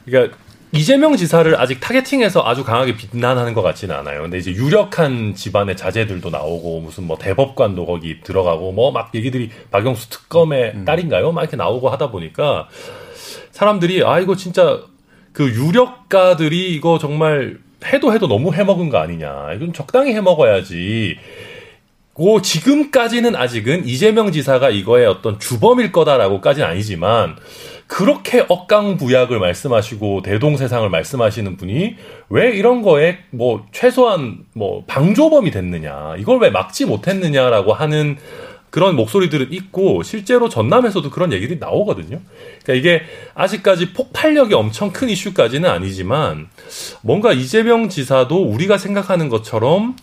그러니까 0.06 0.38
이재명 0.74 1.16
지사를 1.16 1.56
아직 1.62 1.80
타겟팅해서 1.80 2.42
아주 2.44 2.64
강하게 2.64 2.98
비난하는 2.98 3.54
것 3.54 3.62
같지는 3.62 3.96
않아요. 3.96 4.24
근데 4.24 4.40
이제 4.40 4.52
유력한 4.52 5.36
집안의 5.36 5.78
자제들도 5.78 6.32
나오고 6.32 6.80
무슨 6.82 7.06
뭐 7.06 7.16
대법관도 7.18 7.86
거기 7.86 8.22
들어가고 8.22 8.72
뭐 8.72 8.92
막 8.92 9.12
얘기들이 9.14 9.50
박영수 9.72 10.10
특검의 10.10 10.72
음. 10.76 10.86
딸인가요? 10.86 11.32
막 11.32 11.42
이렇게 11.42 11.58
나오고 11.58 11.90
하다 11.90 12.10
보니까 12.10 12.68
사람들이 13.52 14.04
아 14.04 14.20
이거 14.20 14.36
진짜 14.36 14.82
그 15.32 15.48
유력가들이 15.48 16.74
이거 16.76 16.98
정말 16.98 17.60
해도 17.86 18.12
해도 18.14 18.28
너무 18.28 18.52
해먹은 18.54 18.90
거 18.90 18.98
아니냐. 18.98 19.54
이건 19.56 19.74
적당히 19.74 20.14
해먹어야지. 20.14 21.18
고 22.14 22.42
지금까지는 22.42 23.36
아직은 23.36 23.88
이재명 23.88 24.32
지사가 24.32 24.70
이거의 24.70 25.08
어떤 25.08 25.40
주범일 25.40 25.92
거다라고까지는 25.92 26.68
아니지만 26.68 27.36
그렇게 27.88 28.46
억강부약을 28.48 29.40
말씀하시고 29.40 30.22
대동세상을 30.24 30.90
말씀하시는 30.90 31.58
분이 31.58 31.96
왜 32.30 32.52
이런 32.52 32.82
거에 32.82 33.20
뭐 33.30 33.66
최소한 33.72 34.46
뭐 34.54 34.84
방조범이 34.88 35.52
됐느냐 35.52 36.16
이걸 36.18 36.40
왜 36.40 36.50
막지 36.50 36.86
못했느냐라고 36.86 37.74
하는 37.74 38.18
그런 38.74 38.96
목소리들은 38.96 39.54
있고 39.54 40.02
실제로 40.02 40.50
전남에서도 40.50 41.08
그런 41.12 41.32
얘기들이 41.32 41.60
나오거든요. 41.60 42.20
그러니까 42.64 42.74
이게 42.74 43.04
아직까지 43.36 43.94
폭발력이 43.94 44.56
엄청 44.56 44.92
큰 44.92 45.10
이슈까지는 45.10 45.70
아니지만 45.70 46.48
뭔가 47.04 47.34
이재명 47.34 47.88
지사도 47.88 48.42
우리가 48.44 48.80
생각하는 48.80 49.30
것처럼 49.30 49.96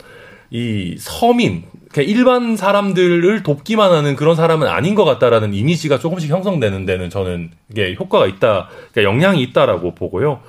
이 0.51 0.97
서민 0.99 1.65
일반 1.97 2.57
사람들을 2.57 3.43
돕기만 3.43 3.93
하는 3.93 4.15
그런 4.15 4.37
사람은 4.37 4.69
아닌 4.69 4.95
것 4.95 5.05
같다라는 5.05 5.55
이미지가 5.55 5.99
조금씩 5.99 6.31
형성되는 6.31 6.87
데는 6.87 7.11
저는 7.11 7.51
이게 7.71 7.97
효과가 7.99 8.27
있다, 8.27 8.69
그러니까 8.93 9.03
영향이 9.03 9.43
있다라고 9.43 9.95
보고요. 9.97 10.41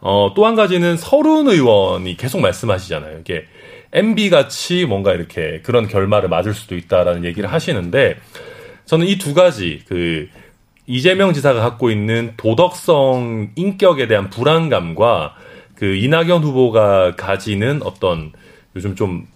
어, 0.00 0.32
또 0.36 0.44
한 0.46 0.54
가지는 0.54 0.96
서른 0.96 1.48
의원이 1.48 2.16
계속 2.18 2.40
말씀하시잖아요. 2.40 3.20
이게 3.20 3.44
MB 3.92 4.30
같이 4.30 4.84
뭔가 4.84 5.12
이렇게 5.14 5.60
그런 5.62 5.86
결말을 5.86 6.28
맞을 6.28 6.52
수도 6.54 6.76
있다라는 6.76 7.24
얘기를 7.24 7.50
하시는데 7.50 8.16
저는 8.84 9.06
이 9.06 9.16
두 9.18 9.32
가지 9.32 9.80
그 9.88 10.28
이재명 10.86 11.32
지사가 11.32 11.60
갖고 11.60 11.90
있는 11.90 12.34
도덕성 12.36 13.52
인격에 13.54 14.08
대한 14.08 14.28
불안감과 14.28 15.34
그 15.74 15.94
이낙연 15.94 16.42
후보가 16.42 17.16
가지는 17.16 17.80
어떤 17.84 18.32
요즘 18.74 18.94
좀 18.96 19.26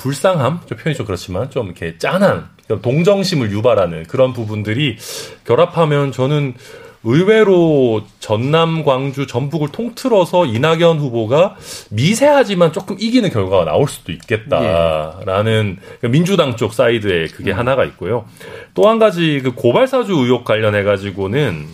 불쌍함, 0.00 0.60
좀 0.66 0.78
표현이 0.78 0.96
좀 0.96 1.04
그렇지만 1.06 1.50
좀 1.50 1.66
이렇게 1.66 1.98
짠한 1.98 2.48
동정심을 2.80 3.50
유발하는 3.52 4.04
그런 4.04 4.32
부분들이 4.32 4.96
결합하면 5.44 6.10
저는 6.12 6.54
의외로 7.02 8.02
전남, 8.18 8.84
광주, 8.84 9.26
전북을 9.26 9.68
통틀어서 9.72 10.46
이낙연 10.46 10.98
후보가 10.98 11.56
미세하지만 11.90 12.72
조금 12.72 12.96
이기는 12.98 13.28
결과가 13.30 13.64
나올 13.64 13.88
수도 13.88 14.12
있겠다라는 14.12 15.78
예. 16.04 16.08
민주당 16.08 16.56
쪽 16.56 16.74
사이드에 16.74 17.28
그게 17.28 17.52
음. 17.52 17.58
하나가 17.58 17.84
있고요. 17.84 18.26
또 18.74 18.88
한 18.88 18.98
가지 18.98 19.40
그 19.42 19.54
고발사주 19.54 20.12
의혹 20.12 20.44
관련해 20.44 20.82
가지고는 20.82 21.66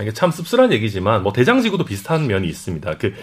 이게 0.00 0.12
참 0.12 0.30
씁쓸한 0.30 0.72
얘기지만 0.72 1.22
뭐 1.22 1.32
대장지구도 1.32 1.84
비슷한 1.84 2.26
면이 2.26 2.46
있습니다. 2.48 2.94
그 2.98 3.14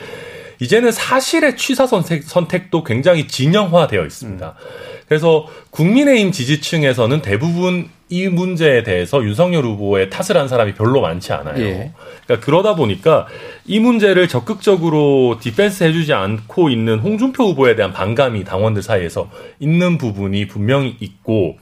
이제는 0.62 0.92
사실의 0.92 1.58
취사 1.58 1.88
선택, 1.88 2.70
도 2.70 2.84
굉장히 2.84 3.28
진영화되어 3.28 4.06
있습니다. 4.06 4.48
음. 4.48 5.02
그래서 5.08 5.48
국민의힘 5.72 6.32
지지층에서는 6.32 7.24
대부분 7.24 7.90
이 8.10 8.28
문제에 8.28 8.84
대해서 8.84 9.24
윤석열 9.24 9.66
후보의 9.66 10.12
탓을 10.12 10.40
한 10.40 10.48
사람이 10.48 10.76
별로 10.76 11.02
많지 11.02 11.34
않아요. 11.34 11.60
예. 11.64 11.92
그러니까 12.26 12.46
그러다 12.46 12.76
보니까 12.76 13.26
이 13.66 13.80
문제를 13.80 14.28
적극적으로 14.28 15.40
defense 15.42 15.84
해주지 15.84 16.14
않고 16.14 16.70
있는 16.70 17.00
홍준표 17.00 17.46
후보에 17.46 17.76
대한 17.76 17.92
반감이 17.92 18.44
당원들 18.44 18.84
사이에서 18.84 19.32
있는 19.60 19.98
부분이 19.98 20.48
분명히 20.48 20.96
있고, 21.00 21.58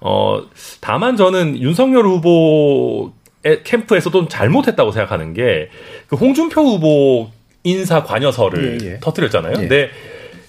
어, 0.00 0.42
다만 0.80 1.16
저는 1.16 1.60
윤석열 1.60 2.06
후보 2.06 3.12
캠프에서도 3.64 4.28
잘못했다고 4.28 4.92
생각하는 4.92 5.34
게, 5.34 5.68
그 6.06 6.16
홍준표 6.16 6.62
후보 6.62 7.30
인사 7.64 8.04
관여서를 8.04 8.82
예, 8.82 8.86
예. 8.86 9.00
터뜨렸잖아요. 9.00 9.54
예. 9.56 9.60
근데 9.60 9.90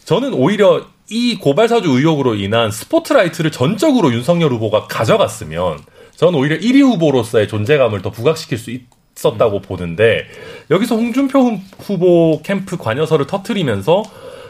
저는 0.03 0.33
오히려 0.33 0.85
이 1.09 1.37
고발사주 1.37 1.89
의혹으로 1.89 2.35
인한 2.35 2.71
스포트라이트를 2.71 3.51
전적으로 3.51 4.13
윤석열 4.13 4.51
후보가 4.51 4.87
가져갔으면 4.87 5.79
저는 6.15 6.37
오히려 6.37 6.57
1위 6.57 6.81
후보로서의 6.81 7.47
존재감을 7.47 8.01
더 8.01 8.11
부각시킬 8.11 8.57
수 8.57 8.71
있었다고 9.15 9.57
음. 9.57 9.61
보는데 9.61 10.25
여기서 10.71 10.95
홍준표 10.95 11.59
후보 11.79 12.41
캠프 12.43 12.77
관여서를 12.77 13.27
터트리면서 13.27 14.03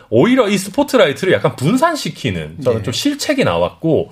오히려 0.10 0.48
이 0.48 0.58
스포트라이트를 0.58 1.34
약간 1.34 1.56
분산시키는 1.56 2.62
저는 2.64 2.80
예. 2.80 2.84
좀 2.84 2.94
실책이 2.94 3.44
나왔고 3.44 4.12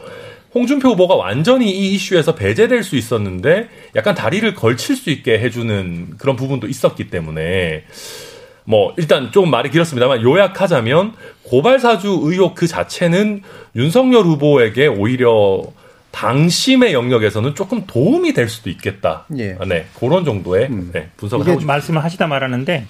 홍준표 0.54 0.90
후보가 0.90 1.16
완전히 1.16 1.72
이 1.72 1.94
이슈에서 1.94 2.36
배제될 2.36 2.84
수 2.84 2.96
있었는데 2.96 3.70
약간 3.96 4.14
다리를 4.16 4.54
걸칠 4.54 4.96
수 4.96 5.10
있게 5.10 5.40
해주는 5.40 6.16
그런 6.18 6.36
부분도 6.36 6.68
있었기 6.68 7.10
때문에 7.10 7.86
뭐 8.66 8.94
일단 8.98 9.32
조금 9.32 9.50
말이 9.52 9.70
길었습니다만 9.70 10.22
요약하자면 10.22 11.14
고발 11.44 11.80
사주 11.80 12.20
의혹 12.24 12.56
그 12.56 12.68
자체는 12.68 13.42
윤석열 13.76 14.24
후보에게 14.24 14.88
오히려 14.88 15.64
당심의 16.12 16.94
영역에서는 16.94 17.56
조금 17.56 17.86
도움이 17.88 18.34
될 18.34 18.48
수도 18.48 18.70
있겠다. 18.70 19.26
예. 19.38 19.58
네, 19.68 19.88
그런 20.00 20.24
정도의 20.26 20.68
음. 20.70 20.92
네, 20.94 21.10
분석을 21.18 21.48
하고 21.48 21.62
말씀을 21.66 22.04
하시다 22.04 22.28
말하는데 22.28 22.86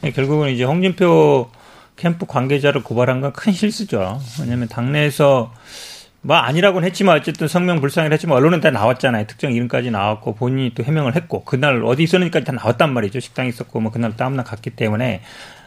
네, 0.00 0.10
결국은 0.12 0.50
이제 0.50 0.64
홍준표 0.64 1.50
캠프 1.96 2.24
관계자를 2.26 2.82
고발한 2.82 3.20
건 3.20 3.32
큰 3.32 3.52
실수죠. 3.52 4.18
왜냐하면 4.40 4.68
당내에서 4.68 5.52
뭐 6.22 6.36
아니라고는 6.36 6.86
했지만 6.86 7.16
어쨌든 7.16 7.48
성명 7.48 7.80
불상을 7.80 8.12
했지만 8.12 8.36
언론은 8.38 8.60
다 8.60 8.70
나왔잖아요. 8.70 9.26
특정 9.26 9.52
이름까지 9.52 9.90
나왔고 9.90 10.34
본인이 10.36 10.72
또 10.74 10.84
해명을 10.84 11.16
했고 11.16 11.44
그날 11.44 11.82
어디 11.84 12.04
있었는지까지 12.04 12.44
다 12.46 12.52
나왔단 12.52 12.92
말이죠. 12.92 13.18
식당에 13.20 13.48
있었고 13.48 13.80
뭐 13.80 13.90
그날 13.90 14.16
다음날 14.16 14.44
갔기 14.44 14.70
때문에 14.70 15.22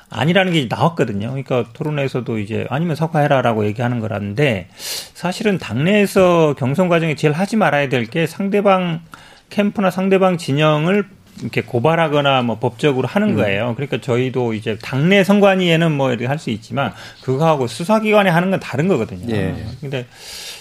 아니라는 0.09 0.53
게 0.53 0.67
나왔거든요. 0.69 1.27
그러니까 1.29 1.65
토론에서도 1.73 2.39
이제 2.39 2.67
아니면 2.69 2.95
사과해라라고 2.95 3.65
얘기하는 3.65 3.99
거라는데 3.99 4.69
사실은 4.77 5.57
당내에서 5.57 6.55
경선 6.57 6.87
과정에 6.87 7.15
제일 7.15 7.33
하지 7.33 7.57
말아야 7.57 7.89
될 7.89 8.05
게 8.05 8.25
상대방 8.25 9.01
캠프나 9.49 9.91
상대방 9.91 10.37
진영을 10.37 11.05
이렇게 11.41 11.61
고발하거나 11.61 12.41
뭐 12.43 12.59
법적으로 12.59 13.07
하는 13.07 13.29
음. 13.31 13.35
거예요. 13.35 13.73
그러니까 13.75 13.99
저희도 14.01 14.53
이제 14.53 14.77
당내 14.81 15.23
선관위에는 15.23 15.91
뭐 15.91 16.09
이렇게 16.09 16.25
할 16.27 16.39
수 16.39 16.49
있지만 16.49 16.93
그거하고 17.21 17.67
수사기관에 17.67 18.29
하는 18.29 18.51
건 18.51 18.59
다른 18.59 18.87
거거든요. 18.87 19.33
예. 19.35 19.55
근데 19.81 20.05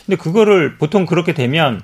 근데 0.07 0.17
그거를 0.17 0.77
보통 0.79 1.05
그렇게 1.07 1.33
되면 1.35 1.81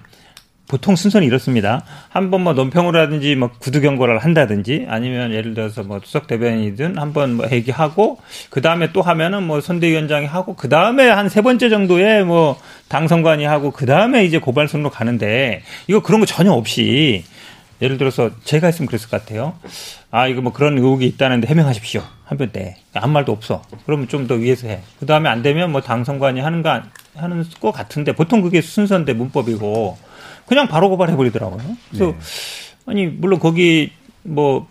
보통 0.68 0.94
순서는 0.94 1.26
이렇습니다. 1.26 1.82
한번 2.10 2.42
뭐 2.42 2.52
논평으로라든지 2.52 3.34
뭐 3.34 3.50
구두 3.58 3.80
경고를 3.80 4.18
한다든지 4.20 4.86
아니면 4.88 5.32
예를 5.32 5.52
들어서 5.54 5.82
뭐 5.82 6.00
수석 6.04 6.28
대변인이든 6.28 6.96
한번 6.96 7.34
뭐 7.34 7.46
얘기하고 7.50 8.18
그 8.50 8.60
다음에 8.62 8.92
또 8.92 9.02
하면은 9.02 9.42
뭐 9.42 9.60
선대위원장이 9.60 10.26
하고 10.26 10.54
그 10.54 10.68
다음에 10.68 11.08
한 11.08 11.28
세 11.28 11.42
번째 11.42 11.68
정도에 11.70 12.22
뭐 12.22 12.56
당선관이 12.86 13.44
하고 13.44 13.72
그 13.72 13.84
다음에 13.84 14.24
이제 14.24 14.38
고발선으로 14.38 14.90
가는데 14.90 15.62
이거 15.88 16.00
그런 16.02 16.20
거 16.20 16.26
전혀 16.26 16.52
없이 16.52 17.24
예를 17.82 17.98
들어서 17.98 18.30
제가 18.44 18.66
했으면 18.66 18.86
그랬을 18.86 19.08
것 19.08 19.20
같아요. 19.20 19.54
아 20.10 20.26
이거 20.26 20.40
뭐 20.42 20.52
그런 20.52 20.76
의혹이 20.76 21.06
있다는데 21.06 21.46
해명하십시오. 21.48 22.02
한번 22.24 22.50
때 22.50 22.76
아무 22.94 23.12
말도 23.12 23.32
없어. 23.32 23.62
그러면 23.86 24.06
좀 24.08 24.26
더 24.26 24.34
위에서 24.34 24.68
해. 24.68 24.80
그 24.98 25.06
다음에 25.06 25.28
안 25.28 25.42
되면 25.42 25.72
뭐 25.72 25.80
당선관이 25.80 26.40
하는 26.40 26.62
거 26.62 26.82
하는 27.16 27.44
것 27.60 27.72
같은데 27.72 28.12
보통 28.14 28.42
그게 28.42 28.60
순서인데 28.60 29.14
문법이고 29.14 29.98
그냥 30.46 30.68
바로 30.68 30.88
고발해 30.90 31.16
버리더라고요. 31.16 31.62
그래서 31.88 32.06
네. 32.06 32.16
아니 32.86 33.06
물론 33.06 33.38
거기 33.40 33.92
뭐 34.22 34.66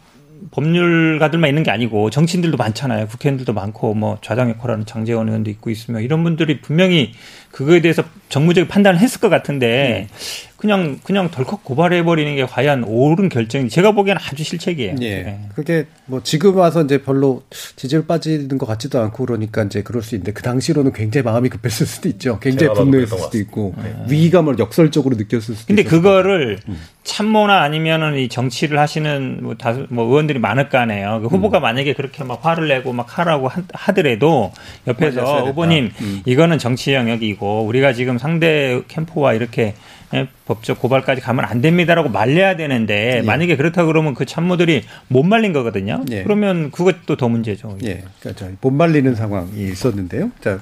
법률가들만 0.51 1.49
있는 1.49 1.64
게 1.64 1.72
아니고 1.72 2.10
정치인들도 2.10 2.55
많잖아요. 2.57 3.07
국회의원들도 3.07 3.53
많고 3.53 3.93
뭐 3.93 4.18
좌장의 4.22 4.57
코라는 4.57 4.86
장재원 4.86 5.28
의원도 5.28 5.49
있고 5.51 5.70
있으며 5.70 5.99
이런 5.99 6.24
분들이 6.24 6.62
분명히 6.62 7.14
그거에 7.51 7.82
대해서 7.82 8.03
정무적인 8.30 8.68
판단을 8.70 8.99
했을 8.99 9.20
것 9.20 9.28
같은데 9.30 10.07
네. 10.10 10.49
그냥 10.60 10.99
그냥 11.03 11.32
덜컥 11.32 11.64
고발해 11.64 12.03
버리는 12.03 12.36
게 12.36 12.45
과연 12.45 12.84
옳은 12.84 13.30
결정이 13.30 13.70
제가 13.70 13.93
보기에는 13.93 14.22
아주 14.22 14.43
실책이에요. 14.43 14.95
예. 14.99 15.24
네. 15.24 15.39
그게 15.55 15.86
뭐 16.05 16.22
지금 16.22 16.57
와서 16.57 16.84
이제 16.84 17.01
별로 17.01 17.43
지지를 17.78 18.05
빠지는 18.05 18.57
것 18.57 18.66
같지도 18.66 18.99
않고 18.99 19.26
그러니까 19.26 19.64
이제 19.64 19.82
그럴 19.84 20.03
수 20.03 20.16
있는데 20.16 20.34
그 20.34 20.43
당시로는 20.43 20.91
굉장히 20.91 21.24
마음이 21.24 21.47
급했을 21.47 21.86
수도 21.86 22.10
있죠. 22.10 22.39
굉장히 22.39 22.74
분노했을 22.74 23.18
수도 23.18 23.38
있고 23.38 23.74
네. 23.82 23.95
위기감을 24.10 24.60
역설적으로 24.60 25.16
느꼈을 25.16 25.55
수도. 25.55 25.68
근데 25.68 25.84
그거를 25.84 26.60
음. 26.68 26.78
참모나 27.03 27.62
아니면은 27.62 28.18
이 28.18 28.28
정치를 28.28 28.80
하시는 28.80 29.39
뭐, 29.41 29.55
다, 29.55 29.78
뭐 29.88 30.05
의원들이 30.07 30.39
많을 30.39 30.68
거 30.68 30.78
아니에요. 30.78 31.22
그 31.22 31.28
후보가 31.28 31.60
음. 31.60 31.62
만약에 31.62 31.93
그렇게 31.93 32.26
막 32.26 32.45
화를 32.45 32.68
내고 32.68 32.91
막 32.91 33.18
하라고 33.18 33.49
하더라도 33.72 34.51
옆에서 34.88 35.45
후보님 35.45 35.91
음. 36.01 36.22
이거는 36.26 36.57
정치 36.57 36.93
영역이고 36.93 37.64
우리가 37.64 37.93
지금 37.93 38.18
상대 38.18 38.82
캠프와 38.89 39.34
이렇게 39.34 39.62
예, 39.62 39.74
법적 40.45 40.80
고발까지 40.80 41.22
가면 41.22 41.45
안 41.45 41.62
됩니다라고 41.62 42.10
말려야 42.10 42.55
되는데 42.55 43.18
예. 43.18 43.22
만약에 43.22 43.55
그렇다 43.55 43.86
그러면 43.86 44.16
그 44.16 44.26
참모들이 44.26 44.84
못 45.07 45.24
말린 45.24 45.53
거거든요. 45.53 46.03
예. 46.12 46.24
그러면 46.24 46.72
그것도 46.72 47.16
더 47.16 47.30
문제죠. 47.30 47.78
예, 47.84 48.03
그러니까 48.20 48.47
못 48.62 48.72
말리는 48.72 49.14
상황이 49.16 49.51
있었는데요. 49.55 50.32
자, 50.41 50.60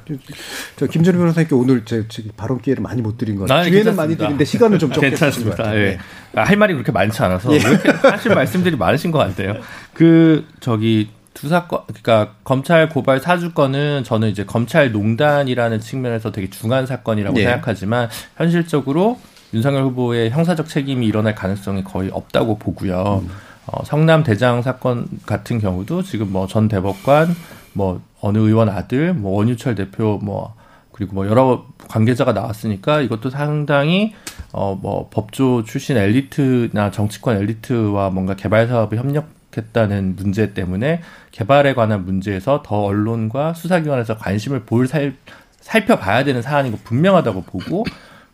저 0.76 0.86
김준우 0.86 1.18
변호사님께 1.18 1.56
오늘 1.56 1.86
제 1.86 2.06
발언 2.36 2.62
기회를 2.62 2.84
많이 2.84 3.02
못 3.02 3.18
드린 3.18 3.38
거예요. 3.38 3.64
기회는 3.70 3.96
많이 3.96 4.18
드린데 4.18 4.44
시간을 4.44 4.80
좀 4.80 4.92
적게 4.92 5.10
괜찮습니다. 5.10 5.76
예. 5.76 5.98
아, 6.36 6.44
할 6.44 6.58
말이 6.58 6.74
그렇게 6.74 6.92
많지 6.92 7.22
않아서 7.24 7.54
예. 7.54 7.60
사실 7.60 8.36
말씀들이 8.36 8.76
많으신 8.76 9.12
것 9.12 9.20
같아요. 9.20 9.56
그 9.94 10.46
저기 10.60 11.10
두 11.34 11.50
사건, 11.50 11.82
그러니까 11.86 12.34
검찰 12.44 12.90
고발 12.90 13.20
사주건은 13.20 14.04
저는 14.04 14.30
이제 14.30 14.44
검찰 14.44 14.92
농단이라는 14.92 15.80
측면에서 15.80 16.32
되게 16.32 16.50
중한 16.50 16.88
사건이라고 16.88 17.40
예. 17.40 17.44
생각하지만 17.44 18.10
현실적으로 18.38 19.20
윤석열 19.54 19.84
후보의 19.84 20.30
형사적 20.30 20.68
책임이 20.68 21.06
일어날 21.08 21.36
가능성이 21.36 21.84
거의 21.84 22.10
없다고 22.12 22.58
보고요. 22.58 23.24
음. 23.24 23.30
어, 23.68 23.84
성남 23.84 24.24
대장 24.24 24.62
사건 24.62 25.08
같은 25.26 25.60
경우도 25.60 26.04
지금 26.04 26.32
뭐 26.32 26.48
전 26.48 26.68
대법관, 26.68 27.36
뭐 27.74 28.02
어느 28.22 28.38
의원 28.38 28.70
아들, 28.70 29.14
뭐 29.14 29.38
원유철 29.38 29.76
대표, 29.76 30.20
뭐 30.24 30.56
그리고 30.92 31.14
뭐 31.16 31.28
여러 31.28 31.66
관계자가 31.88 32.34
나왔으니까 32.34 33.02
이것도 33.02 33.30
상당히 33.30 34.14
어 34.52 34.76
뭐 34.82 35.10
법조 35.12 35.64
출신 35.64 35.98
엘리트나 35.98 36.92
정치권 36.92 37.38
엘리트와 37.38 38.10
뭔가 38.10 38.36
개발 38.36 38.68
사업에 38.68 38.98
협력했다는 38.98 40.16
문제 40.16 40.54
때문에 40.54 41.02
개발에 41.32 41.74
관한 41.74 42.06
문제에서 42.06 42.64
더 42.66 42.82
언론과 42.84 43.54
수사기관에서 43.54 44.18
관심을 44.18 44.62
볼 44.64 44.88
살, 44.88 45.16
살펴봐야 45.60 46.24
되는 46.24 46.42
사안이고 46.42 46.80
분명하다고 46.84 47.44
보고 47.44 47.84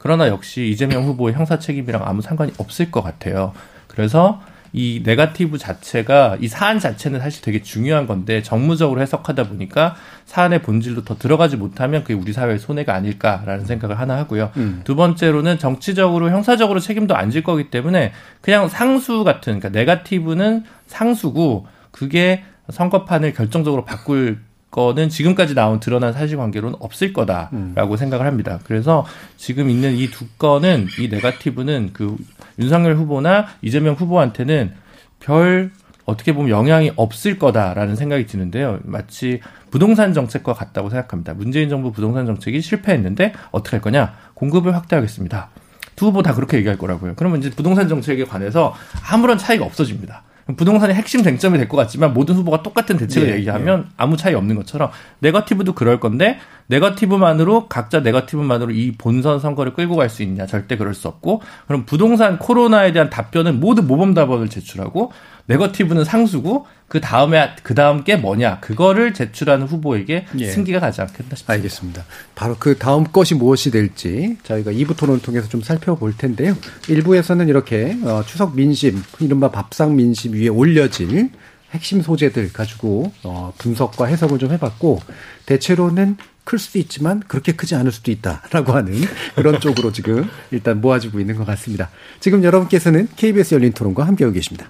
그러나 0.04 0.28
역시 0.28 0.68
이재명 0.68 1.06
후보의 1.06 1.34
형사 1.34 1.60
책임이랑 1.60 2.02
아무 2.04 2.22
상관이 2.22 2.52
없을 2.58 2.92
것 2.92 3.02
같아요. 3.02 3.54
그래서 3.88 4.42
이 4.74 5.02
네가티브 5.06 5.58
자체가 5.58 6.38
이 6.42 6.50
사안 6.50 6.80
자체는 6.80 7.22
사실 7.22 7.42
되게 7.42 7.62
중요한 7.62 8.06
건데 8.06 8.44
정무적으로 8.44 9.00
해석하다 9.00 9.48
보니까 9.48 9.96
사안의 10.26 10.62
본질로 10.62 11.06
더 11.06 11.16
들어가지 11.16 11.56
못하면 11.56 12.02
그게 12.04 12.16
우리 12.16 12.34
사회의 12.34 12.60
손해가 12.60 12.94
아닐까라는 12.96 13.64
생각을 13.66 13.98
하나 13.98 14.18
하고요. 14.18 14.52
음. 14.58 14.82
두 14.84 14.98
번째로는 14.98 15.58
정치적으로 15.58 16.30
형사적으로 16.32 16.82
책임도 16.82 17.16
안 17.16 17.30
질 17.32 17.42
거기 17.42 17.70
때문에 17.72 18.12
그냥 18.42 18.68
상수 18.68 19.24
같은 19.24 19.60
그러니까 19.60 19.70
네가티브는 19.70 20.66
상수고 20.88 21.66
그게 21.92 22.44
선거판을 22.70 23.34
결정적으로 23.34 23.86
바꿀 23.86 24.40
거는 24.74 25.08
지금까지 25.10 25.54
나온 25.54 25.80
드러난 25.80 26.12
사실관계로는 26.14 26.78
없을 26.82 27.14
거다라고 27.14 27.94
음. 27.94 27.98
생각을 27.98 28.26
합니다. 28.26 28.60
그래서 28.66 29.06
지금 29.38 29.70
있는 29.70 29.94
이 29.96 30.08
두 30.10 30.26
건은 30.38 30.88
이 31.00 31.08
네가티브는 31.08 31.92
그 31.94 32.18
윤석열 32.60 32.96
후보나 32.96 33.46
이재명 33.62 33.94
후보한테는 33.94 34.74
별 35.20 35.72
어떻게 36.06 36.34
보면 36.34 36.50
영향이 36.50 36.92
없을 36.96 37.40
거다라는 37.40 37.96
생각이 37.96 38.26
드는데요. 38.26 38.80
마치 38.84 39.40
부동산 39.72 40.14
정책과 40.14 40.54
같다고 40.54 40.90
생각합니다. 40.90 41.34
문재인 41.36 41.70
정부 41.70 41.92
부동산 41.92 42.26
정책이 42.26 42.60
실패했는데 42.60 43.34
어떻게 43.52 43.78
할 43.78 43.82
거냐? 43.82 44.14
공급을 44.34 44.76
확대하겠습니다. 44.76 45.50
두 45.96 46.08
후보 46.08 46.24
다 46.24 46.34
그렇게 46.34 46.58
얘기할 46.58 46.78
거라고요. 46.80 47.14
그러면 47.16 47.40
이제 47.40 47.50
부동산 47.52 47.88
정책에 47.88 48.26
관해서 48.26 48.74
아무런 49.10 49.38
차이가 49.38 49.66
없어집니다. 49.66 50.24
부동산의 50.58 50.96
핵심 50.96 51.24
쟁점이 51.24 51.58
될 51.58 51.68
것 51.70 51.78
같지만 51.78 52.14
모든 52.14 52.36
후보가 52.36 52.62
똑같은 52.64 52.98
대책을 52.98 53.30
예, 53.30 53.36
얘기하면 53.36 53.86
예. 53.88 53.94
아무 53.98 54.18
차이 54.18 54.34
없는 54.34 54.56
것처럼 54.56 54.92
네거티브도 55.20 55.74
그럴 55.74 56.00
건데 56.00 56.38
네거티브만으로 56.68 57.68
각자 57.68 58.02
네거티브만으로 58.02 58.72
이 58.72 58.92
본선 58.98 59.40
선거를 59.40 59.74
끌고 59.74 59.96
갈 59.96 60.10
수 60.10 60.22
있냐 60.24 60.46
절대 60.46 60.76
그럴 60.78 60.94
수 60.94 61.08
없고 61.08 61.42
그럼 61.68 61.86
부동산 61.86 62.38
코로나에 62.38 62.92
대한 62.92 63.10
답변은 63.10 63.60
모두 63.60 63.82
모범 63.82 64.14
답안을 64.14 64.50
제출하고 64.50 65.12
네거티브는 65.46 66.06
상수고 66.06 66.66
그 66.88 67.02
다음에 67.02 67.56
그 67.64 67.74
다음 67.74 68.04
게 68.04 68.16
뭐냐 68.16 68.60
그거를 68.60 69.14
제출하는 69.14 69.66
후보에게 69.66 70.26
예. 70.38 70.52
승기가 70.52 70.80
가지 70.80 71.02
않겠나 71.02 71.36
싶습니다. 71.36 71.54
알겠습니다. 71.54 72.06
바로 72.36 72.56
그 72.60 72.78
다음 72.78 73.04
것이 73.04 73.36
무엇이 73.36 73.72
될지 73.72 74.38
저희가 74.44 74.72
2부 74.72 74.96
토론을 74.96 75.22
통해서 75.22 75.50
좀 75.50 75.62
살펴볼 75.62 76.16
텐데요. 76.16 76.56
1부에서는 76.84 77.50
이렇게 77.50 77.98
어, 78.04 78.24
추석 78.26 78.56
민심, 78.56 79.02
이른바 79.20 79.50
밥상 79.50 79.96
민심 79.96 80.34
위에 80.34 80.50
올려질 80.50 81.32
핵심 81.72 82.02
소재들 82.02 82.54
가지고 82.54 83.12
어, 83.24 83.52
분석과 83.58 84.06
해석을 84.06 84.38
좀 84.38 84.52
해봤고 84.52 85.00
대체로는 85.48 86.18
클 86.44 86.60
수도 86.60 86.78
있지만 86.78 87.22
그렇게 87.22 87.54
크지 87.54 87.74
않을 87.76 87.92
수도 87.92 88.12
있다라고 88.12 88.74
하는 88.74 88.94
그런 89.36 89.60
쪽으로 89.60 89.92
지금 89.92 90.30
일단 90.52 90.82
모아지고 90.82 91.20
있는 91.20 91.36
것 91.36 91.46
같습니다. 91.48 91.90
지금 92.20 92.44
여러분께서는 92.44 93.08
KBS 93.16 93.56
열린 93.56 93.72
토론과 93.72 94.06
함께하고 94.06 94.34
계십니다. 94.34 94.70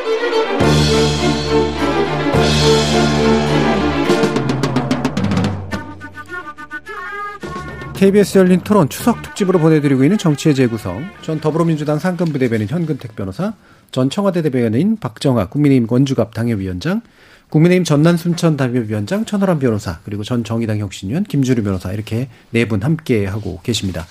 KBS 7.95 8.39
열린 8.39 8.61
토론 8.61 8.89
추석 8.89 9.21
특집으로 9.21 9.59
보내드리고 9.59 10.03
있는 10.03 10.17
정치의 10.17 10.55
재구성. 10.55 11.05
전 11.21 11.39
더불어민주당 11.39 11.99
상근부 11.99 12.39
대변인 12.39 12.67
현근택 12.67 13.15
변호사, 13.15 13.53
전 13.91 14.09
청와대 14.09 14.41
대변인 14.41 14.97
박정아 14.97 15.49
국민의힘 15.49 15.85
권주갑 15.85 16.33
당협위원장, 16.33 17.01
국민의힘 17.51 17.83
전남 17.83 18.17
순천 18.17 18.57
당협위원장 18.57 19.25
천하람 19.25 19.59
변호사, 19.59 19.99
그리고 20.03 20.23
전 20.23 20.43
정의당 20.43 20.79
혁신위원 20.79 21.25
김주류 21.25 21.61
변호사 21.61 21.91
이렇게 21.93 22.27
네 22.49 22.65
분 22.65 22.81
함께 22.81 23.27
하고 23.27 23.59
계십니다. 23.61 24.07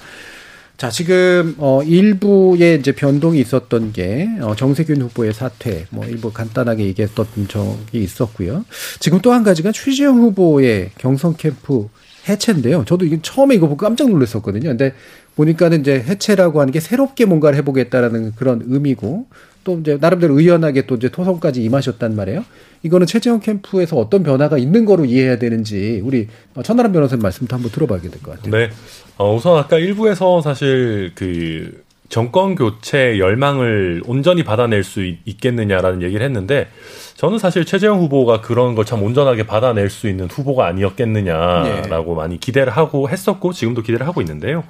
자, 0.80 0.88
지금 0.88 1.54
어 1.58 1.82
일부의 1.82 2.78
이제 2.78 2.92
변동이 2.92 3.38
있었던 3.38 3.92
게 3.92 4.26
어, 4.40 4.54
정세균 4.56 5.02
후보의 5.02 5.34
사퇴, 5.34 5.84
뭐 5.90 6.06
일부 6.06 6.32
간단하게 6.32 6.86
얘기했던 6.86 7.26
적이 7.48 8.02
있었고요. 8.02 8.64
지금 8.98 9.20
또 9.20 9.30
한 9.30 9.42
가지가 9.44 9.72
최재형 9.72 10.18
후보의 10.20 10.92
경선 10.96 11.36
캠프 11.36 11.88
해체인데요. 12.26 12.86
저도 12.86 13.04
이게 13.04 13.18
처음에 13.20 13.56
이거 13.56 13.68
보고 13.68 13.76
깜짝 13.76 14.08
놀랐었거든요. 14.08 14.70
근데 14.70 14.94
보니까는 15.36 15.80
이제 15.80 16.00
해체라고 16.00 16.62
하는 16.62 16.72
게 16.72 16.80
새롭게 16.80 17.26
뭔가를 17.26 17.58
해보겠다라는 17.58 18.32
그런 18.36 18.62
의미고 18.64 19.26
또 19.64 19.78
이제 19.80 19.98
나름대로 20.00 20.38
의연하게 20.38 20.86
또 20.86 20.94
이제 20.96 21.08
토성까지 21.08 21.62
임하셨단 21.62 22.16
말이에요. 22.16 22.44
이거는 22.82 23.06
최재형 23.06 23.40
캠프에서 23.40 23.96
어떤 23.96 24.22
변화가 24.22 24.56
있는 24.58 24.84
거로 24.86 25.04
이해해야 25.04 25.38
되는지 25.38 26.00
우리 26.04 26.28
천하람 26.64 26.92
변호사님 26.92 27.22
말씀도 27.22 27.54
한번 27.54 27.70
들어봐야 27.70 28.00
될 28.00 28.10
것 28.22 28.36
같아요. 28.36 28.50
네. 28.50 28.70
어, 29.18 29.34
우선 29.34 29.56
아까 29.58 29.76
일부에서 29.78 30.40
사실 30.40 31.12
그 31.14 31.82
정권 32.08 32.54
교체 32.56 33.18
열망을 33.18 34.02
온전히 34.06 34.42
받아낼 34.42 34.82
수 34.82 35.04
있겠느냐라는 35.24 36.02
얘기를 36.02 36.24
했는데 36.24 36.68
저는 37.16 37.38
사실 37.38 37.64
최재형 37.66 38.00
후보가 38.00 38.40
그런 38.40 38.74
걸 38.74 38.84
참 38.86 39.02
온전하게 39.02 39.44
받아낼 39.46 39.90
수 39.90 40.08
있는 40.08 40.26
후보가 40.26 40.66
아니었겠느냐라고 40.66 42.10
네. 42.12 42.16
많이 42.16 42.40
기대를 42.40 42.72
하고 42.72 43.08
했었고 43.10 43.52
지금도 43.52 43.82
기대를 43.82 44.06
하고 44.06 44.20
있는데요. 44.22 44.64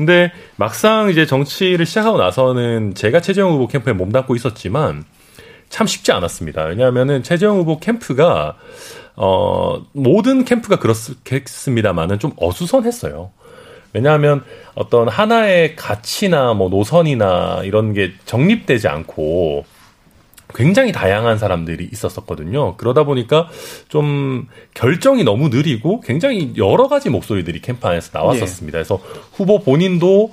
근데 0.00 0.32
막상 0.56 1.10
이제 1.10 1.26
정치를 1.26 1.84
시작하고 1.84 2.16
나서는 2.16 2.94
제가 2.94 3.20
최재형 3.20 3.52
후보 3.52 3.66
캠프에 3.66 3.92
몸담고 3.92 4.34
있었지만 4.34 5.04
참 5.68 5.86
쉽지 5.86 6.10
않았습니다. 6.10 6.64
왜냐하면은 6.64 7.22
최재형 7.22 7.58
후보 7.58 7.78
캠프가 7.78 8.56
어 9.16 9.84
모든 9.92 10.46
캠프가 10.46 10.76
그렇겠습니다만은 10.76 12.18
좀 12.18 12.32
어수선했어요. 12.38 13.30
왜냐하면 13.92 14.42
어떤 14.74 15.06
하나의 15.06 15.76
가치나 15.76 16.54
뭐 16.54 16.70
노선이나 16.70 17.60
이런 17.64 17.92
게 17.92 18.12
정립되지 18.24 18.88
않고 18.88 19.66
굉장히 20.54 20.92
다양한 20.92 21.38
사람들이 21.38 21.88
있었었거든요. 21.92 22.76
그러다 22.76 23.04
보니까 23.04 23.48
좀 23.88 24.46
결정이 24.74 25.24
너무 25.24 25.48
느리고 25.48 26.00
굉장히 26.00 26.52
여러 26.56 26.88
가지 26.88 27.10
목소리들이 27.10 27.60
캠프 27.60 27.86
안에서 27.86 28.10
나왔었습니다. 28.12 28.78
네. 28.78 28.84
그래서 28.84 29.00
후보 29.32 29.60
본인도 29.60 30.32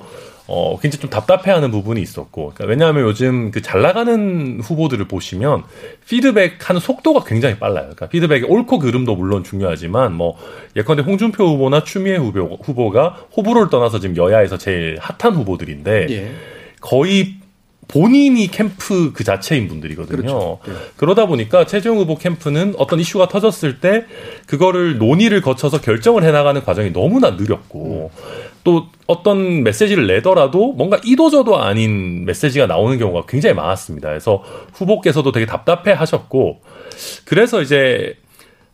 어, 0.49 0.79
굉장히 0.79 1.01
좀 1.01 1.09
답답해하는 1.09 1.71
부분이 1.71 2.01
있었고, 2.01 2.53
그러니까 2.55 2.65
왜냐하면 2.67 3.03
요즘 3.03 3.51
그 3.51 3.61
잘 3.61 3.81
나가는 3.81 4.61
후보들을 4.61 5.05
보시면 5.05 5.63
피드백 6.07 6.69
하는 6.69 6.79
속도가 6.79 7.25
굉장히 7.25 7.57
빨라요. 7.59 7.81
그러니까 7.81 8.07
피드백의 8.07 8.43
옳고 8.43 8.79
그름도 8.79 9.17
물론 9.17 9.43
중요하지만, 9.43 10.13
뭐, 10.13 10.37
예컨대 10.77 11.03
홍준표 11.03 11.45
후보나 11.45 11.83
추미애 11.83 12.15
후보, 12.15 12.57
후보가 12.63 13.25
호불호를 13.35 13.69
떠나서 13.69 13.99
지금 13.99 14.15
여야에서 14.15 14.57
제일 14.57 14.97
핫한 15.01 15.35
후보들인데, 15.35 16.07
예. 16.11 16.31
거의 16.79 17.35
본인이 17.87 18.47
캠프 18.47 19.13
그 19.13 19.23
자체인 19.23 19.67
분들이거든요. 19.67 20.17
그렇죠. 20.17 20.59
네. 20.65 20.73
그러다 20.97 21.25
보니까 21.25 21.65
최재형 21.65 21.97
후보 21.97 22.17
캠프는 22.17 22.75
어떤 22.77 22.99
이슈가 22.99 23.27
터졌을 23.27 23.79
때 23.79 24.05
그거를 24.45 24.97
논의를 24.97 25.41
거쳐서 25.41 25.79
결정을 25.79 26.23
해나가는 26.23 26.61
과정이 26.63 26.91
너무나 26.91 27.31
느렸고 27.31 28.11
음. 28.13 28.23
또 28.63 28.87
어떤 29.05 29.63
메시지를 29.63 30.07
내더라도 30.07 30.73
뭔가 30.73 30.99
이도저도 31.03 31.57
아닌 31.57 32.25
메시지가 32.25 32.67
나오는 32.67 32.97
경우가 32.97 33.25
굉장히 33.27 33.55
많았습니다. 33.55 34.09
그래서 34.09 34.43
후보께서도 34.73 35.31
되게 35.31 35.45
답답해 35.45 35.93
하셨고 35.93 36.59
그래서 37.23 37.61
이제 37.61 38.17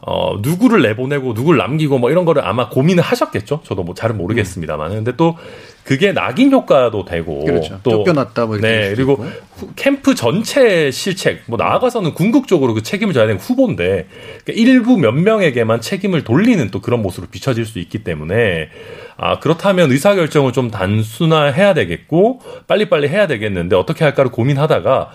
어, 0.05 0.37
누구를 0.41 0.81
내보내고 0.81 1.31
누구를 1.31 1.57
남기고 1.57 1.97
뭐 1.97 2.11
이런 2.11 2.25
거를 2.25 2.45
아마 2.45 2.67
고민을 2.67 3.01
하셨겠죠. 3.01 3.61
저도 3.63 3.83
뭐 3.83 3.95
잘은 3.95 4.17
모르겠습니다만. 4.17 4.91
근데 4.91 5.15
또 5.15 5.37
그게 5.85 6.11
낙인 6.11 6.51
효과도 6.51 7.05
되고 7.05 7.45
그렇죠. 7.45 7.79
또 7.83 7.91
쫓겨났다 7.91 8.45
뭐 8.45 8.57
네, 8.57 8.93
그리고 8.93 9.25
후, 9.55 9.69
캠프 9.75 10.13
전체 10.13 10.91
실책 10.91 11.43
뭐 11.45 11.57
나아가서는 11.57 12.13
궁극적으로 12.13 12.73
그 12.73 12.83
책임을 12.83 13.13
져야 13.13 13.27
되는 13.27 13.39
후보인데 13.39 14.07
그러니까 14.43 14.53
일부 14.61 14.97
몇 14.97 15.11
명에게만 15.11 15.79
책임을 15.79 16.23
돌리는 16.23 16.69
또 16.71 16.81
그런 16.81 17.01
모습으로 17.01 17.29
비춰질 17.29 17.65
수 17.65 17.79
있기 17.79 18.03
때문에 18.03 18.69
아, 19.15 19.39
그렇다면 19.39 19.91
의사 19.91 20.15
결정을 20.15 20.53
좀 20.53 20.71
단순화해야 20.71 21.75
되겠고, 21.75 22.41
빨리빨리 22.65 23.09
해야 23.09 23.27
되겠는데, 23.27 23.75
어떻게 23.75 24.03
할까를 24.03 24.31
고민하다가, 24.31 25.11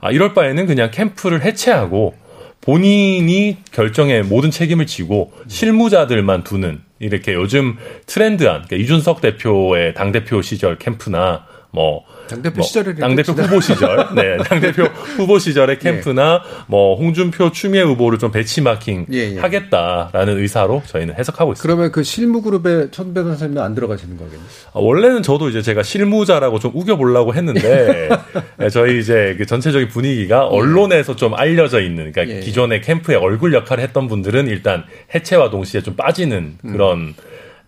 아, 0.00 0.10
이럴 0.12 0.34
바에는 0.34 0.66
그냥 0.66 0.92
캠프를 0.92 1.42
해체하고, 1.42 2.14
본인이 2.60 3.56
결정에 3.72 4.22
모든 4.22 4.50
책임을 4.50 4.86
지고 4.86 5.32
실무자들만 5.48 6.44
두는 6.44 6.80
이렇게 6.98 7.32
요즘 7.32 7.76
트렌드한 8.06 8.66
그러니까 8.66 8.76
이준석 8.76 9.20
대표의 9.20 9.94
당 9.94 10.12
대표 10.12 10.42
시절 10.42 10.78
캠프나 10.78 11.46
뭐 11.70 12.04
당대표 12.30 12.56
뭐 12.56 12.66
시절에 12.66 12.94
당대표 12.94 13.32
후보 13.32 13.60
시절, 13.60 14.08
네, 14.14 14.36
당대표 14.44 14.84
후보 14.84 15.38
시절의 15.38 15.78
예. 15.80 15.90
캠프나 15.90 16.42
예. 16.44 16.62
뭐 16.68 16.96
홍준표 16.96 17.52
추미애 17.52 17.82
후보를 17.82 18.18
좀 18.18 18.30
배치마킹 18.30 19.06
예, 19.12 19.34
예. 19.34 19.38
하겠다라는 19.38 20.38
의사로 20.38 20.82
저희는 20.86 21.14
해석하고 21.16 21.52
있습니다. 21.52 21.62
그러면 21.62 21.92
그 21.92 22.02
실무 22.02 22.42
그룹에 22.42 22.90
천 22.90 23.12
변호사님은 23.12 23.60
안 23.60 23.74
들어가시는 23.74 24.16
거겠네요. 24.16 24.40
아, 24.72 24.78
원래는 24.78 25.22
저도 25.22 25.48
이제 25.48 25.62
제가 25.62 25.82
실무자라고 25.82 26.58
좀 26.58 26.72
우겨 26.74 26.96
보려고 26.96 27.34
했는데 27.34 28.08
네, 28.56 28.68
저희 28.70 29.00
이제 29.00 29.34
그 29.36 29.46
전체적인 29.46 29.88
분위기가 29.88 30.48
예. 30.50 30.56
언론에서 30.56 31.16
좀 31.16 31.34
알려져 31.34 31.80
있는 31.80 32.12
그러니까 32.12 32.36
예. 32.36 32.40
기존의 32.40 32.82
캠프의 32.82 33.18
얼굴 33.18 33.52
역할을 33.54 33.82
했던 33.82 34.08
분들은 34.08 34.46
일단 34.48 34.84
해체와 35.14 35.50
동시에 35.50 35.82
좀 35.82 35.96
빠지는 35.96 36.58
그런 36.62 36.98
음. 36.98 37.14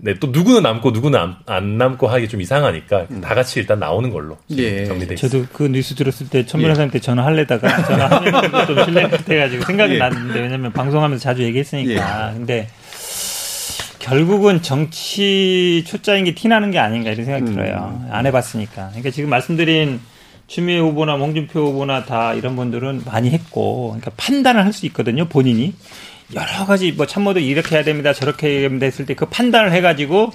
네, 0.05 0.15
또 0.19 0.27
누구는 0.33 0.65
남고 0.65 0.91
누구는 0.91 1.17
안, 1.17 1.37
안 1.47 1.79
남고 1.79 2.09
하기 2.09 2.27
좀 2.29 2.41
이상하니까 2.41 3.07
음. 3.13 3.21
다 3.21 3.37
같이 3.37 3.61
일단 3.61 3.79
나오는 3.79 4.11
걸로 4.11 4.37
예. 4.51 4.85
정리돼. 4.85 5.15
저도 5.15 5.47
그 5.53 5.63
뉴스 5.69 5.95
들었을 5.95 6.29
때 6.29 6.45
천문회사한테 6.45 6.97
예. 6.97 7.01
전화하려다가 7.01 7.83
전화하면 7.87 8.67
좀 8.67 8.85
실례 8.85 9.03
같아가지고 9.09 9.65
생각이 9.65 9.95
예. 9.95 9.99
났는데 9.99 10.41
왜냐면 10.41 10.73
방송하면서 10.73 11.23
자주 11.23 11.45
얘기했으니까. 11.45 12.31
예. 12.31 12.35
근데 12.37 12.69
결국은 14.01 14.61
정치 14.63 15.85
초짜인 15.87 16.25
게 16.25 16.35
티나는 16.35 16.73
게 16.73 16.81
아닌가 16.81 17.11
이런 17.13 17.25
생각이 17.25 17.53
음. 17.53 17.55
들어요. 17.55 18.05
안 18.11 18.27
해봤으니까. 18.27 18.89
그러니까 18.89 19.11
지금 19.11 19.31
말씀드린 19.31 20.01
추미애 20.49 20.81
후보나 20.81 21.15
홍준표 21.15 21.61
후보나 21.61 22.05
다 22.05 22.35
이런 22.35 22.57
분들은 22.57 23.03
많이 23.07 23.31
했고, 23.31 23.91
그러니까 23.91 24.11
판단을 24.17 24.65
할 24.65 24.73
수 24.73 24.85
있거든요, 24.87 25.27
본인이. 25.27 25.75
여러 26.35 26.67
가지 26.67 26.93
뭐 26.93 27.07
참모도 27.07 27.41
이렇게 27.41 27.77
해야 27.77 27.85
됩니다. 27.85 28.13
저렇게 28.13 28.49
해야 28.49 28.61
됩니다 28.63 28.87
했을 28.87 29.07
때 29.07 29.15
그 29.15 29.27
판단을 29.27 29.73
해가지고 29.73 30.33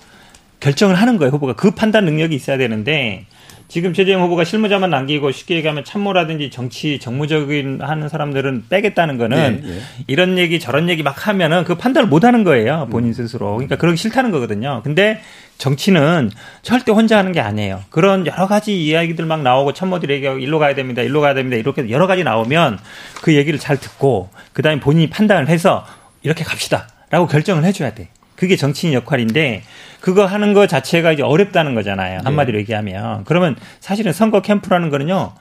결정을 0.60 0.96
하는 0.96 1.18
거예요. 1.18 1.32
후보가 1.32 1.54
그 1.54 1.72
판단 1.72 2.06
능력이 2.06 2.36
있어야 2.36 2.58
되는데 2.58 3.26
지금 3.68 3.94
최재형 3.94 4.22
후보가 4.24 4.46
실무자만 4.46 4.90
남기고 4.90 5.32
쉽게 5.32 5.56
얘기하면 5.56 5.84
참모라든지 5.84 6.50
정치 6.50 7.00
정무적인 7.00 7.80
하는 7.82 8.08
사람들은 8.08 8.66
빼겠다는 8.70 9.18
거는 9.18 9.62
네, 9.62 9.68
네. 9.68 9.80
이런 10.08 10.38
얘기 10.38 10.60
저런 10.60 10.88
얘기 10.90 11.04
막 11.04 11.28
하면은 11.28 11.66
그 11.66 11.76
판단을 11.76 12.08
못 12.08 12.24
하는 12.24 12.46
거예요. 12.46 12.88
본인 12.90 13.14
스스로. 13.14 13.56
그러니까 13.56 13.76
그러기 13.76 13.98
싫다는 13.98 14.32
거거든요. 14.32 14.82
근데 14.84 15.20
정치는 15.58 16.32
절대 16.62 16.94
혼자 16.94 17.18
하는 17.18 17.34
게 17.34 17.42
아니에요. 17.42 17.82
그런 17.90 18.26
여러 18.26 18.48
가지 18.48 18.86
이야기들 18.86 19.26
막 19.26 19.42
나오고 19.42 19.74
참모들에게 19.74 20.40
일로 20.40 20.60
가야 20.60 20.74
됩니다. 20.74 21.02
일로 21.02 21.20
가야 21.20 21.34
됩니다. 21.34 21.58
이렇게 21.58 21.90
여러 21.90 22.08
가지 22.08 22.24
나오면 22.24 22.80
그 23.22 23.36
얘기를 23.36 23.60
잘 23.60 23.78
듣고 23.78 24.30
그다음에 24.54 24.80
본인이 24.80 25.10
판단을 25.10 25.50
해서 25.50 25.86
이렇게 26.24 26.46
갑시다. 26.46 26.88
라고 27.10 27.28
결정을 27.28 27.64
해줘야 27.66 27.94
돼. 27.94 28.10
그게 28.38 28.56
정치인 28.56 28.94
역할인데 28.94 29.64
그거 30.00 30.26
하는 30.26 30.54
거 30.54 30.68
자체가 30.68 31.12
이제 31.12 31.24
어렵다는 31.24 31.76
거잖아요. 31.76 32.22
한마디로 32.24 32.56
네. 32.56 32.62
얘기하면. 32.62 33.26
그러면 33.26 33.58
사실은 33.82 34.14
선거 34.14 34.42
캠프라는 34.42 34.90
거는요. 34.90 35.34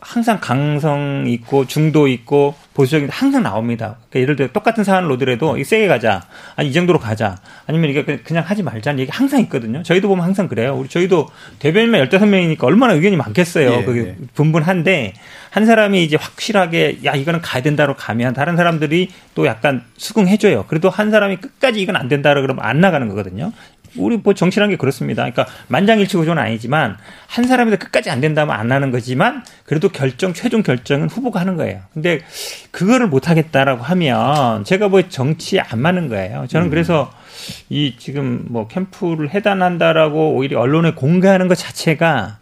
항상 0.00 0.38
강성 0.40 1.24
있고 1.26 1.66
중도 1.66 2.06
있고 2.06 2.54
보수적인 2.74 3.08
항상 3.10 3.42
나옵니다. 3.42 3.96
그러니까 4.08 4.20
예를 4.20 4.36
들어 4.36 4.48
똑같은 4.52 4.84
사안을 4.84 5.08
놓더라도 5.08 5.62
세게 5.62 5.88
가자. 5.88 6.22
아니 6.54 6.68
이 6.68 6.72
정도로 6.72 7.00
가자. 7.00 7.36
아니면 7.66 7.90
이게 7.90 8.04
그냥 8.04 8.44
하지 8.46 8.62
말자는 8.62 9.00
얘기 9.00 9.10
항상 9.10 9.40
있거든요. 9.40 9.82
저희도 9.82 10.06
보면 10.06 10.24
항상 10.24 10.46
그래요. 10.46 10.76
우리 10.76 10.88
저희도 10.88 11.28
대변인만 11.58 12.08
15명이니까 12.08 12.62
얼마나 12.62 12.94
의견이 12.94 13.16
많겠어요. 13.16 13.72
예, 13.72 13.84
그게 13.84 14.00
예. 14.00 14.16
분분한데 14.34 15.14
한 15.50 15.66
사람이 15.66 16.04
이제 16.04 16.16
확실하게 16.16 17.00
야 17.04 17.14
이거는 17.14 17.40
가야 17.40 17.62
된다로 17.62 17.94
가면 17.96 18.34
다른 18.34 18.56
사람들이 18.56 19.10
또 19.34 19.46
약간 19.46 19.82
수긍해줘요. 19.96 20.66
그래도 20.68 20.90
한 20.90 21.10
사람이 21.10 21.38
끝까지 21.38 21.80
이건 21.80 21.96
안 21.96 22.08
된다로 22.08 22.42
그러면 22.42 22.64
안 22.64 22.80
나가는 22.80 23.08
거거든요. 23.08 23.52
우리 23.96 24.16
뭐 24.16 24.34
정치라는 24.34 24.72
게 24.72 24.76
그렇습니다. 24.76 25.22
그러니까 25.22 25.46
만장일치 25.68 26.16
구조는 26.16 26.42
아니지만 26.42 26.96
한 27.26 27.46
사람이 27.46 27.76
끝까지 27.76 28.10
안 28.10 28.20
된다면 28.20 28.56
안 28.56 28.70
하는 28.72 28.90
거지만 28.90 29.44
그래도 29.64 29.88
결정 29.88 30.32
최종 30.34 30.62
결정은 30.62 31.08
후보가 31.08 31.40
하는 31.40 31.56
거예요. 31.56 31.80
근데 31.94 32.20
그거를 32.70 33.06
못 33.08 33.28
하겠다라고 33.28 33.82
하면 33.82 34.64
제가 34.64 34.88
뭐 34.88 35.08
정치에 35.08 35.60
안 35.60 35.80
맞는 35.80 36.08
거예요. 36.08 36.46
저는 36.48 36.66
음. 36.68 36.70
그래서 36.70 37.12
이 37.68 37.94
지금 37.98 38.44
뭐 38.48 38.66
캠프를 38.68 39.30
해단한다라고 39.34 40.34
오히려 40.34 40.60
언론에 40.60 40.92
공개하는 40.92 41.48
것 41.48 41.54
자체가 41.56 42.38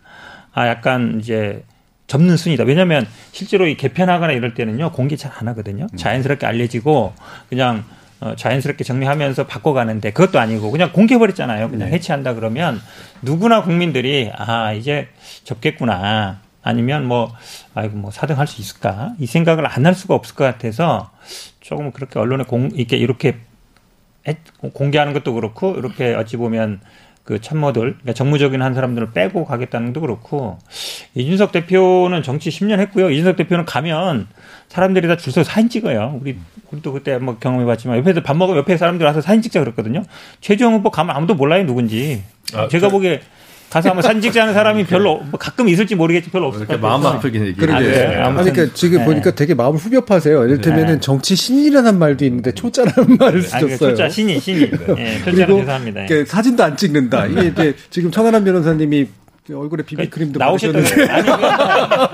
아 0.53 0.69
약간 0.69 1.19
이제 1.21 1.63
접는 2.07 2.37
순이다. 2.37 2.65
왜냐하면 2.65 3.07
실제로 3.33 3.67
이 3.67 3.77
개편하거나 3.77 4.33
이럴 4.33 4.55
때는요 4.55 4.93
공개 4.93 5.17
잘 5.17 5.33
안 5.37 5.49
하거든요. 5.49 5.87
음. 5.93 5.97
자연스럽게 5.97 6.47
알려지고 6.47 7.15
그냥 7.49 7.79
어, 7.79 8.06
자연스럽게 8.35 8.83
정리하면서 8.83 9.47
바꿔가는데 9.47 10.11
그것도 10.13 10.41
아니고 10.41 10.71
그냥 10.71 10.93
공개버렸잖아요. 10.93 11.71
그냥 11.71 11.91
네. 11.91 11.95
해체한다 11.95 12.35
그러면 12.35 12.81
누구나 13.23 13.63
국민들이 13.63 14.31
아 14.35 14.73
이제 14.73 15.09
접겠구나 15.45 16.41
아니면 16.63 17.05
뭐 17.07 17.33
아이고 17.75 17.97
뭐 17.97 18.11
사등 18.11 18.39
할 18.39 18.47
수 18.49 18.61
있을까 18.61 19.13
이 19.21 19.27
생각을 19.27 19.67
안 19.67 19.87
할 19.87 19.95
수가 19.95 20.15
없을 20.15 20.35
것 20.35 20.45
같아서 20.45 21.11
조금 21.61 21.93
그렇게 21.93 22.19
언론에 22.19 22.43
공 22.45 22.71
이렇게 22.75 22.97
이렇게 22.97 23.37
공개하는 24.73 25.13
것도 25.13 25.35
그렇고 25.35 25.77
이렇게 25.77 26.15
어찌 26.15 26.37
보면 26.37 26.81
그 27.27 27.41
참모들, 27.41 27.81
그러니까 27.83 28.13
정무적인 28.13 28.63
한 28.63 28.73
사람들을 28.73 29.11
빼고 29.11 29.45
가겠다는 29.45 29.89
것도 29.93 30.01
그렇고 30.01 30.59
이준석 31.17 31.51
대표는 31.51 32.23
정치 32.23 32.51
10년 32.51 32.79
했고요. 32.79 33.11
이준석 33.11 33.37
대표는 33.37 33.65
가면 33.67 34.29
사람들이 34.69 35.09
다 35.09 35.17
줄 35.17 35.33
서서 35.33 35.43
사진 35.51 35.69
찍어요. 35.69 36.19
우리 36.23 36.39
우리도 36.71 36.93
그때 36.93 37.19
뭐 37.19 37.37
경험해봤지만 37.39 37.99
옆에서 37.99 38.23
밥 38.23 38.37
먹으면 38.37 38.61
옆에 38.61 38.77
사람들 38.77 39.05
와서 39.05 39.21
사진 39.21 39.43
찍자 39.43 39.59
그랬거든요. 39.61 40.05
최종 40.41 40.75
후보 40.75 40.91
가면 40.91 41.15
아무도 41.17 41.35
몰라요 41.35 41.67
누군지. 41.67 42.23
아, 42.55 42.69
제가 42.69 42.87
저... 42.87 42.93
보기에 42.93 43.21
가서 43.71 43.91
한번 43.91 44.03
사진 44.03 44.21
찍자는 44.21 44.55
사람이 44.55 44.87
별로 44.87 45.19
뭐 45.19 45.39
가끔 45.39 45.69
있을지 45.69 45.95
모르겠지 45.95 46.31
별로 46.31 46.47
없을 46.47 46.67
것 46.67 46.81
같아요. 46.81 46.89
마음 47.01 47.05
아프긴 47.05 47.47
얘기. 47.47 47.55
그러게. 47.55 47.89
네. 47.89 48.17
아니, 48.17 48.51
그러니까 48.51 48.75
지금 48.75 48.99
네. 49.01 49.05
보니까 49.05 49.31
되게 49.33 49.55
마음 49.55 49.77
후벼파세요. 49.77 50.45
이를테면은 50.45 50.95
네. 50.95 51.01
정치 51.01 51.35
신이라는 51.37 51.99
말도 51.99 52.25
있는데 52.25 52.53
초짜라는 52.53 53.17
말을 53.19 53.43
쓰셨어요. 53.43 53.67
아니, 53.67 53.79
초짜 53.79 54.09
신이 54.09 54.41
신이. 54.41 54.71
네, 54.97 55.21
그리고 55.25 55.59
죄송합니다. 55.59 56.07
사진도 56.27 56.65
안 56.65 56.77
찍는다. 56.77 57.27
이게 57.27 57.47
이제 57.49 57.75
지금 57.91 58.11
천하람 58.11 58.45
변호사님이 58.45 59.09
얼굴에 59.55 59.83
비비 59.85 60.11
크림도 60.11 60.39
나오셨다 60.39 60.79
아니 61.15 61.27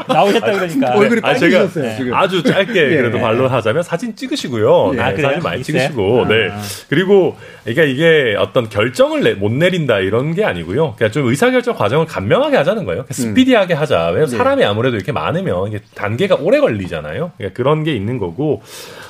나오셨다 0.09 0.53
그러니까 0.53 0.95
얼굴이 0.97 1.21
빨개졌어요 1.21 1.91
아, 1.91 1.97
지금 1.97 2.15
아주 2.15 2.43
짧게 2.43 2.73
예. 2.75 2.97
그래도 2.97 3.19
반론하자면 3.21 3.83
사진 3.83 4.15
찍으시고요. 4.17 4.91
예. 4.93 4.97
네, 4.97 5.03
아, 5.03 5.11
사진 5.11 5.41
많이 5.43 5.61
있어요? 5.61 5.79
찍으시고 5.79 6.25
아. 6.25 6.29
네 6.29 6.51
그리고 6.89 7.37
그러니까 7.65 7.85
이게 7.85 8.35
어떤 8.39 8.69
결정을 8.69 9.23
내, 9.23 9.35
못 9.35 9.53
내린다 9.53 10.01
이런 10.01 10.35
게 10.35 10.45
아니고요. 10.45 10.95
그냥 10.97 11.11
좀 11.13 11.27
의사결정 11.29 11.75
과정을 11.77 12.07
간명하게 12.07 12.57
하자는 12.57 12.85
거예요. 12.85 13.05
그러니까 13.05 13.15
스피디하게 13.15 13.75
하자. 13.75 14.07
왜냐면 14.09 14.33
예. 14.33 14.37
사람이 14.37 14.65
아무래도 14.65 14.97
이렇게 14.97 15.13
많으면 15.13 15.69
이게 15.69 15.81
단계가 15.95 16.37
오래 16.37 16.61
걸리잖아요. 16.61 17.33
그러니까 17.37 17.57
그런 17.57 17.85
게 17.85 17.95
있는 17.95 18.19
거고 18.19 18.63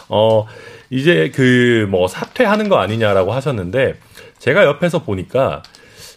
어 0.09 0.47
이제 0.91 1.31
그 1.35 1.87
뭐 1.89 2.07
사퇴하는 2.09 2.69
거 2.69 2.79
아니냐라고 2.79 3.33
하셨는데 3.33 3.95
제가 4.39 4.65
옆에서 4.65 5.03
보니까. 5.03 5.63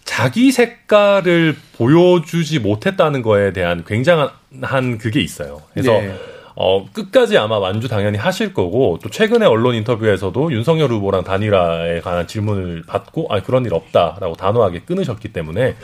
자기 0.05 0.51
색깔을 0.51 1.57
보여주지 1.77 2.59
못했다는 2.59 3.21
거에 3.21 3.51
대한 3.51 3.83
굉장한 3.85 4.97
그게 4.97 5.19
있어요. 5.19 5.61
그래서 5.73 5.91
네. 5.91 6.15
어, 6.57 6.85
끝까지 6.93 7.37
아마 7.37 7.59
완주 7.59 7.89
당연히 7.89 8.17
하실 8.17 8.53
거고, 8.53 8.97
또 9.03 9.09
최근에 9.09 9.45
언론 9.45 9.75
인터뷰에서도 9.75 10.53
윤석열 10.53 10.89
후보랑 10.89 11.25
단일화에 11.25 11.99
관한 11.99 12.27
질문을 12.27 12.83
받고, 12.87 13.27
아, 13.29 13.41
그런 13.41 13.65
일 13.65 13.73
없다라고 13.73 14.35
단호하게 14.35 14.83
끊으셨기 14.85 15.33
때문에, 15.33 15.75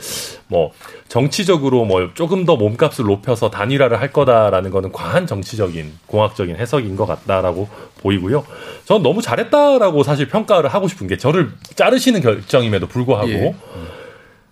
뭐, 0.48 0.72
정치적으로 1.08 1.84
뭐, 1.84 2.14
조금 2.14 2.46
더 2.46 2.56
몸값을 2.56 3.04
높여서 3.04 3.50
단일화를 3.50 4.00
할 4.00 4.12
거다라는 4.12 4.70
거는 4.70 4.92
과한 4.92 5.26
정치적인, 5.26 5.92
공학적인 6.06 6.56
해석인 6.56 6.96
것 6.96 7.04
같다라고 7.04 7.68
보이고요. 8.00 8.42
전 8.86 9.02
너무 9.02 9.20
잘했다라고 9.20 10.02
사실 10.04 10.26
평가를 10.26 10.70
하고 10.72 10.88
싶은 10.88 11.06
게, 11.06 11.18
저를 11.18 11.50
자르시는 11.74 12.22
결정임에도 12.22 12.86
불구하고, 12.86 13.28
예. 13.28 13.54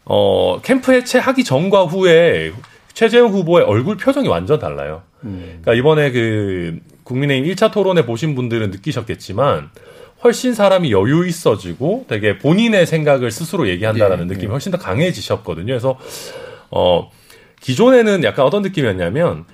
어, 0.05 0.61
캠프 0.62 0.92
해체하기 0.92 1.44
전과 1.44 1.84
후에 1.84 2.53
최재형 2.94 3.30
후보의 3.30 3.64
얼굴 3.64 3.96
표정이 3.96 4.28
완전 4.28 4.59
달라요. 4.59 5.03
음. 5.24 5.61
그러니까 5.62 5.74
이번에 5.74 6.11
그 6.11 6.78
국민의힘 7.05 7.53
1차 7.53 7.72
토론에 7.72 8.05
보신 8.07 8.34
분들은 8.34 8.70
느끼셨겠지만 8.70 9.70
훨씬 10.22 10.55
사람이 10.55 10.92
여유 10.92 11.26
있어지고 11.26 12.05
되게 12.09 12.38
본인의 12.38 12.86
생각을 12.86 13.30
스스로 13.30 13.68
얘기한다라는 13.68 14.24
예, 14.24 14.34
느낌이 14.34 14.46
예. 14.46 14.51
훨씬 14.51 14.70
더 14.70 14.78
강해지셨거든요. 14.78 15.66
그래서 15.66 15.98
어 16.70 17.11
기존에는 17.61 18.24
약간 18.24 18.44
어떤 18.44 18.62
느낌이었냐면 18.62 19.44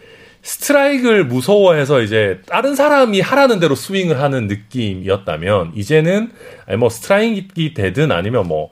스트라이크를 0.42 1.24
무서워해서 1.24 2.02
이제 2.02 2.40
다른 2.46 2.74
사람이 2.76 3.20
하라는 3.20 3.58
대로 3.58 3.74
스윙을 3.74 4.20
하는 4.20 4.46
느낌이었다면 4.46 5.72
이제는 5.74 6.30
아니 6.66 6.76
뭐 6.78 6.88
스트라이크이 6.88 7.74
되든 7.74 8.12
아니면 8.12 8.46
뭐 8.46 8.70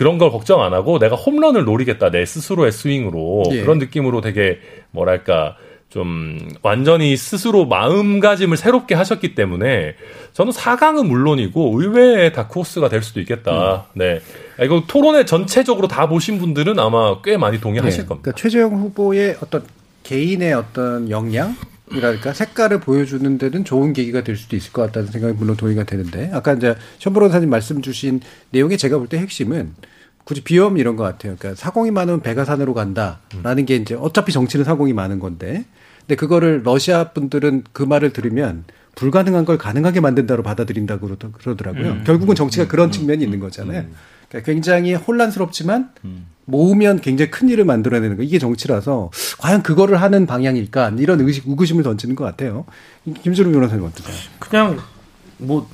그런 0.00 0.16
걸 0.16 0.30
걱정 0.30 0.62
안 0.62 0.72
하고 0.72 0.98
내가 0.98 1.14
홈런을 1.14 1.64
노리겠다 1.64 2.10
내 2.10 2.24
스스로의 2.24 2.72
스윙으로 2.72 3.42
예. 3.50 3.60
그런 3.60 3.76
느낌으로 3.76 4.22
되게 4.22 4.58
뭐랄까 4.92 5.58
좀 5.90 6.38
완전히 6.62 7.18
스스로 7.18 7.66
마음가짐을 7.66 8.56
새롭게 8.56 8.94
하셨기 8.94 9.34
때문에 9.34 9.96
저는 10.32 10.52
4강은 10.52 11.06
물론이고 11.06 11.78
의외의 11.78 12.32
다크호스가 12.32 12.88
될 12.88 13.02
수도 13.02 13.20
있겠다. 13.20 13.86
음. 13.92 13.98
네. 13.98 14.22
아, 14.58 14.64
이거 14.64 14.84
토론회 14.86 15.26
전체적으로 15.26 15.86
다 15.86 16.08
보신 16.08 16.38
분들은 16.38 16.78
아마 16.78 17.20
꽤 17.20 17.36
많이 17.36 17.60
동의하실 17.60 18.04
네. 18.04 18.08
겁니다. 18.08 18.22
그러니까 18.22 18.40
최재형 18.40 18.72
후보의 18.80 19.36
어떤 19.42 19.64
개인의 20.04 20.54
어떤 20.54 21.10
역량 21.10 21.54
이랄까 21.92 22.32
색깔을 22.32 22.80
보여주는 22.80 23.38
데는 23.38 23.64
좋은 23.64 23.92
계기가 23.92 24.22
될 24.22 24.36
수도 24.36 24.56
있을 24.56 24.72
것 24.72 24.82
같다는 24.82 25.08
생각이 25.08 25.34
물론 25.36 25.56
동의가 25.56 25.84
되는데 25.84 26.30
아까 26.32 26.52
이제 26.52 26.76
션브로사님 26.98 27.50
말씀 27.50 27.82
주신 27.82 28.20
내용에 28.50 28.76
제가 28.76 28.96
볼 28.98 29.08
때 29.08 29.18
핵심은 29.18 29.74
굳이 30.24 30.42
비염 30.44 30.78
이런 30.78 30.94
것 30.96 31.02
같아요. 31.02 31.34
그러니까 31.36 31.60
사공이 31.60 31.90
많으면 31.90 32.20
배가 32.20 32.44
산으로 32.44 32.74
간다라는 32.74 33.66
게 33.66 33.74
이제 33.76 33.94
어차피 33.94 34.30
정치는 34.32 34.64
사공이 34.64 34.92
많은 34.92 35.18
건데 35.18 35.64
근데 36.00 36.14
그거를 36.14 36.62
러시아 36.64 37.10
분들은 37.12 37.64
그 37.72 37.82
말을 37.82 38.12
들으면 38.12 38.64
불가능한 38.94 39.44
걸 39.44 39.58
가능하게 39.58 40.00
만든다로 40.00 40.42
받아들인다고 40.42 41.16
그러더라고요. 41.32 41.90
음. 41.90 42.04
결국은 42.04 42.34
정치가 42.36 42.68
그런 42.68 42.88
음. 42.88 42.92
측면이 42.92 43.24
있는 43.24 43.40
거잖아요. 43.40 43.86
음. 44.30 44.32
그러니까 44.32 44.46
굉장히 44.52 44.94
혼란스럽지만 44.94 45.90
음. 46.04 46.26
모으면 46.46 47.00
굉장히 47.00 47.30
큰 47.30 47.48
일을 47.48 47.64
만들어내는 47.64 48.16
거 48.16 48.22
이게 48.22 48.38
정치라서 48.38 49.10
과연 49.38 49.62
그거를 49.62 50.00
하는 50.00 50.26
방향일까 50.26 50.94
이런 50.98 51.20
의식 51.20 51.48
의구심을 51.48 51.82
던지는 51.82 52.16
것 52.16 52.24
같아요. 52.24 52.64
김수로 53.22 53.50
변호사님 53.52 53.84
어떠세요? 53.84 54.16
그냥 54.38 54.78
뭐 55.38 55.68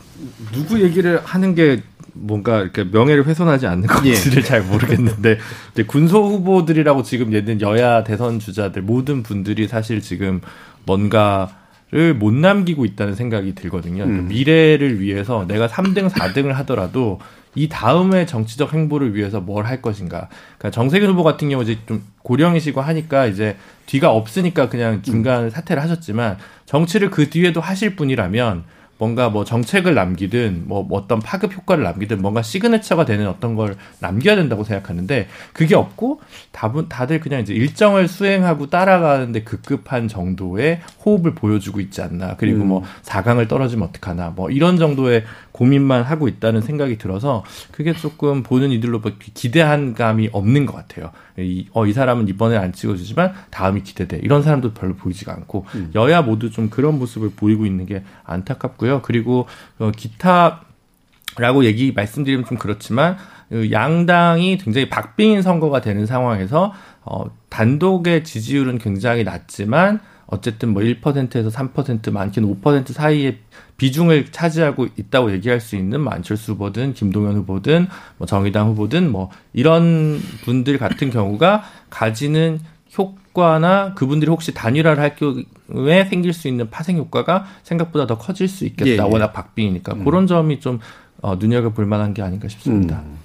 누구 0.53 0.81
얘기를 0.83 1.21
하는 1.25 1.55
게 1.55 1.83
뭔가 2.13 2.61
이렇게 2.61 2.85
명예를 2.85 3.27
훼손하지 3.27 3.67
않는 3.67 3.87
건지를 3.89 4.39
예. 4.39 4.43
잘 4.43 4.63
모르겠는데 4.63 5.39
군소 5.87 6.25
후보들이라고 6.29 7.03
지금 7.03 7.33
얘는 7.33 7.61
여야 7.61 8.05
대선 8.05 8.39
주자들 8.39 8.83
모든 8.83 9.23
분들이 9.23 9.69
사실 9.69 10.01
지금 10.01 10.41
뭔가를 10.85 12.15
못 12.19 12.33
남기고 12.33 12.85
있다는 12.85 13.15
생각이 13.15 13.55
들거든요. 13.55 14.05
음. 14.05 14.29
미래를 14.29 15.01
위해서 15.01 15.47
내가 15.47 15.69
3등, 15.69 16.09
4등을 16.11 16.53
하더라도 16.53 17.19
이 17.57 17.69
다음의 17.69 18.27
정치적 18.29 18.73
행보를 18.73 19.15
위해서 19.17 19.41
뭘 19.41 19.67
할 19.67 19.83
것인가. 19.83 20.29
그러니까 20.59 20.71
정세균 20.71 21.11
후보 21.11 21.25
같은 21.25 21.49
경우 21.49 21.63
이제 21.65 21.79
좀 21.87 22.05
고령이시고 22.23 22.81
하니까 22.81 23.27
이제 23.27 23.57
뒤가 23.87 24.13
없으니까 24.13 24.69
그냥 24.69 25.03
중간 25.03 25.45
음. 25.45 25.51
사퇴를 25.51 25.83
하셨지만 25.83 26.39
정치를 26.67 27.11
그 27.11 27.31
뒤에도 27.31 27.61
하실 27.61 27.97
분이라면 27.97 28.65
뭔가 28.99 29.29
뭐 29.29 29.45
정책을 29.45 29.95
남기든 29.95 30.65
뭐 30.67 30.87
어떤 30.91 31.21
파급 31.21 31.55
효과를 31.55 31.85
남기든 31.85 32.23
뭔가 32.23 32.43
시그네처가 32.43 33.05
되는 33.05 33.29
어떤 33.29 33.55
걸 33.55 33.77
남겨야 34.01 34.37
된다고 34.37 34.65
생각하는데 34.65 35.29
그게 35.53 35.75
없고 35.75 36.21
다분 36.53 36.89
다들 36.89 37.21
그냥 37.21 37.41
이제 37.41 37.53
일정을 37.53 38.09
수행하고 38.09 38.69
따라가는데 38.69 39.43
급급한 39.43 40.09
정도의 40.09 40.81
호흡을 41.05 41.35
보여주고 41.35 41.81
있지 41.81 42.01
않나 42.03 42.37
그리고 42.37 42.63
음. 42.63 42.69
뭐 42.69 42.83
4강을 43.03 43.49
떨어지면 43.49 43.89
어떡하나 43.89 44.31
뭐 44.31 44.51
이런 44.51 44.79
정도의 44.79 45.25
고민만 45.53 46.03
하고 46.03 46.29
있다는 46.29 46.61
생각이 46.61 46.99
들어서 46.99 47.43
그게 47.73 47.95
조금 47.95 48.43
보는 48.43 48.71
이들로 48.73 49.01
기대한 49.35 49.95
감이 49.95 50.29
없는 50.33 50.67
것 50.67 50.75
같아요. 50.75 51.13
이, 51.39 51.67
어, 51.73 51.87
이 51.87 51.93
사람은 51.93 52.29
이번에 52.29 52.57
안 52.57 52.73
찍어주지만 52.73 53.33
다음이 53.51 53.83
기대돼. 53.83 54.21
이런 54.23 54.43
사람도 54.43 54.75
별로 54.75 54.95
보이지가 54.95 55.33
않고 55.33 55.65
음. 55.75 55.91
여야 55.95 56.23
모두 56.23 56.51
좀 56.51 56.69
그런 56.69 56.99
모습을 56.99 57.31
보이고 57.37 57.65
있는 57.67 57.87
게 57.87 58.03
안타깝고요. 58.25 58.86
그리고 59.03 59.47
어, 59.79 59.91
기타라고 59.91 61.65
얘기 61.65 61.93
말씀드리면 61.93 62.47
좀 62.47 62.59
그렇지만 62.59 63.17
그 63.49 63.71
양당이 63.71 64.59
굉장히 64.59 64.89
박빙인 64.89 65.43
선거가 65.43 65.81
되는 65.81 66.07
상황에서 66.07 66.73
어, 67.03 67.25
단독의 67.49 68.25
지지율은 68.25 68.79
굉장히 68.79 69.25
낮지만 69.25 70.01
어쨌든 70.27 70.71
뭐 70.71 70.83
1%에서 70.83 71.49
3% 71.49 72.11
많게는 72.11 72.61
5% 72.61 72.93
사이에 72.93 73.39
비중을 73.77 74.33
차지하고 74.33 74.89
있다고 74.97 75.33
얘기할 75.33 75.61
수 75.61 75.77
있는 75.77 76.01
뭐 76.01 76.13
안철수 76.13 76.53
후보든 76.53 76.95
김동연 76.95 77.37
후보든 77.37 77.87
뭐 78.19 78.27
정의당 78.27 78.69
후보든 78.71 79.11
뭐 79.11 79.31
이런 79.53 80.21
분들 80.45 80.79
같은 80.79 81.11
경우가 81.11 81.63
가지는 81.91 82.61
효과 82.99 83.15
나 83.59 83.95
그분들이 83.95 84.31
혹시 84.31 84.55
단일화를 84.55 85.03
할 85.03 85.17
경우에 85.17 86.05
생길 86.05 86.33
수 86.33 86.49
있는 86.49 86.71
파생 86.71 86.97
효과가 86.97 87.47
생각보다 87.63 88.07
더 88.07 88.19
커질 88.19 88.49
수 88.49 88.65
있겠다. 88.65 88.91
예, 88.91 88.95
예. 88.97 89.01
워낙 89.01 89.33
박빙이니까 89.33 89.95
음. 89.95 90.05
그런 90.05 90.27
점이 90.27 90.61
좀 90.61 90.81
어, 91.21 91.37
눈여겨 91.37 91.71
볼 91.71 91.87
만한 91.87 92.15
게 92.15 92.23
아닌가 92.23 92.49
싶습니다. 92.49 93.03
음. 93.05 93.19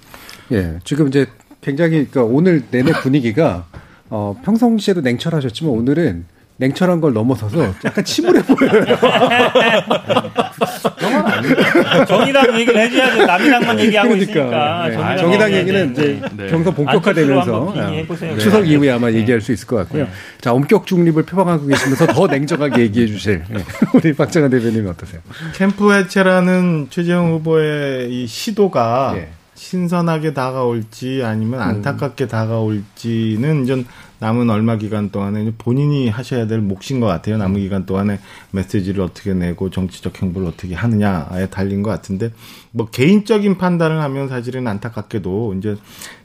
예, 0.52 0.78
지금 0.84 1.08
이제 1.08 1.26
굉장히 1.60 2.06
그러니까 2.08 2.24
오늘 2.24 2.64
내내 2.70 2.92
분위기가 2.92 3.66
어, 4.10 4.38
평상시에도 4.44 5.00
냉철하셨지만 5.00 5.72
오늘은 5.72 6.26
냉철한 6.62 7.00
걸 7.00 7.12
넘어서서 7.12 7.74
약간 7.84 8.04
침울해 8.04 8.40
보여요. 8.42 8.84
정의당 12.06 12.60
얘기를 12.60 12.80
해줘야죠. 12.80 13.26
남이당만 13.26 13.80
얘기하고 13.80 14.10
그러니까. 14.10 14.32
있으니까. 14.32 14.88
네. 14.88 14.94
정의당, 14.94 15.18
정의당 15.18 15.52
얘기 15.52 15.58
얘기는 15.58 15.90
이제 15.90 16.22
네. 16.36 16.46
경선 16.46 16.72
본격화되면서 16.74 17.74
네. 17.74 18.06
추석 18.38 18.68
이후에 18.68 18.92
아마 18.92 19.10
얘기할 19.10 19.40
수 19.40 19.50
있을 19.52 19.66
것 19.66 19.74
같고요. 19.76 20.04
네. 20.04 20.10
자, 20.40 20.52
엄격 20.52 20.86
중립을 20.86 21.24
표방하고 21.24 21.66
계시면서 21.66 22.06
더 22.06 22.28
냉정하게 22.28 22.82
얘기해 22.82 23.08
주실 23.08 23.42
네. 23.50 23.64
우리 23.94 24.12
박정환 24.12 24.50
대변인 24.50 24.86
어떠세요? 24.86 25.20
캠프 25.54 25.92
해체라는 25.92 26.86
최재형 26.90 27.32
후보의 27.32 28.12
이 28.12 28.28
시도가 28.28 29.14
예. 29.16 29.30
신선하게 29.54 30.32
다가올지 30.32 31.22
아니면 31.24 31.60
안타깝게 31.60 32.26
다가올지는 32.26 33.66
전 33.66 33.84
남은 34.22 34.50
얼마 34.50 34.76
기간 34.76 35.10
동안에 35.10 35.52
본인이 35.58 36.08
하셔야 36.08 36.46
될 36.46 36.60
몫인 36.60 37.00
것 37.00 37.06
같아요. 37.06 37.38
남은 37.38 37.58
기간 37.60 37.86
동안에 37.86 38.20
메시지를 38.52 39.02
어떻게 39.02 39.34
내고 39.34 39.68
정치적 39.68 40.22
행보를 40.22 40.46
어떻게 40.46 40.76
하느냐에 40.76 41.46
달린 41.50 41.82
것 41.82 41.90
같은데 41.90 42.30
뭐 42.70 42.86
개인적인 42.86 43.58
판단을 43.58 44.00
하면 44.00 44.28
사실은 44.28 44.68
안타깝게도 44.68 45.54
이제 45.54 45.76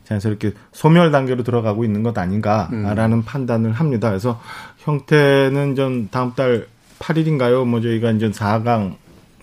자연스럽게 0.03 0.51
소멸 0.73 1.09
단계로 1.11 1.41
들어가고 1.41 1.83
있는 1.85 2.03
것 2.03 2.15
아닌가라는 2.15 3.23
판단을 3.25 3.71
합니다. 3.71 4.09
그래서 4.09 4.39
형태는 4.77 5.73
전 5.73 6.07
다음 6.11 6.33
달 6.35 6.67
8일인가요? 6.99 7.65
뭐 7.65 7.81
저희가 7.81 8.11
이제 8.11 8.29
4강 8.29 8.93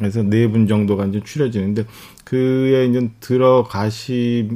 에서 0.00 0.22
네 0.22 0.46
분 0.48 0.66
정도가 0.68 1.06
이제 1.06 1.20
추려지는데 1.24 1.86
그에 2.24 2.86
이제 2.86 3.10
들어가시 3.20 4.48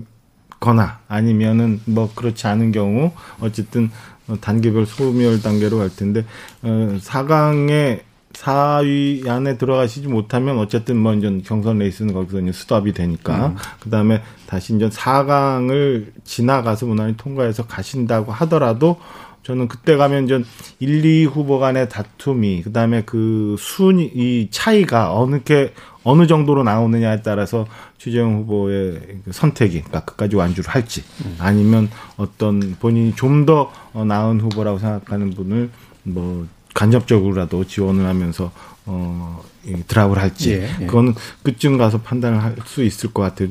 거나 0.60 0.98
아니면은 1.08 1.80
뭐 1.84 2.10
그렇지 2.14 2.46
않은 2.46 2.72
경우 2.72 3.12
어쨌든 3.40 3.90
어, 4.28 4.36
단계별 4.40 4.86
소멸 4.86 5.40
단계로 5.40 5.78
갈 5.78 5.88
텐데 5.94 6.24
어 6.62 6.98
4강에 7.00 8.08
4위 8.32 9.26
안에 9.28 9.58
들어가시지 9.58 10.06
못하면 10.06 10.58
어쨌든 10.58 10.96
뭐 10.96 11.14
이제 11.14 11.40
경선 11.44 11.78
레이스는 11.78 12.14
거기서 12.14 12.40
이제 12.40 12.52
스톱이 12.52 12.92
되니까. 12.92 13.54
그다음에 13.80 14.22
다시 14.46 14.76
이제 14.76 14.88
4강을 14.88 16.12
지나가서 16.24 16.86
무난히 16.86 17.16
통과해서 17.16 17.66
가신다고 17.66 18.30
하더라도 18.32 19.00
저는 19.48 19.66
그때 19.66 19.96
가면 19.96 20.28
전 20.28 20.44
1, 20.78 21.06
2 21.06 21.24
후보 21.24 21.58
간의 21.58 21.88
다툼이 21.88 22.62
그다음에 22.64 23.02
그 23.06 23.56
순위 23.58 24.04
이 24.04 24.48
차이가 24.50 25.14
어느 25.18 25.42
게 25.42 25.72
어느 26.04 26.26
정도로 26.26 26.64
나오느냐에 26.64 27.22
따라서 27.22 27.66
최재형 27.96 28.40
후보의 28.40 29.00
그 29.24 29.32
선택이 29.32 29.80
그러니까 29.80 30.00
끝까지 30.00 30.36
완주를 30.36 30.68
할지 30.68 31.02
아니면 31.38 31.88
어떤 32.18 32.76
본인이 32.78 33.14
좀 33.16 33.46
더 33.46 33.70
나은 33.94 34.40
후보라고 34.40 34.78
생각하는 34.78 35.30
분을 35.30 35.70
뭐 36.02 36.46
간접적으로라도 36.74 37.64
지원을 37.64 38.04
하면서 38.04 38.52
어, 38.90 39.42
이 39.66 39.82
드랍을 39.86 40.18
할지 40.18 40.52
예, 40.52 40.68
예. 40.80 40.86
그거는 40.86 41.14
그쯤 41.42 41.76
가서 41.76 42.00
판단을 42.00 42.42
할 42.42 42.56
수 42.64 42.82
있을 42.82 43.12
것 43.12 43.22
같아요. 43.22 43.48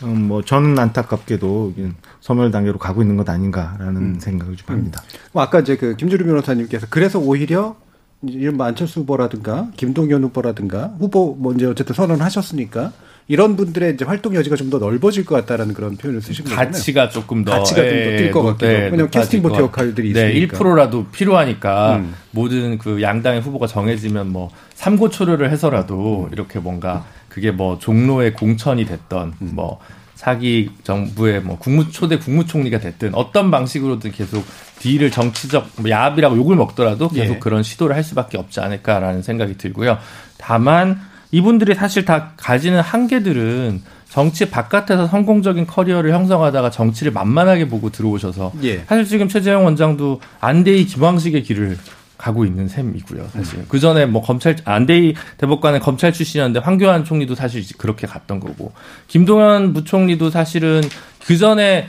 좀뭐 0.00 0.42
저는 0.42 0.78
안타깝게도 0.78 1.74
소멸 2.20 2.50
단계로 2.50 2.78
가고 2.78 3.02
있는 3.02 3.16
것 3.16 3.28
아닌가라는 3.28 3.96
음. 3.96 4.20
생각을 4.20 4.56
좀 4.56 4.74
합니다. 4.74 5.02
뭐 5.32 5.42
아까 5.42 5.60
이제 5.60 5.76
그 5.76 5.96
김주루 5.96 6.24
변호사님께서 6.24 6.86
그래서 6.90 7.18
오히려 7.18 7.76
이런 8.22 8.56
뭐 8.56 8.66
안철수 8.66 9.00
후보라든가 9.00 9.70
김동연 9.76 10.22
후보라든가 10.24 10.94
후보 10.98 11.34
뭐 11.38 11.54
이제 11.54 11.66
어쨌든 11.66 11.94
선언을 11.94 12.24
하셨으니까 12.24 12.92
이런 13.28 13.54
분들의 13.56 13.94
이제 13.94 14.04
활동 14.04 14.34
여지가 14.34 14.56
좀 14.56 14.70
더 14.70 14.78
넓어질 14.78 15.24
것 15.24 15.34
같다라는 15.36 15.72
그런 15.74 15.96
표현을 15.96 16.20
쓰신 16.20 16.44
거잖아요. 16.44 16.66
가치가 16.66 17.08
조금 17.08 17.44
더 17.44 17.52
가치가 17.52 17.80
좀더 17.82 17.94
뛸것 17.94 18.32
같기도 18.32 18.48
하고. 18.48 18.56
왜냐면 18.62 18.98
높아질 18.98 19.20
캐스팅 19.20 19.42
보트 19.42 19.60
역할들이 19.60 20.12
네, 20.12 20.32
있으니까. 20.32 20.58
1%라도 20.58 21.06
필요하니까 21.06 21.96
음. 21.96 22.14
모든 22.32 22.78
그 22.78 23.00
양당의 23.02 23.40
후보가 23.40 23.66
정해지면 23.66 24.30
뭐 24.30 24.50
삼고초려를 24.74 25.50
해서라도 25.50 26.26
음. 26.28 26.32
이렇게 26.32 26.58
뭔가 26.58 27.04
그게 27.28 27.50
뭐 27.52 27.78
종로의 27.78 28.34
공천이 28.34 28.84
됐던 28.84 29.34
음. 29.40 29.50
뭐 29.54 29.80
사기 30.20 30.68
정부의 30.84 31.40
뭐 31.40 31.56
국무 31.58 31.90
초대 31.90 32.18
국무총리가 32.18 32.78
됐든 32.78 33.14
어떤 33.14 33.50
방식으로든 33.50 34.12
계속 34.12 34.44
딜을 34.78 35.10
정치적 35.10 35.70
뭐 35.76 35.88
야합이라고 35.88 36.36
욕을 36.36 36.56
먹더라도 36.56 37.08
계속 37.08 37.36
예. 37.36 37.38
그런 37.38 37.62
시도를 37.62 37.96
할 37.96 38.04
수밖에 38.04 38.36
없지 38.36 38.60
않을까라는 38.60 39.22
생각이 39.22 39.56
들고요. 39.56 39.96
다만 40.36 41.00
이분들이 41.30 41.74
사실 41.74 42.04
다 42.04 42.32
가지는 42.36 42.82
한계들은 42.82 43.80
정치 44.10 44.50
바깥에서 44.50 45.06
성공적인 45.06 45.66
커리어를 45.66 46.12
형성하다가 46.12 46.68
정치를 46.68 47.12
만만하게 47.12 47.68
보고 47.68 47.88
들어오셔서 47.88 48.52
예. 48.62 48.80
사실 48.80 49.06
지금 49.06 49.26
최재형 49.26 49.64
원장도 49.64 50.20
안대희 50.40 50.84
김황식의 50.84 51.44
길을 51.44 51.78
가고 52.20 52.44
있는 52.44 52.68
셈이고요. 52.68 53.28
사실 53.32 53.64
그 53.66 53.80
전에 53.80 54.04
뭐 54.04 54.20
검찰 54.20 54.54
안대희 54.64 55.14
대법관은 55.38 55.80
검찰 55.80 56.12
출신이었는데 56.12 56.60
황교안 56.60 57.04
총리도 57.04 57.34
사실 57.34 57.64
그렇게 57.78 58.06
갔던 58.06 58.40
거고 58.40 58.72
김동연 59.08 59.72
부총리도 59.72 60.28
사실은 60.28 60.82
그 61.24 61.38
전에 61.38 61.88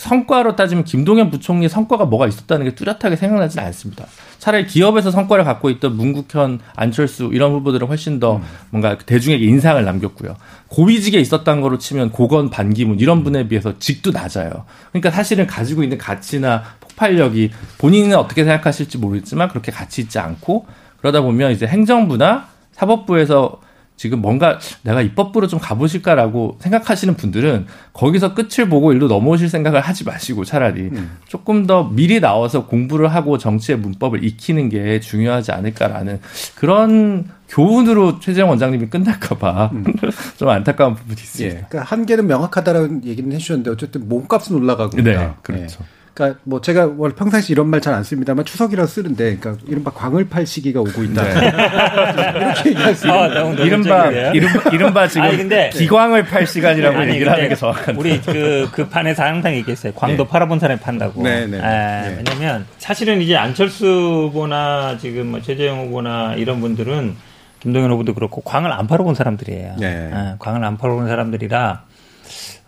성과로 0.00 0.56
따지면 0.56 0.84
김동연 0.84 1.30
부총리의 1.30 1.68
성과가 1.68 2.06
뭐가 2.06 2.26
있었다는 2.26 2.64
게 2.64 2.74
뚜렷하게 2.74 3.16
생각나지는 3.16 3.66
않습니다. 3.66 4.06
차라리 4.38 4.66
기업에서 4.66 5.10
성과를 5.10 5.44
갖고 5.44 5.68
있던 5.68 5.94
문국현, 5.94 6.60
안철수 6.74 7.28
이런 7.34 7.52
후보들은 7.52 7.86
훨씬 7.86 8.18
더 8.18 8.40
뭔가 8.70 8.96
대중에게 8.96 9.44
인상을 9.44 9.84
남겼고요. 9.84 10.36
고위직에 10.68 11.18
있었던 11.20 11.60
거로 11.60 11.76
치면 11.76 12.12
고건, 12.12 12.48
반기문 12.48 12.98
이런 12.98 13.22
분에 13.22 13.46
비해서 13.46 13.78
직도 13.78 14.12
낮아요. 14.12 14.64
그러니까 14.90 15.10
사실은 15.10 15.46
가지고 15.46 15.82
있는 15.82 15.98
가치나 15.98 16.62
폭발력이 16.80 17.50
본인은 17.76 18.16
어떻게 18.16 18.44
생각하실지 18.44 18.96
모르겠지만 18.96 19.50
그렇게 19.50 19.70
가치 19.70 20.00
있지 20.00 20.18
않고 20.18 20.66
그러다 21.00 21.20
보면 21.20 21.52
이제 21.52 21.66
행정부나 21.66 22.46
사법부에서 22.72 23.60
지금 24.00 24.22
뭔가 24.22 24.58
내가 24.80 25.02
입법부로 25.02 25.46
좀 25.46 25.60
가보실까라고 25.60 26.56
생각하시는 26.60 27.16
분들은 27.16 27.66
거기서 27.92 28.32
끝을 28.32 28.66
보고 28.66 28.94
일로 28.94 29.08
넘어오실 29.08 29.50
생각을 29.50 29.82
하지 29.82 30.04
마시고 30.04 30.46
차라리 30.46 30.90
조금 31.28 31.66
더 31.66 31.84
미리 31.84 32.18
나와서 32.18 32.64
공부를 32.64 33.08
하고 33.08 33.36
정치의 33.36 33.76
문법을 33.76 34.24
익히는 34.24 34.70
게 34.70 35.00
중요하지 35.00 35.52
않을까라는 35.52 36.20
그런 36.54 37.28
교훈으로 37.50 38.20
최재형 38.20 38.48
원장님이 38.48 38.86
끝날까봐 38.86 39.70
좀 40.38 40.48
안타까운 40.48 40.94
부분이 40.94 41.18
예. 41.18 41.22
있습니다. 41.22 41.66
그러니까 41.68 41.94
한계는 41.94 42.26
명확하다라는 42.26 43.04
얘기는 43.04 43.30
해주셨는데 43.30 43.70
어쨌든 43.70 44.08
몸값은 44.08 44.56
올라가고. 44.56 44.96
네, 45.02 45.30
그렇죠. 45.42 45.80
예. 45.82 45.99
그러니까 46.14 46.40
뭐 46.44 46.60
제가 46.60 46.90
원래 46.96 47.14
평상시 47.14 47.52
이런 47.52 47.68
말 47.68 47.80
잘 47.80 47.94
안 47.94 48.02
씁니다만 48.04 48.44
추석이라 48.44 48.86
쓰는데 48.86 49.36
그러니까 49.36 49.64
이른바 49.66 49.90
광을 49.90 50.28
팔 50.28 50.46
시기가 50.46 50.80
오고 50.80 51.02
있다. 51.04 51.22
이렇게 51.24 52.68
얘기할 52.70 52.94
수 52.94 53.06
있는 53.06 53.18
아, 53.18 53.26
이른바. 53.64 54.06
이른바, 54.32 54.70
이른바 54.70 55.08
지금 55.08 55.22
아니, 55.22 55.36
근데- 55.36 55.70
기광을 55.72 56.24
팔 56.26 56.46
시간이라고 56.46 56.98
아니, 56.98 57.12
얘기를 57.14 57.30
하는 57.32 57.48
게 57.48 57.54
정확한. 57.54 57.96
우리 57.96 58.20
그, 58.20 58.68
그 58.72 58.88
판에서 58.88 59.22
항상 59.22 59.54
얘기했어요. 59.54 59.92
광도 59.94 60.26
팔아본 60.26 60.58
사람이 60.58 60.80
판다고. 60.80 61.22
네, 61.22 61.46
네. 61.46 61.58
에, 61.58 61.60
네. 61.60 62.22
왜냐면 62.28 62.66
사실은 62.78 63.20
이제 63.22 63.36
안철수 63.36 63.86
후보나 63.86 64.98
지금 64.98 65.28
뭐 65.28 65.40
최재형 65.40 65.86
후보나 65.86 66.34
이런 66.36 66.60
분들은 66.60 67.16
김동연 67.60 67.90
후보도 67.92 68.14
그렇고 68.14 68.40
광을 68.40 68.72
안 68.72 68.86
팔아본 68.86 69.14
사람들이에요. 69.14 69.76
네. 69.78 70.10
에, 70.12 70.34
광을 70.38 70.64
안 70.64 70.76
팔아본 70.76 71.06
사람들이라 71.08 71.82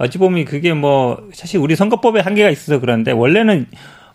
어찌 0.03 0.19
보면 0.19 0.45
그게 0.45 0.73
뭐 0.73 1.29
사실 1.33 1.61
우리 1.61 1.77
선거법에 1.77 2.21
한계가 2.21 2.51
있어서 2.51 2.81
그런데 2.81 3.13
원래는 3.13 3.67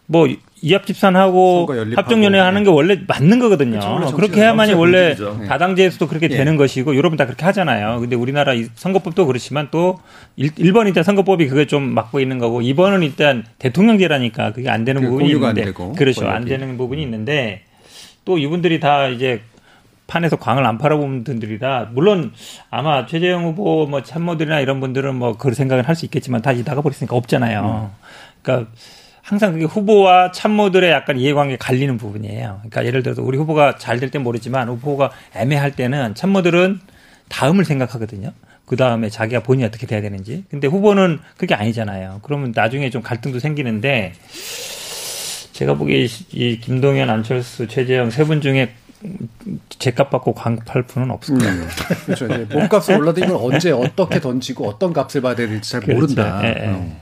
뭐 0.05 0.27
이합 0.61 0.85
집산하고. 0.85 1.67
합종연회 1.95 2.39
하는 2.39 2.63
게 2.63 2.69
원래 2.69 2.99
맞는 3.07 3.39
거거든요. 3.39 3.79
그렇죠. 3.79 4.15
그렇게 4.15 4.41
해야만이 4.41 4.73
원래. 4.73 5.15
네. 5.15 5.47
다당제에서도 5.47 6.07
그렇게 6.07 6.27
예. 6.29 6.35
되는 6.35 6.57
것이고 6.57 6.97
여러분 6.97 7.15
다 7.15 7.25
그렇게 7.25 7.45
하잖아요. 7.45 8.01
근데 8.01 8.17
우리나라 8.17 8.53
이 8.53 8.67
선거법도 8.75 9.27
그렇지만 9.27 9.69
또 9.71 9.99
1, 10.35 10.73
번 10.73 10.87
일단 10.87 11.03
선거법이 11.03 11.47
그게 11.47 11.67
좀 11.67 11.83
막고 11.83 12.19
있는 12.19 12.37
거고 12.37 12.61
2번은 12.61 13.03
일단 13.03 13.45
대통령제라니까 13.59 14.51
그게 14.51 14.69
안 14.69 14.83
되는 14.83 15.01
그 15.01 15.07
부분이 15.07 15.29
공유가 15.29 15.49
안 15.49 15.57
있는데 15.57 15.71
되고, 15.71 15.93
그렇죠. 15.93 16.25
안 16.25 16.41
권력이. 16.41 16.49
되는 16.49 16.77
부분이 16.77 17.01
있는데 17.01 17.61
또 18.25 18.37
이분들이 18.37 18.81
다 18.81 19.07
이제 19.07 19.41
판에서 20.07 20.37
광을 20.37 20.65
안 20.65 20.77
팔아본 20.77 21.23
분들이라 21.25 21.89
물론 21.93 22.31
아마 22.69 23.05
최재형 23.05 23.43
후보 23.45 23.85
뭐 23.87 24.01
참모들이나 24.03 24.61
이런 24.61 24.79
분들은 24.79 25.15
뭐 25.15 25.37
그런 25.37 25.53
생각을 25.53 25.87
할수 25.87 26.05
있겠지만 26.05 26.41
다 26.41 26.53
나가 26.63 26.81
버렸으니까 26.81 27.15
없잖아요. 27.15 27.91
그러니까 28.41 28.71
항상 29.21 29.51
그게 29.51 29.65
후보와 29.65 30.31
참모들의 30.31 30.89
약간 30.89 31.17
이해관계 31.19 31.57
갈리는 31.57 31.97
부분이에요. 31.97 32.59
그러니까 32.59 32.85
예를 32.85 33.03
들어서 33.03 33.21
우리 33.21 33.37
후보가 33.37 33.75
잘될땐 33.75 34.23
모르지만 34.23 34.69
후보가 34.69 35.11
애매할 35.35 35.71
때는 35.71 36.15
참모들은 36.15 36.79
다음을 37.27 37.65
생각하거든요. 37.65 38.31
그 38.65 38.77
다음에 38.77 39.09
자기가 39.09 39.43
본인이 39.43 39.65
어떻게 39.65 39.85
돼야 39.85 40.01
되는지. 40.01 40.45
근데 40.49 40.67
후보는 40.67 41.19
그게 41.35 41.55
아니잖아요. 41.55 42.21
그러면 42.23 42.53
나중에 42.55 42.89
좀 42.89 43.01
갈등도 43.01 43.39
생기는데 43.39 44.13
제가 45.51 45.73
보기에 45.73 46.07
이 46.31 46.59
김동연, 46.59 47.09
안철수, 47.09 47.67
최재형 47.67 48.11
세 48.11 48.23
분 48.23 48.39
중에 48.41 48.69
제값 49.69 50.09
받고 50.09 50.33
광팔 50.33 50.83
분은 50.83 51.11
없을 51.11 51.37
거예요. 51.37 51.53
음. 51.53 51.67
그렇죠. 52.05 52.25
이제 52.25 52.47
몸값이 52.51 52.93
올라도 52.93 53.23
이걸 53.23 53.37
언제 53.39 53.71
어떻게 53.71 54.19
던지고 54.19 54.67
어떤 54.67 54.91
값을 54.93 55.21
받아야 55.21 55.47
될지 55.47 55.71
잘 55.71 55.81
그렇죠. 55.81 55.99
모른다. 56.01 56.41
예, 56.43 56.47
예. 56.47 56.67
어. 56.67 56.97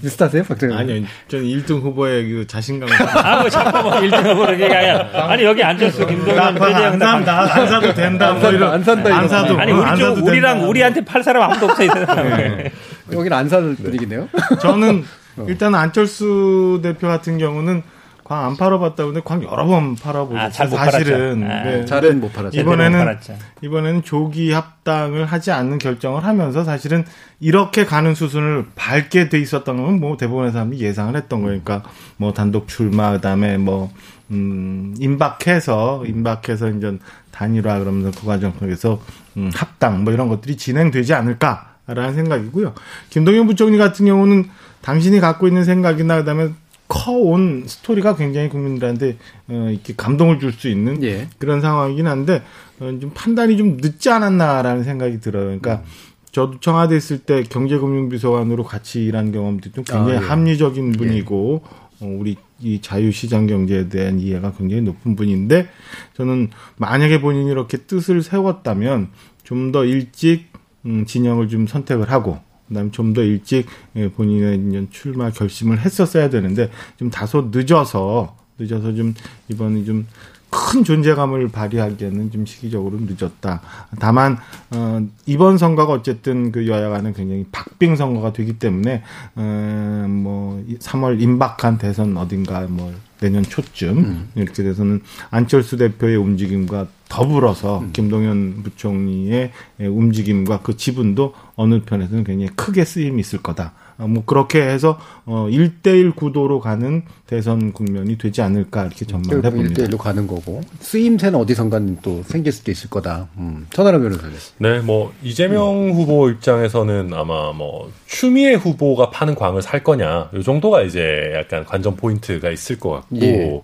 비슷하세요, 0.00 0.44
박정희? 0.44 0.76
아니요, 0.76 1.06
저는 1.26 1.44
1등 1.44 1.82
후보의 1.82 2.28
그 2.28 2.46
자신감. 2.46 2.88
아, 3.16 3.40
뭐 3.40 3.50
자꾸 3.50 3.82
뭐 3.82 3.92
1등 3.94 4.24
후보로 4.24 4.52
얘기하냐. 4.60 5.10
아니, 5.12 5.42
여기 5.42 5.64
안철수, 5.64 6.06
김동연, 6.06 6.54
배재영. 6.54 6.84
안 6.84 6.98
산다, 7.00 7.40
안 7.40 7.66
사도 7.66 7.92
된다. 7.92 8.28
안, 8.28 8.40
산다, 8.40 8.72
안 8.72 8.84
산다. 8.84 9.16
안 9.16 9.28
사도. 9.28 9.58
아니, 9.58 9.72
우리 9.72 9.98
쪽, 9.98 10.24
우리랑, 10.24 10.68
우리한테 10.68 11.04
팔 11.04 11.24
사람 11.24 11.42
아무도 11.50 11.66
없어, 11.66 11.82
이 11.82 11.88
사람. 11.88 12.28
네. 12.28 12.70
여기는 13.12 13.36
안 13.36 13.48
사는 13.48 13.74
분위기네요. 13.74 14.28
저는 14.62 15.04
일단 15.48 15.74
안철수 15.74 16.78
대표 16.80 17.08
같은 17.08 17.38
경우는 17.38 17.82
광 18.30 18.44
안 18.46 18.56
팔아봤다 18.56 19.06
근데 19.06 19.20
광 19.24 19.42
여러 19.42 19.66
번 19.66 19.96
팔아보고 19.96 20.38
아, 20.38 20.50
사실은 20.50 21.42
아, 21.50 21.64
네. 21.64 21.84
잘은 21.84 22.20
못 22.20 22.32
팔았죠. 22.32 22.60
이번에는 22.60 23.18
이번에는 23.60 24.04
조기 24.04 24.52
합당을 24.52 25.24
하지 25.24 25.50
않는 25.50 25.78
결정을 25.78 26.22
하면서 26.24 26.62
사실은 26.62 27.04
이렇게 27.40 27.84
가는 27.84 28.14
수순을 28.14 28.66
밟게 28.76 29.30
돼 29.30 29.40
있었던 29.40 29.76
건 29.76 29.90
뭐 30.00 30.16
대부분의 30.16 30.52
사람이 30.52 30.78
예상을 30.78 31.16
했던 31.16 31.42
거니까 31.42 31.82
뭐 32.16 32.32
단독 32.32 32.68
출마 32.68 33.10
그다음에 33.10 33.58
뭐 33.58 33.90
음, 34.30 34.94
임박해서 35.00 36.04
임박해서 36.06 36.70
이제 36.70 36.98
단일화 37.32 37.80
그러면서 37.80 38.12
그 38.18 38.26
과정 38.26 38.52
속에서 38.60 39.02
음, 39.38 39.50
합당 39.52 40.04
뭐 40.04 40.12
이런 40.12 40.28
것들이 40.28 40.56
진행되지 40.56 41.14
않을까라는 41.14 42.14
생각이고요. 42.14 42.74
김동연 43.10 43.48
부총리 43.48 43.76
같은 43.76 44.06
경우는 44.06 44.48
당신이 44.82 45.18
갖고 45.18 45.48
있는 45.48 45.64
생각이나 45.64 46.16
그다음에 46.18 46.50
커온 46.90 47.64
스토리가 47.66 48.16
굉장히 48.16 48.48
국민들한테 48.48 49.16
어, 49.48 49.68
이렇게 49.70 49.94
감동을 49.96 50.40
줄 50.40 50.52
수 50.52 50.68
있는 50.68 51.02
예. 51.04 51.28
그런 51.38 51.60
상황이긴 51.60 52.08
한데 52.08 52.42
어, 52.80 52.90
좀 53.00 53.12
판단이 53.14 53.56
좀 53.56 53.76
늦지 53.80 54.10
않았나라는 54.10 54.82
생각이 54.82 55.20
들어요. 55.20 55.44
그러니까 55.44 55.76
음. 55.76 55.84
저도 56.32 56.60
청와대 56.60 56.96
있을 56.96 57.18
때 57.18 57.42
경제금융비서관으로 57.44 58.64
같이 58.64 59.04
일한 59.04 59.30
경험도 59.32 59.70
좀 59.72 59.84
굉장히 59.84 60.18
아, 60.18 60.22
예. 60.22 60.26
합리적인 60.26 60.92
분이고 60.92 61.62
예. 62.02 62.04
어, 62.04 62.16
우리 62.18 62.36
이 62.60 62.80
자유시장 62.82 63.46
경제에 63.46 63.88
대한 63.88 64.18
이해가 64.20 64.52
굉장히 64.58 64.82
높은 64.82 65.16
분인데 65.16 65.68
저는 66.14 66.50
만약에 66.76 67.20
본인이 67.20 67.50
이렇게 67.50 67.78
뜻을 67.78 68.22
세웠다면 68.22 69.08
좀 69.44 69.72
더 69.72 69.84
일찍 69.84 70.50
음, 70.86 71.04
진영을 71.06 71.48
좀 71.48 71.66
선택을 71.66 72.10
하고 72.10 72.38
그다음에 72.70 72.90
좀 72.90 73.12
더 73.12 73.22
일찍 73.22 73.66
예, 73.96 74.08
본인의 74.08 74.88
출마 74.90 75.30
결심을 75.30 75.80
했었어야 75.80 76.30
되는데 76.30 76.70
좀 76.96 77.10
다소 77.10 77.50
늦어서 77.52 78.36
늦어서 78.58 78.94
좀 78.94 79.14
이번에 79.48 79.84
좀 79.84 80.06
큰 80.50 80.82
존재감을 80.82 81.48
발휘하기에는 81.48 82.32
좀 82.32 82.44
시기적으로 82.44 82.98
늦었다. 83.00 83.62
다만 84.00 84.36
어, 84.70 85.00
이번 85.26 85.58
선거가 85.58 85.92
어쨌든 85.92 86.50
그 86.50 86.66
여야 86.66 86.90
간에 86.90 87.12
굉장히 87.12 87.46
박빙 87.52 87.96
선거가 87.96 88.32
되기 88.32 88.58
때문에 88.58 89.02
어, 89.36 90.06
뭐 90.08 90.62
3월 90.80 91.20
임박한 91.20 91.78
대선 91.78 92.16
어딘가 92.16 92.66
뭐 92.68 92.92
내년 93.20 93.42
초쯤 93.42 93.98
음. 93.98 94.28
이렇게 94.34 94.62
돼서는 94.62 95.02
안철수 95.30 95.76
대표의 95.76 96.16
움직임과 96.16 96.88
더불어서 97.08 97.80
음. 97.80 97.90
김동연 97.92 98.62
부총리의 98.62 99.52
움직임과 99.80 100.60
그 100.62 100.76
지분도 100.76 101.34
어느 101.56 101.82
편에서는 101.82 102.24
굉장히 102.24 102.50
크게 102.56 102.84
쓰임이 102.84 103.20
있을 103.20 103.40
거다. 103.42 103.72
어, 103.98 104.08
뭐 104.08 104.24
그렇게 104.24 104.62
해서 104.62 104.98
어 105.30 105.46
1대1 105.48 106.16
구도로 106.16 106.58
가는 106.58 107.04
대선 107.28 107.72
국면이 107.72 108.18
되지 108.18 108.42
않을까 108.42 108.86
이렇게 108.86 109.04
전망을 109.04 109.44
해봅니다. 109.44 109.84
1대1로 109.84 109.96
가는 109.96 110.26
거고 110.26 110.60
쓰임새는 110.80 111.38
어디선가는 111.38 111.98
또 112.02 112.24
생길 112.24 112.50
수도 112.50 112.72
있을 112.72 112.90
거다. 112.90 113.28
음. 113.38 113.68
천하람 113.70 114.02
변호사님. 114.02 114.36
네, 114.58 114.80
뭐 114.80 115.12
이재명 115.22 115.90
음. 115.90 115.92
후보 115.92 116.28
입장에서는 116.30 117.14
아마 117.14 117.52
뭐 117.52 117.92
추미애 118.08 118.54
후보가 118.54 119.10
파는 119.10 119.36
광을 119.36 119.62
살 119.62 119.84
거냐 119.84 120.30
이 120.34 120.42
정도가 120.42 120.82
이제 120.82 121.32
약간 121.36 121.64
관전 121.64 121.94
포인트가 121.94 122.50
있을 122.50 122.80
것 122.80 122.90
같고 122.90 123.16
예. 123.22 123.62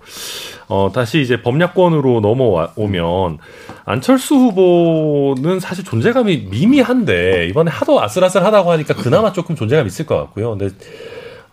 어 0.68 0.92
다시 0.94 1.20
이제 1.20 1.42
법약권으로 1.42 2.20
넘어오면 2.20 3.38
안철수 3.84 4.36
후보는 4.36 5.58
사실 5.58 5.82
존재감이 5.82 6.46
미미한데 6.48 7.48
이번에 7.48 7.72
하도 7.72 8.00
아슬아슬하다고 8.00 8.70
하니까 8.70 8.94
그나마 8.94 9.32
조금 9.32 9.56
존재감 9.56 9.88
있을 9.88 10.06
것 10.06 10.16
같고요. 10.16 10.56
근데 10.56 10.70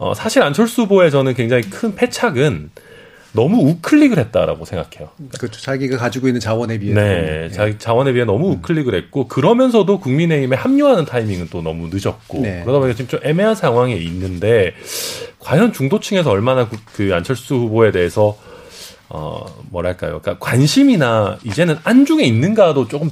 어, 0.03 0.13
사실 0.13 0.41
안철수 0.41 0.81
후보의 0.81 1.11
저는 1.11 1.33
굉장히 1.33 1.63
큰 1.63 1.95
패착은 1.95 2.71
너무 3.31 3.69
우클릭을 3.69 4.19
했다라고 4.19 4.65
생각해요. 4.65 5.09
그렇죠. 5.39 5.61
자기가 5.61 5.97
가지고 5.97 6.27
있는 6.27 6.41
자원에 6.41 6.77
비해서. 6.77 6.99
네, 6.99 7.49
자기 7.49 7.79
자원에 7.79 8.11
비해 8.11 8.25
너무 8.25 8.49
우클릭을 8.51 8.93
했고 8.95 9.29
그러면서도 9.29 10.01
국민의힘에 10.01 10.57
합류하는 10.57 11.05
타이밍은 11.05 11.47
또 11.49 11.61
너무 11.61 11.89
늦었고 11.89 12.41
네. 12.41 12.61
그러다 12.63 12.79
보니까 12.79 12.97
지금 12.97 13.07
좀 13.07 13.19
애매한 13.23 13.55
상황에 13.55 13.95
있는데 13.95 14.73
과연 15.39 15.71
중도층에서 15.71 16.29
얼마나 16.29 16.67
그, 16.67 16.77
그 16.93 17.15
안철수 17.15 17.55
후보에 17.55 17.91
대해서 17.91 18.37
어, 19.07 19.45
뭐랄까요. 19.69 20.19
그러니까 20.19 20.37
관심이나 20.45 21.39
이제는 21.45 21.77
안중에 21.83 22.25
있는가도 22.25 22.89
조금 22.89 23.09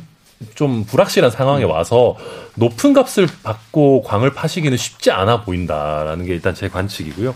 좀 0.56 0.84
불확실한 0.86 1.32
상황에 1.32 1.64
와서 1.64 2.16
높은 2.56 2.94
값을 2.94 3.28
받고 3.44 4.04
광을 4.04 4.34
파시기는 4.34 4.76
쉽지 4.78 5.12
않아 5.12 5.42
보인다라는 5.42 6.26
게 6.26 6.34
일단 6.34 6.54
제 6.54 6.70
관측이고요. 6.70 7.36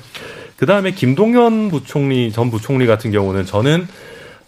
그 0.58 0.66
다음에 0.66 0.92
김동연 0.92 1.70
부총리, 1.70 2.32
전 2.32 2.50
부총리 2.50 2.88
같은 2.88 3.12
경우는 3.12 3.46
저는 3.46 3.88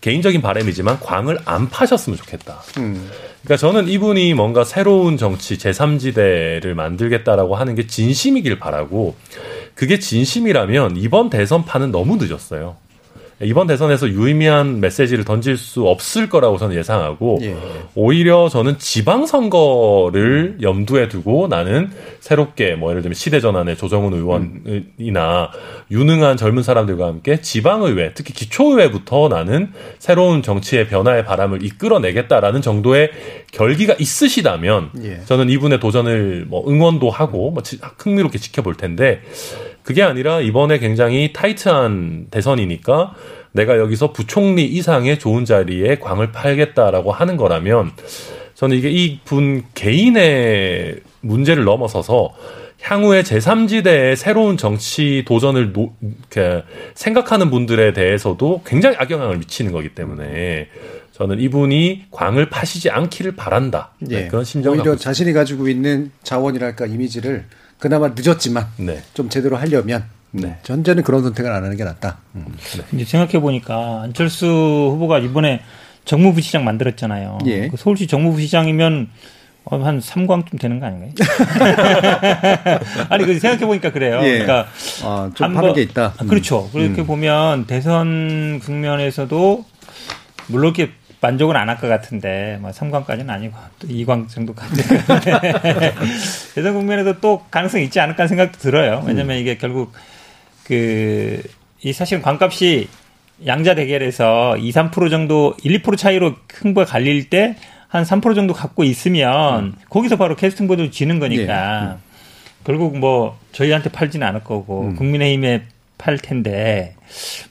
개인적인 0.01 0.41
바람이지만 0.41 0.99
광을 0.99 1.39
안 1.45 1.69
파셨으면 1.69 2.17
좋겠다. 2.17 2.61
음. 2.77 3.09
그러니까 3.43 3.57
저는 3.57 3.87
이분이 3.87 4.33
뭔가 4.33 4.63
새로운 4.63 5.17
정치 5.17 5.57
제3지대를 5.57 6.73
만들겠다라고 6.73 7.55
하는 7.55 7.75
게 7.75 7.87
진심이길 7.87 8.59
바라고 8.59 9.15
그게 9.73 9.99
진심이라면 9.99 10.97
이번 10.97 11.29
대선 11.29 11.65
판은 11.65 11.91
너무 11.91 12.17
늦었어요. 12.17 12.77
이번 13.41 13.67
대선에서 13.67 14.09
유의미한 14.09 14.79
메시지를 14.79 15.23
던질 15.23 15.57
수 15.57 15.87
없을 15.87 16.27
거라고 16.27 16.57
저는 16.57 16.75
예상하고 16.75 17.37
예. 17.41 17.55
오히려 17.93 18.49
저는 18.49 18.79
지방 18.79 19.27
선거를 19.27 20.57
염두에 20.61 21.07
두고 21.07 21.47
나는 21.47 21.91
새롭게 22.19 22.73
뭐 22.73 22.89
예를 22.89 23.03
들면 23.03 23.13
시대 23.13 23.39
전환의 23.39 23.77
조정훈 23.77 24.13
의원이나 24.13 25.51
유능한 25.91 26.35
젊은 26.35 26.63
사람들과 26.63 27.05
함께 27.05 27.39
지방 27.39 27.83
의회 27.83 28.11
특히 28.15 28.33
기초 28.33 28.71
의회부터 28.71 29.27
나는 29.27 29.71
새로운 29.99 30.41
정치의 30.41 30.87
변화의 30.87 31.23
바람을 31.23 31.63
이끌어내겠다라는 31.63 32.63
정도의 32.63 33.11
결기가 33.51 33.95
있으시다면 33.99 34.89
예. 35.03 35.21
저는 35.25 35.51
이분의 35.51 35.79
도전을 35.79 36.45
뭐 36.47 36.67
응원도 36.67 37.11
하고 37.11 37.51
뭐 37.51 37.61
흥미롭게 37.99 38.39
지켜볼 38.39 38.75
텐데 38.75 39.21
그게 39.87 40.03
아니라 40.03 40.41
이번에 40.41 40.79
굉장히 40.79 41.31
타이트한 41.31 42.27
대선이니까 42.29 43.13
내가 43.53 43.77
여기서 43.77 44.11
부총리 44.11 44.65
이상의 44.65 45.17
좋은 45.17 45.45
자리에 45.45 45.99
광을 45.99 46.33
팔겠다라고 46.33 47.13
하는 47.13 47.37
거라면 47.37 47.91
저는 48.53 48.75
이게 48.75 48.89
이 48.91 49.21
분 49.23 49.63
개인의 49.75 50.97
문제를 51.21 51.63
넘어서서 51.63 52.33
향후에 52.81 53.21
제3지대의 53.21 54.17
새로운 54.17 54.57
정치 54.57 55.23
도전을 55.25 55.71
노, 55.71 55.93
그, 56.29 56.63
생각하는 56.93 57.49
분들에 57.49 57.93
대해서도 57.93 58.63
굉장히 58.65 58.97
악영향을 58.97 59.37
미치는 59.37 59.71
거기 59.71 59.95
때문에 59.95 60.67
저는 61.13 61.39
이분이 61.39 62.07
광을 62.11 62.49
파시지 62.49 62.89
않기를 62.89 63.37
바란다. 63.37 63.93
네, 63.99 64.25
예. 64.25 64.27
그런 64.27 64.43
심정을 64.43 64.79
오히려 64.79 64.97
자신이 64.97 65.31
가지고 65.31 65.69
있는 65.69 66.11
자원이랄까 66.23 66.87
이미지를 66.87 67.45
그나마 67.79 68.09
늦었지만 68.15 68.67
네. 68.77 69.01
좀 69.13 69.29
제대로 69.29 69.55
하려면 69.57 70.05
네. 70.31 70.57
현재는 70.65 71.03
그런 71.03 71.23
선택을 71.23 71.51
안 71.51 71.63
하는 71.63 71.77
게 71.77 71.83
낫다. 71.83 72.17
음. 72.35 72.45
네. 72.91 73.05
생각해 73.05 73.39
보니까 73.39 74.01
안철수 74.03 74.45
후보가 74.45 75.19
이번에 75.19 75.61
정무부시장 76.05 76.63
만들었잖아요. 76.63 77.39
예. 77.45 77.67
그 77.67 77.77
서울시 77.77 78.07
정무부시장이면 78.07 79.09
한 79.69 79.99
3광쯤 79.99 80.59
되는 80.59 80.79
거 80.79 80.85
아닌가요? 80.85 81.11
아니, 83.09 83.25
그 83.25 83.37
생각해 83.37 83.65
보니까 83.65 83.91
그래요. 83.91 84.21
예. 84.23 84.39
그러니까 84.39 84.67
아, 85.03 85.29
좀 85.33 85.53
파는 85.53 85.73
게 85.73 85.81
있다. 85.81 86.13
음. 86.21 86.27
그렇죠. 86.27 86.69
그렇게 86.71 87.01
음. 87.01 87.07
보면 87.07 87.65
대선 87.67 88.61
국면에서도 88.63 89.65
물론 90.47 90.73
이렇게 90.73 90.93
만족은 91.21 91.55
안 91.55 91.67
할 91.69 91.77
것 91.77 91.87
같은데 91.87 92.57
뭐 92.61 92.71
3광까지는 92.71 93.29
아니고 93.29 93.55
또 93.79 93.87
2광 93.87 94.29
정도까지 94.29 94.83
대선 96.55 96.73
국면에도 96.73 97.19
또 97.19 97.43
가능성이 97.49 97.85
있지 97.85 97.99
않을까 97.99 98.27
생각도 98.27 98.59
들어요. 98.59 99.03
왜냐면 99.05 99.37
이게 99.37 99.57
결국 99.57 99.93
그 100.65 101.41
이 101.83 101.93
사실 101.93 102.23
광값이 102.23 102.87
양자 103.45 103.75
대결에서 103.75 104.57
2, 104.57 104.71
3% 104.71 105.11
정도 105.11 105.55
1, 105.61 105.83
2% 105.83 105.95
차이로 105.95 106.33
흥부가 106.51 106.85
갈릴 106.85 107.29
때 107.29 107.55
한 107.87 108.03
3% 108.03 108.35
정도 108.35 108.53
갖고 108.53 108.83
있으면 108.83 109.63
음. 109.63 109.73
거기서 109.89 110.17
바로 110.17 110.35
캐스팅 110.35 110.67
보드 110.67 110.89
지는 110.91 111.19
거니까 111.19 111.81
네. 111.81 111.87
음. 111.91 111.95
결국 112.65 112.97
뭐 112.97 113.39
저희한테 113.53 113.91
팔지는 113.91 114.27
않을 114.27 114.43
거고 114.43 114.87
음. 114.87 114.95
국민의힘에 114.95 115.63
팔 115.97 116.17
텐데 116.17 116.95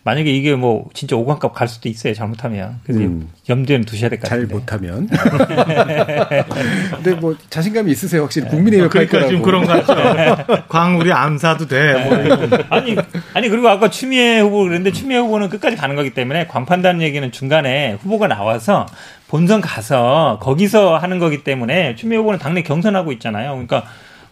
만약에 0.05 0.31
이게 0.31 0.55
뭐 0.55 0.87
진짜 0.95 1.17
오관값 1.17 1.55
갈 1.55 1.69
수도 1.69 1.89
있어요. 1.89 2.15
잘못하면. 2.15 2.81
그래서 2.85 3.01
음. 3.01 3.29
염두에 3.49 3.81
두셔야 3.83 4.11
될 4.11 4.19
것 4.19 4.29
같아요. 4.29 4.47
잘 4.47 4.47
못하면. 4.49 5.09
근데 6.97 7.15
뭐 7.15 7.37
자신감이 7.51 7.91
있으세요. 7.91 8.23
확실히 8.23 8.49
국민의 8.49 8.81
역할 8.81 9.07
그러니까 9.07 9.29
지금 9.29 9.43
그런 9.43 9.65
거 9.67 9.73
같죠. 9.83 10.65
광우리 10.69 11.13
암사도 11.13 11.67
돼. 11.69 11.95
뭐 12.05 12.59
아니 12.71 12.97
아니 13.35 13.49
그리고 13.49 13.69
아까 13.69 13.91
추미애 13.91 14.41
후보 14.41 14.65
그랬는데 14.65 14.93
추미애 14.93 15.19
후보는 15.19 15.49
끝까지 15.49 15.77
가는 15.77 15.97
거기 15.97 16.11
때문에 16.11 16.47
광판단 16.47 17.03
얘기는 17.03 17.31
중간에 17.33 17.99
후보가 18.03 18.29
나와서 18.29 18.87
본선 19.29 19.61
가서 19.61 20.39
거기서 20.43 20.97
하는 20.99 21.19
거기 21.19 21.43
때문에 21.45 21.97
추미애 21.97 22.19
후보는 22.19 22.39
당내 22.39 22.63
경선하고 22.63 23.13
있잖아요. 23.13 23.51
그러니까 23.53 23.85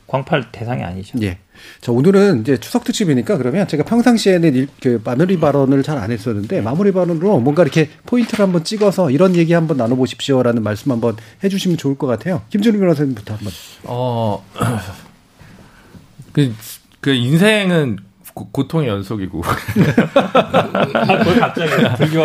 광팔 0.07 0.53
대상이 0.53 0.83
아니죠. 0.83 1.19
예. 1.23 1.39
자, 1.81 1.93
오늘은 1.93 2.43
이제 2.43 2.59
추석 2.59 2.85
특집이니까 2.85 3.37
그러면 3.39 3.67
제가 3.67 3.85
평상시에는 3.85 4.55
일, 4.55 4.69
그 4.83 5.01
마무리 5.05 5.39
발언을 5.39 5.83
잘 5.83 5.95
안 5.95 6.11
했었는데 6.11 6.61
마무리 6.61 6.93
발언으로 6.93 7.39
뭔가 7.39 7.63
이렇게 7.63 7.89
포인트를 8.07 8.45
한번 8.45 8.65
찍어서 8.65 9.11
이런 9.11 9.37
얘기 9.37 9.53
한번 9.53 9.77
나눠보십시오라는 9.77 10.63
말씀 10.63 10.91
한번 10.91 11.17
해주시면 11.43 11.79
좋을 11.79 11.97
것 11.97 12.07
같아요. 12.07 12.43
김준우 12.51 12.79
변호사님부터 12.79 13.35
한번. 13.35 13.53
어, 13.85 14.45
그, 16.33 16.53
그 17.01 17.13
인생은 17.13 17.99
고, 18.35 18.69
통의 18.69 18.89
연속이고. 18.89 19.43
아, 19.45 21.19
갑자기 21.39 21.71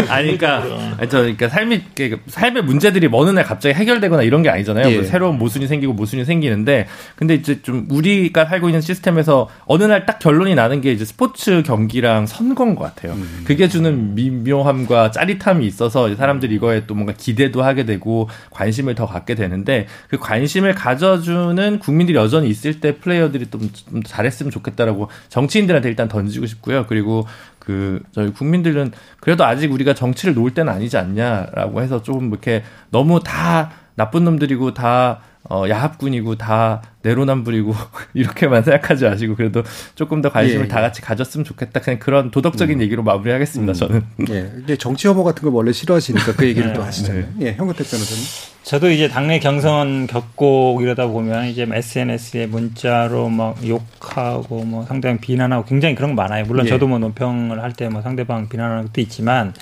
아니, 0.09 0.37
그러니까, 0.37 0.63
저, 1.09 1.19
그러니까 1.19 1.49
삶이, 1.49 1.81
삶의 2.27 2.63
문제들이 2.63 3.07
어느 3.11 3.29
날 3.29 3.43
갑자기 3.43 3.75
해결되거나 3.75 4.23
이런 4.23 4.41
게 4.43 4.49
아니잖아요. 4.49 4.89
예. 4.89 5.03
새로운 5.03 5.37
모순이 5.37 5.67
생기고 5.67 5.93
모순이 5.93 6.25
생기는데, 6.25 6.87
근데 7.15 7.35
이제 7.35 7.61
좀 7.61 7.87
우리가 7.89 8.45
살고 8.45 8.69
있는 8.69 8.81
시스템에서 8.81 9.49
어느 9.65 9.83
날 9.83 10.09
딱 10.09 10.17
결론이 10.17 10.55
나는 10.55 10.81
게 10.81 10.91
이제 10.91 11.05
스포츠 11.05 11.61
경기랑 11.61 12.25
선거인 12.25 12.73
것 12.73 12.83
같아요. 12.83 13.13
음. 13.13 13.43
그게 13.45 13.67
주는 13.67 14.15
미묘함과 14.15 15.11
짜릿함이 15.11 15.67
있어서 15.67 16.15
사람들이 16.15 16.55
이거에 16.55 16.87
또 16.87 16.95
뭔가 16.95 17.13
기대도 17.15 17.61
하게 17.61 17.85
되고 17.85 18.27
관심을 18.49 18.95
더 18.95 19.05
갖게 19.05 19.35
되는데 19.35 19.85
그 20.09 20.17
관심을 20.17 20.73
가져주는 20.73 21.77
국민들이 21.77 22.17
여전히 22.17 22.49
있을 22.49 22.79
때 22.79 22.97
플레이어들이 22.97 23.51
좀, 23.51 23.69
좀 23.71 24.01
잘했으면 24.01 24.49
좋겠다라고 24.51 25.09
정치인들한테 25.29 25.91
일단 25.99 26.07
던지고 26.07 26.45
싶고요. 26.45 26.85
그리고 26.87 27.27
그 27.59 28.01
저희 28.13 28.31
국민들은 28.31 28.91
그래도 29.19 29.43
아직 29.43 29.71
우리가 29.71 29.93
정치를 29.93 30.33
놓을 30.33 30.53
때는 30.53 30.71
아니지 30.71 30.97
않냐라고 30.97 31.81
해서 31.81 32.01
조금 32.01 32.29
이렇게 32.29 32.63
너무 32.89 33.19
다 33.21 33.71
나쁜 33.95 34.23
놈들이고 34.23 34.73
다 34.73 35.19
어, 35.49 35.63
야합군이고 35.69 36.35
다 36.35 36.81
내로남불이고 37.01 37.73
이렇게만 38.13 38.61
생각하지 38.63 39.05
마시고 39.05 39.35
그래도 39.35 39.63
조금 39.95 40.21
더 40.21 40.29
관심을 40.29 40.61
예, 40.61 40.65
예. 40.65 40.67
다 40.67 40.81
같이 40.81 41.01
가졌으면 41.01 41.45
좋겠다. 41.45 41.79
그냥 41.79 41.97
그런 41.99 42.29
도덕적인 42.29 42.77
음. 42.77 42.81
얘기로 42.83 43.03
마무리하겠습니다. 43.03 43.71
음. 43.71 43.73
저는. 43.73 44.03
예. 44.29 44.41
근데 44.53 44.75
정치 44.75 45.07
혐오 45.07 45.23
같은 45.23 45.43
걸 45.43 45.53
원래 45.53 45.71
싫어하시니까 45.71 46.33
그 46.35 46.45
얘기를 46.45 46.71
또 46.73 46.83
하시잖아요. 46.83 47.25
네. 47.37 47.47
예. 47.47 47.53
현근택 47.53 47.89
변호사님. 47.89 48.23
저도 48.63 48.91
이제 48.91 49.07
당내 49.07 49.39
경선 49.39 50.07
겪고 50.07 50.79
이러다 50.81 51.07
보면 51.07 51.45
이제 51.47 51.65
SNS에 51.71 52.45
문자로 52.45 53.29
막 53.29 53.55
욕하고 53.67 54.63
뭐 54.65 54.85
상대방 54.85 55.19
비난하고 55.19 55.63
굉장히 55.65 55.95
그런 55.95 56.15
거 56.15 56.21
많아요. 56.21 56.45
물론 56.45 56.65
예. 56.65 56.69
저도 56.69 56.87
뭐 56.87 56.99
논평을 56.99 57.63
할 57.63 57.71
때 57.73 57.87
뭐 57.89 58.01
상대방 58.01 58.49
비난하는 58.49 58.83
것도 58.87 58.99
있지만 59.01 59.53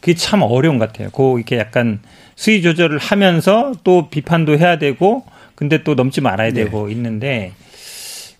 그게 0.00 0.14
참 0.14 0.42
어려운 0.42 0.78
것 0.78 0.92
같아요. 0.92 1.08
그 1.10 1.36
이렇게 1.38 1.58
약간 1.58 2.00
수위 2.42 2.60
조절을 2.60 2.98
하면서 2.98 3.72
또 3.84 4.08
비판도 4.10 4.58
해야 4.58 4.76
되고 4.76 5.24
근데 5.54 5.84
또 5.84 5.94
넘지 5.94 6.20
말아야 6.20 6.48
네. 6.48 6.64
되고 6.64 6.86
네. 6.86 6.92
있는데 6.92 7.52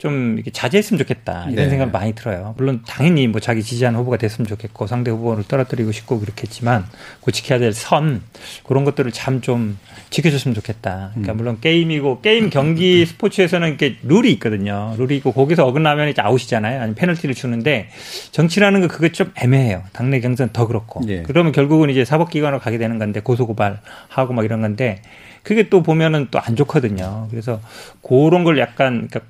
좀 0.02 0.34
이렇게 0.34 0.50
자제했으면 0.50 0.98
좋겠다 0.98 1.44
이런 1.44 1.54
네. 1.54 1.68
생각 1.70 1.92
많이 1.92 2.12
들어요. 2.12 2.56
물론 2.58 2.82
당연히 2.84 3.28
뭐 3.28 3.40
자기 3.40 3.62
지지하는 3.62 4.00
후보가 4.00 4.16
됐으면 4.16 4.48
좋겠고 4.48 4.88
상대 4.88 5.12
후보를 5.12 5.44
떨어뜨리고 5.44 5.92
싶고 5.92 6.18
그렇겠지만 6.18 6.86
그 7.22 7.30
지켜야 7.30 7.60
될 7.60 7.72
선 7.72 8.20
그런 8.66 8.84
것들을 8.84 9.12
참 9.12 9.40
좀 9.42 9.78
지켜줬으면 10.10 10.54
좋겠다. 10.56 11.10
그러니까 11.12 11.32
음. 11.32 11.36
물론 11.36 11.60
게임이고 11.60 12.20
게임 12.20 12.50
경기 12.50 13.06
스포츠에서는 13.06 13.66
이렇게 13.68 13.96
룰이 14.02 14.30
있거든요. 14.34 14.94
룰이 14.98 15.16
있고 15.18 15.32
거기서 15.32 15.66
어긋나면 15.66 16.08
이제 16.08 16.20
아웃이잖아요. 16.20 16.78
아니면 16.80 16.94
페널티를 16.96 17.34
주는데 17.36 17.88
정치라는 18.32 18.80
거 18.80 18.88
그게 18.88 19.12
좀 19.12 19.32
애매해요. 19.36 19.84
당내 19.92 20.18
경선 20.20 20.50
더 20.52 20.66
그렇고 20.66 21.00
예. 21.08 21.22
그러면 21.22 21.52
결국은 21.52 21.90
이제 21.90 22.04
사법기관으로 22.04 22.60
가게 22.60 22.76
되는 22.78 22.98
건데 22.98 23.20
고소고발하고 23.20 24.32
막 24.34 24.44
이런 24.44 24.60
건데 24.60 25.00
그게 25.42 25.68
또 25.68 25.82
보면은 25.82 26.28
또 26.30 26.38
안 26.38 26.56
좋거든요. 26.56 27.28
그래서 27.30 27.60
그런 28.02 28.42
걸 28.44 28.58
약간 28.58 29.08
그러니까 29.08 29.20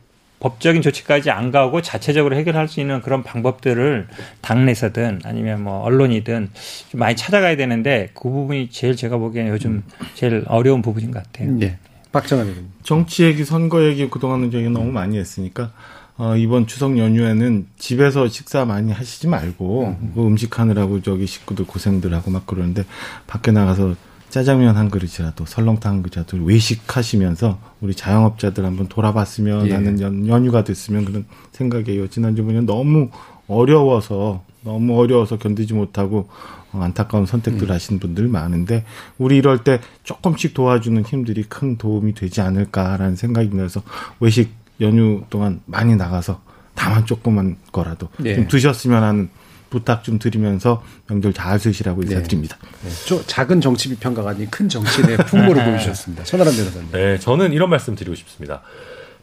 법적인 0.43 0.83
조치까지 0.83 1.31
안 1.31 1.53
가고 1.53 1.83
자체적으로 1.83 2.35
해결할 2.35 2.67
수 2.67 2.81
있는 2.81 3.01
그런 3.01 3.23
방법들을 3.23 4.09
당내에서든 4.41 5.21
아니면 5.25 5.63
뭐 5.63 5.83
언론이든 5.83 6.51
좀 6.91 6.99
많이 6.99 7.15
찾아가야 7.15 7.57
되는데 7.57 8.11
그 8.13 8.29
부분이 8.29 8.71
제일 8.71 8.97
제가 8.97 9.19
보기에는 9.19 9.53
요즘 9.53 9.85
제일 10.15 10.43
어려운 10.49 10.83
부분인 10.83 11.13
것 11.13 11.23
같아요. 11.23 11.53
네. 11.53 11.79
박정환 12.11 12.49
의원. 12.49 12.67
정치 12.83 13.23
얘기, 13.23 13.45
선거 13.45 13.85
얘기 13.85 14.11
그동안은 14.11 14.53
얘기 14.53 14.69
너무 14.69 14.91
많이 14.91 15.17
했으니까 15.17 15.71
어, 16.17 16.37
이번 16.37 16.67
추석 16.67 16.99
연휴에는 16.99 17.69
집에서 17.79 18.27
식사 18.27 18.65
많이 18.65 18.91
하시지 18.91 19.29
말고 19.29 19.97
음. 20.01 20.13
그 20.17 20.27
음식 20.27 20.59
하느라고 20.59 21.03
저기 21.03 21.27
식구들 21.27 21.67
고생들 21.67 22.13
하고 22.15 22.33
막 22.33 22.49
그러는데 22.49 22.85
밖에 23.29 23.53
나가서 23.53 23.95
짜장면 24.33 24.79
한 24.79 24.89
그릇이라도 24.89 25.45
설렁탕 25.45 25.93
한 25.93 26.03
그릇이라도 26.03 26.39
외식하시면서 26.43 27.59
우리 27.83 27.95
자영업자들 27.95 28.65
한번 28.65 28.89
돌아봤으면 28.89 29.69
예. 29.69 29.75
하는 29.75 30.01
연, 30.01 30.27
연휴가 30.27 30.65
됐으면 30.65 31.05
그런 31.05 31.27
생각이에요. 31.53 32.09
지난주 32.09 32.43
보면 32.43 32.65
너무 32.65 33.11
어려워서 33.47 34.43
너무 34.63 34.99
어려워서 34.99 35.37
견디지 35.37 35.75
못하고 35.75 36.31
어, 36.73 36.81
안타까운 36.81 37.27
선택들 37.27 37.69
음. 37.69 37.75
하신 37.75 37.99
분들 37.99 38.27
많은데 38.29 38.87
우리 39.19 39.37
이럴 39.37 39.65
때 39.65 39.81
조금씩 40.03 40.55
도와주는 40.55 41.05
힘들이 41.05 41.43
큰 41.43 41.77
도움이 41.77 42.15
되지 42.15 42.41
않을까라는 42.41 43.17
생각이 43.17 43.51
들어서 43.51 43.83
외식 44.19 44.55
연휴 44.81 45.25
동안 45.29 45.61
많이 45.67 45.95
나가서 45.95 46.41
다만 46.75 47.05
조그만 47.05 47.57
거라도 47.71 48.09
예. 48.25 48.37
좀 48.37 48.49
드셨으면 48.49 49.03
하는 49.03 49.29
부탁 49.73 50.05
좀 50.05 50.19
드리면서 50.19 50.83
명절 51.09 51.33
잘 51.33 51.59
쓰시라고 51.59 52.03
인사드립니다. 52.03 52.59
네. 52.85 52.91
네. 52.91 53.23
작은 53.27 53.63
정치 53.63 53.89
비평가가 53.89 54.31
아닌 54.31 54.49
큰 54.51 54.69
정치인의 54.69 55.17
풍모를 55.27 55.65
보여주셨습니다. 55.65 56.25
천하람 56.25 56.55
변호사님. 56.55 56.89
네, 56.93 57.19
저는 57.19 57.55
이런 57.55 57.71
말씀 57.71 57.95
드리고 57.95 58.15
싶습니다. 58.15 58.61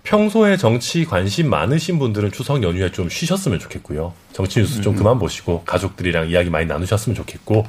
평소에 0.03 0.57
정치 0.57 1.05
관심 1.05 1.49
많으신 1.49 1.99
분들은 1.99 2.31
추석 2.31 2.63
연휴에 2.63 2.91
좀 2.91 3.09
쉬셨으면 3.09 3.59
좋겠고요. 3.59 4.13
정치 4.33 4.59
뉴스 4.59 4.81
좀 4.81 4.93
음. 4.93 4.97
그만 4.97 5.19
보시고 5.19 5.63
가족들이랑 5.65 6.29
이야기 6.29 6.49
많이 6.49 6.65
나누셨으면 6.65 7.15
좋겠고 7.15 7.65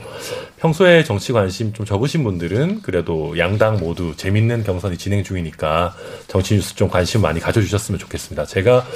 평소에 0.59 1.05
정치 1.05 1.33
관심 1.33 1.73
좀 1.75 1.85
적으신 1.85 2.25
분들은 2.25 2.81
그래도 2.83 3.37
양당 3.37 3.77
모두 3.79 4.15
재밌는 4.17 4.65
경선이 4.65 4.97
진행 4.97 5.23
중이니까 5.23 5.95
정치 6.29 6.55
뉴스 6.55 6.75
좀 6.77 6.89
관심 6.89 7.21
많이 7.21 7.41
가져주셨으면 7.41 7.99
좋겠습니다. 7.99 8.47
제가 8.47 8.87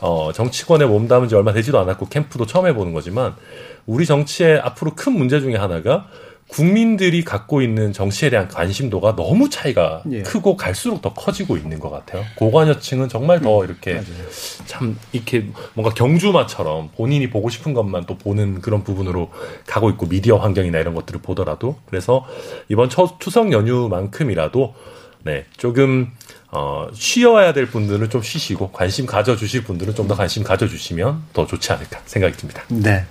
어, 0.00 0.30
정치권에 0.32 0.86
몸담은 0.86 1.28
지 1.28 1.34
얼마 1.34 1.52
되지도 1.52 1.78
않았고 1.78 2.08
캠프도 2.08 2.46
처음 2.46 2.66
해보는 2.66 2.92
거지만 2.92 3.34
우리 3.86 4.06
정치의 4.06 4.58
앞으로 4.60 4.92
큰 4.94 5.12
문제 5.12 5.40
중에 5.40 5.56
하나가 5.56 6.06
국민들이 6.48 7.24
갖고 7.24 7.60
있는 7.60 7.92
정치에 7.92 8.30
대한 8.30 8.48
관심도가 8.48 9.16
너무 9.16 9.50
차이가 9.50 10.02
예. 10.10 10.22
크고 10.22 10.56
갈수록 10.56 11.02
더 11.02 11.12
커지고 11.12 11.58
있는 11.58 11.78
것 11.78 11.90
같아요. 11.90 12.24
고관여층은 12.36 13.10
정말 13.10 13.40
더 13.40 13.60
음, 13.60 13.64
이렇게 13.66 13.92
맞아요. 13.94 14.06
참 14.64 14.98
이렇게 15.12 15.46
뭔가 15.74 15.92
경주마처럼 15.92 16.90
본인이 16.96 17.28
보고 17.28 17.50
싶은 17.50 17.74
것만 17.74 18.06
또 18.06 18.16
보는 18.16 18.62
그런 18.62 18.82
부분으로 18.82 19.30
가고 19.66 19.90
있고 19.90 20.06
미디어 20.06 20.38
환경이나 20.38 20.78
이런 20.78 20.94
것들을 20.94 21.20
보더라도 21.20 21.76
그래서 21.86 22.24
이번 22.70 22.88
추석 23.20 23.52
연휴만큼이라도 23.52 24.74
네 25.24 25.44
조금 25.58 26.12
어, 26.50 26.88
쉬어야 26.94 27.52
될 27.52 27.66
분들은 27.66 28.08
좀 28.08 28.22
쉬시고 28.22 28.72
관심 28.72 29.04
가져주실 29.04 29.64
분들은 29.64 29.94
좀 29.94 30.08
더 30.08 30.14
관심 30.16 30.42
가져주시면 30.42 31.24
더 31.34 31.46
좋지 31.46 31.70
않을까 31.72 32.00
생각이 32.06 32.34
듭니다. 32.38 32.62
네. 32.68 33.04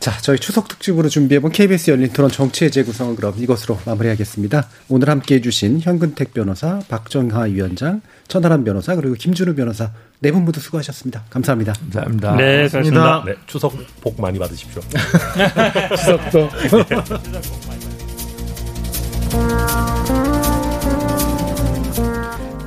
자, 0.00 0.10
저희 0.20 0.36
추석 0.40 0.66
특집으로 0.66 1.08
준비해본 1.08 1.52
KBS 1.52 1.92
열린 1.92 2.12
토론 2.12 2.28
정치의 2.30 2.72
재구성은 2.72 3.14
그럼 3.14 3.34
이것으로 3.38 3.78
마무리하겠습니다. 3.86 4.68
오늘 4.88 5.08
함께 5.08 5.36
해주신 5.36 5.80
현근택 5.82 6.34
변호사, 6.34 6.80
박정하 6.88 7.42
위원장, 7.44 8.00
천하람 8.26 8.64
변호사, 8.64 8.96
그리고 8.96 9.14
김준우 9.14 9.54
변호사 9.54 9.92
네 10.18 10.32
분 10.32 10.44
모두 10.44 10.58
수고하셨습니다. 10.60 11.22
감사합니다. 11.30 11.72
감사합니다. 11.74 12.36
네, 12.36 12.68
수고하셨습니다. 12.68 13.22
네, 13.24 13.34
추석 13.46 13.72
복 14.00 14.20
많이 14.20 14.38
받으십시오. 14.40 14.82
추석도. 15.96 16.50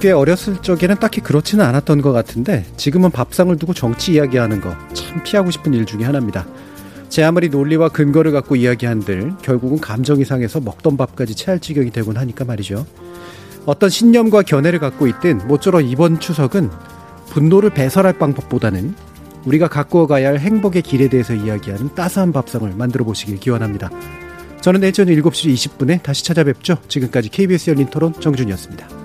꽤 0.03 0.11
어렸을 0.11 0.61
적에는 0.61 0.97
딱히 0.99 1.21
그렇지는 1.21 1.63
않았던 1.63 2.01
것 2.01 2.11
같은데 2.11 2.65
지금은 2.75 3.09
밥상을 3.09 3.55
두고 3.55 3.73
정치 3.73 4.11
이야기하는 4.11 4.59
거 4.59 4.75
참 4.93 5.23
피하고 5.23 5.49
싶은 5.49 5.73
일 5.73 5.85
중에 5.85 6.03
하나입니다. 6.03 6.45
제 7.07 7.23
아무리 7.23 7.47
논리와 7.47 7.87
근거를 7.87 8.33
갖고 8.33 8.57
이야기한들 8.57 9.35
결국은 9.41 9.79
감정이 9.79 10.25
상해서 10.25 10.59
먹던 10.59 10.97
밥까지 10.97 11.35
체할 11.35 11.61
지경이 11.61 11.91
되곤 11.91 12.17
하니까 12.17 12.43
말이죠. 12.43 12.85
어떤 13.65 13.89
신념과 13.89 14.41
견해를 14.41 14.79
갖고 14.79 15.07
있든 15.07 15.47
모쪼록 15.47 15.89
이번 15.89 16.19
추석은 16.19 16.69
분노를 17.29 17.69
배설할 17.69 18.17
방법보다는 18.17 18.95
우리가 19.45 19.69
갖고 19.69 20.07
가야 20.07 20.27
할 20.27 20.39
행복의 20.39 20.81
길에 20.81 21.07
대해서 21.07 21.33
이야기하는 21.33 21.95
따스한 21.95 22.33
밥상을 22.33 22.69
만들어 22.75 23.05
보시길 23.05 23.39
기원합니다. 23.39 23.89
저는 24.59 24.81
내일 24.81 24.91
저녁 24.91 25.13
7시 25.13 25.53
20분에 25.53 26.03
다시 26.03 26.25
찾아뵙죠. 26.25 26.77
지금까지 26.89 27.29
KBS 27.29 27.69
열린 27.69 27.87
토론 27.89 28.13
정준이었습니다. 28.19 29.02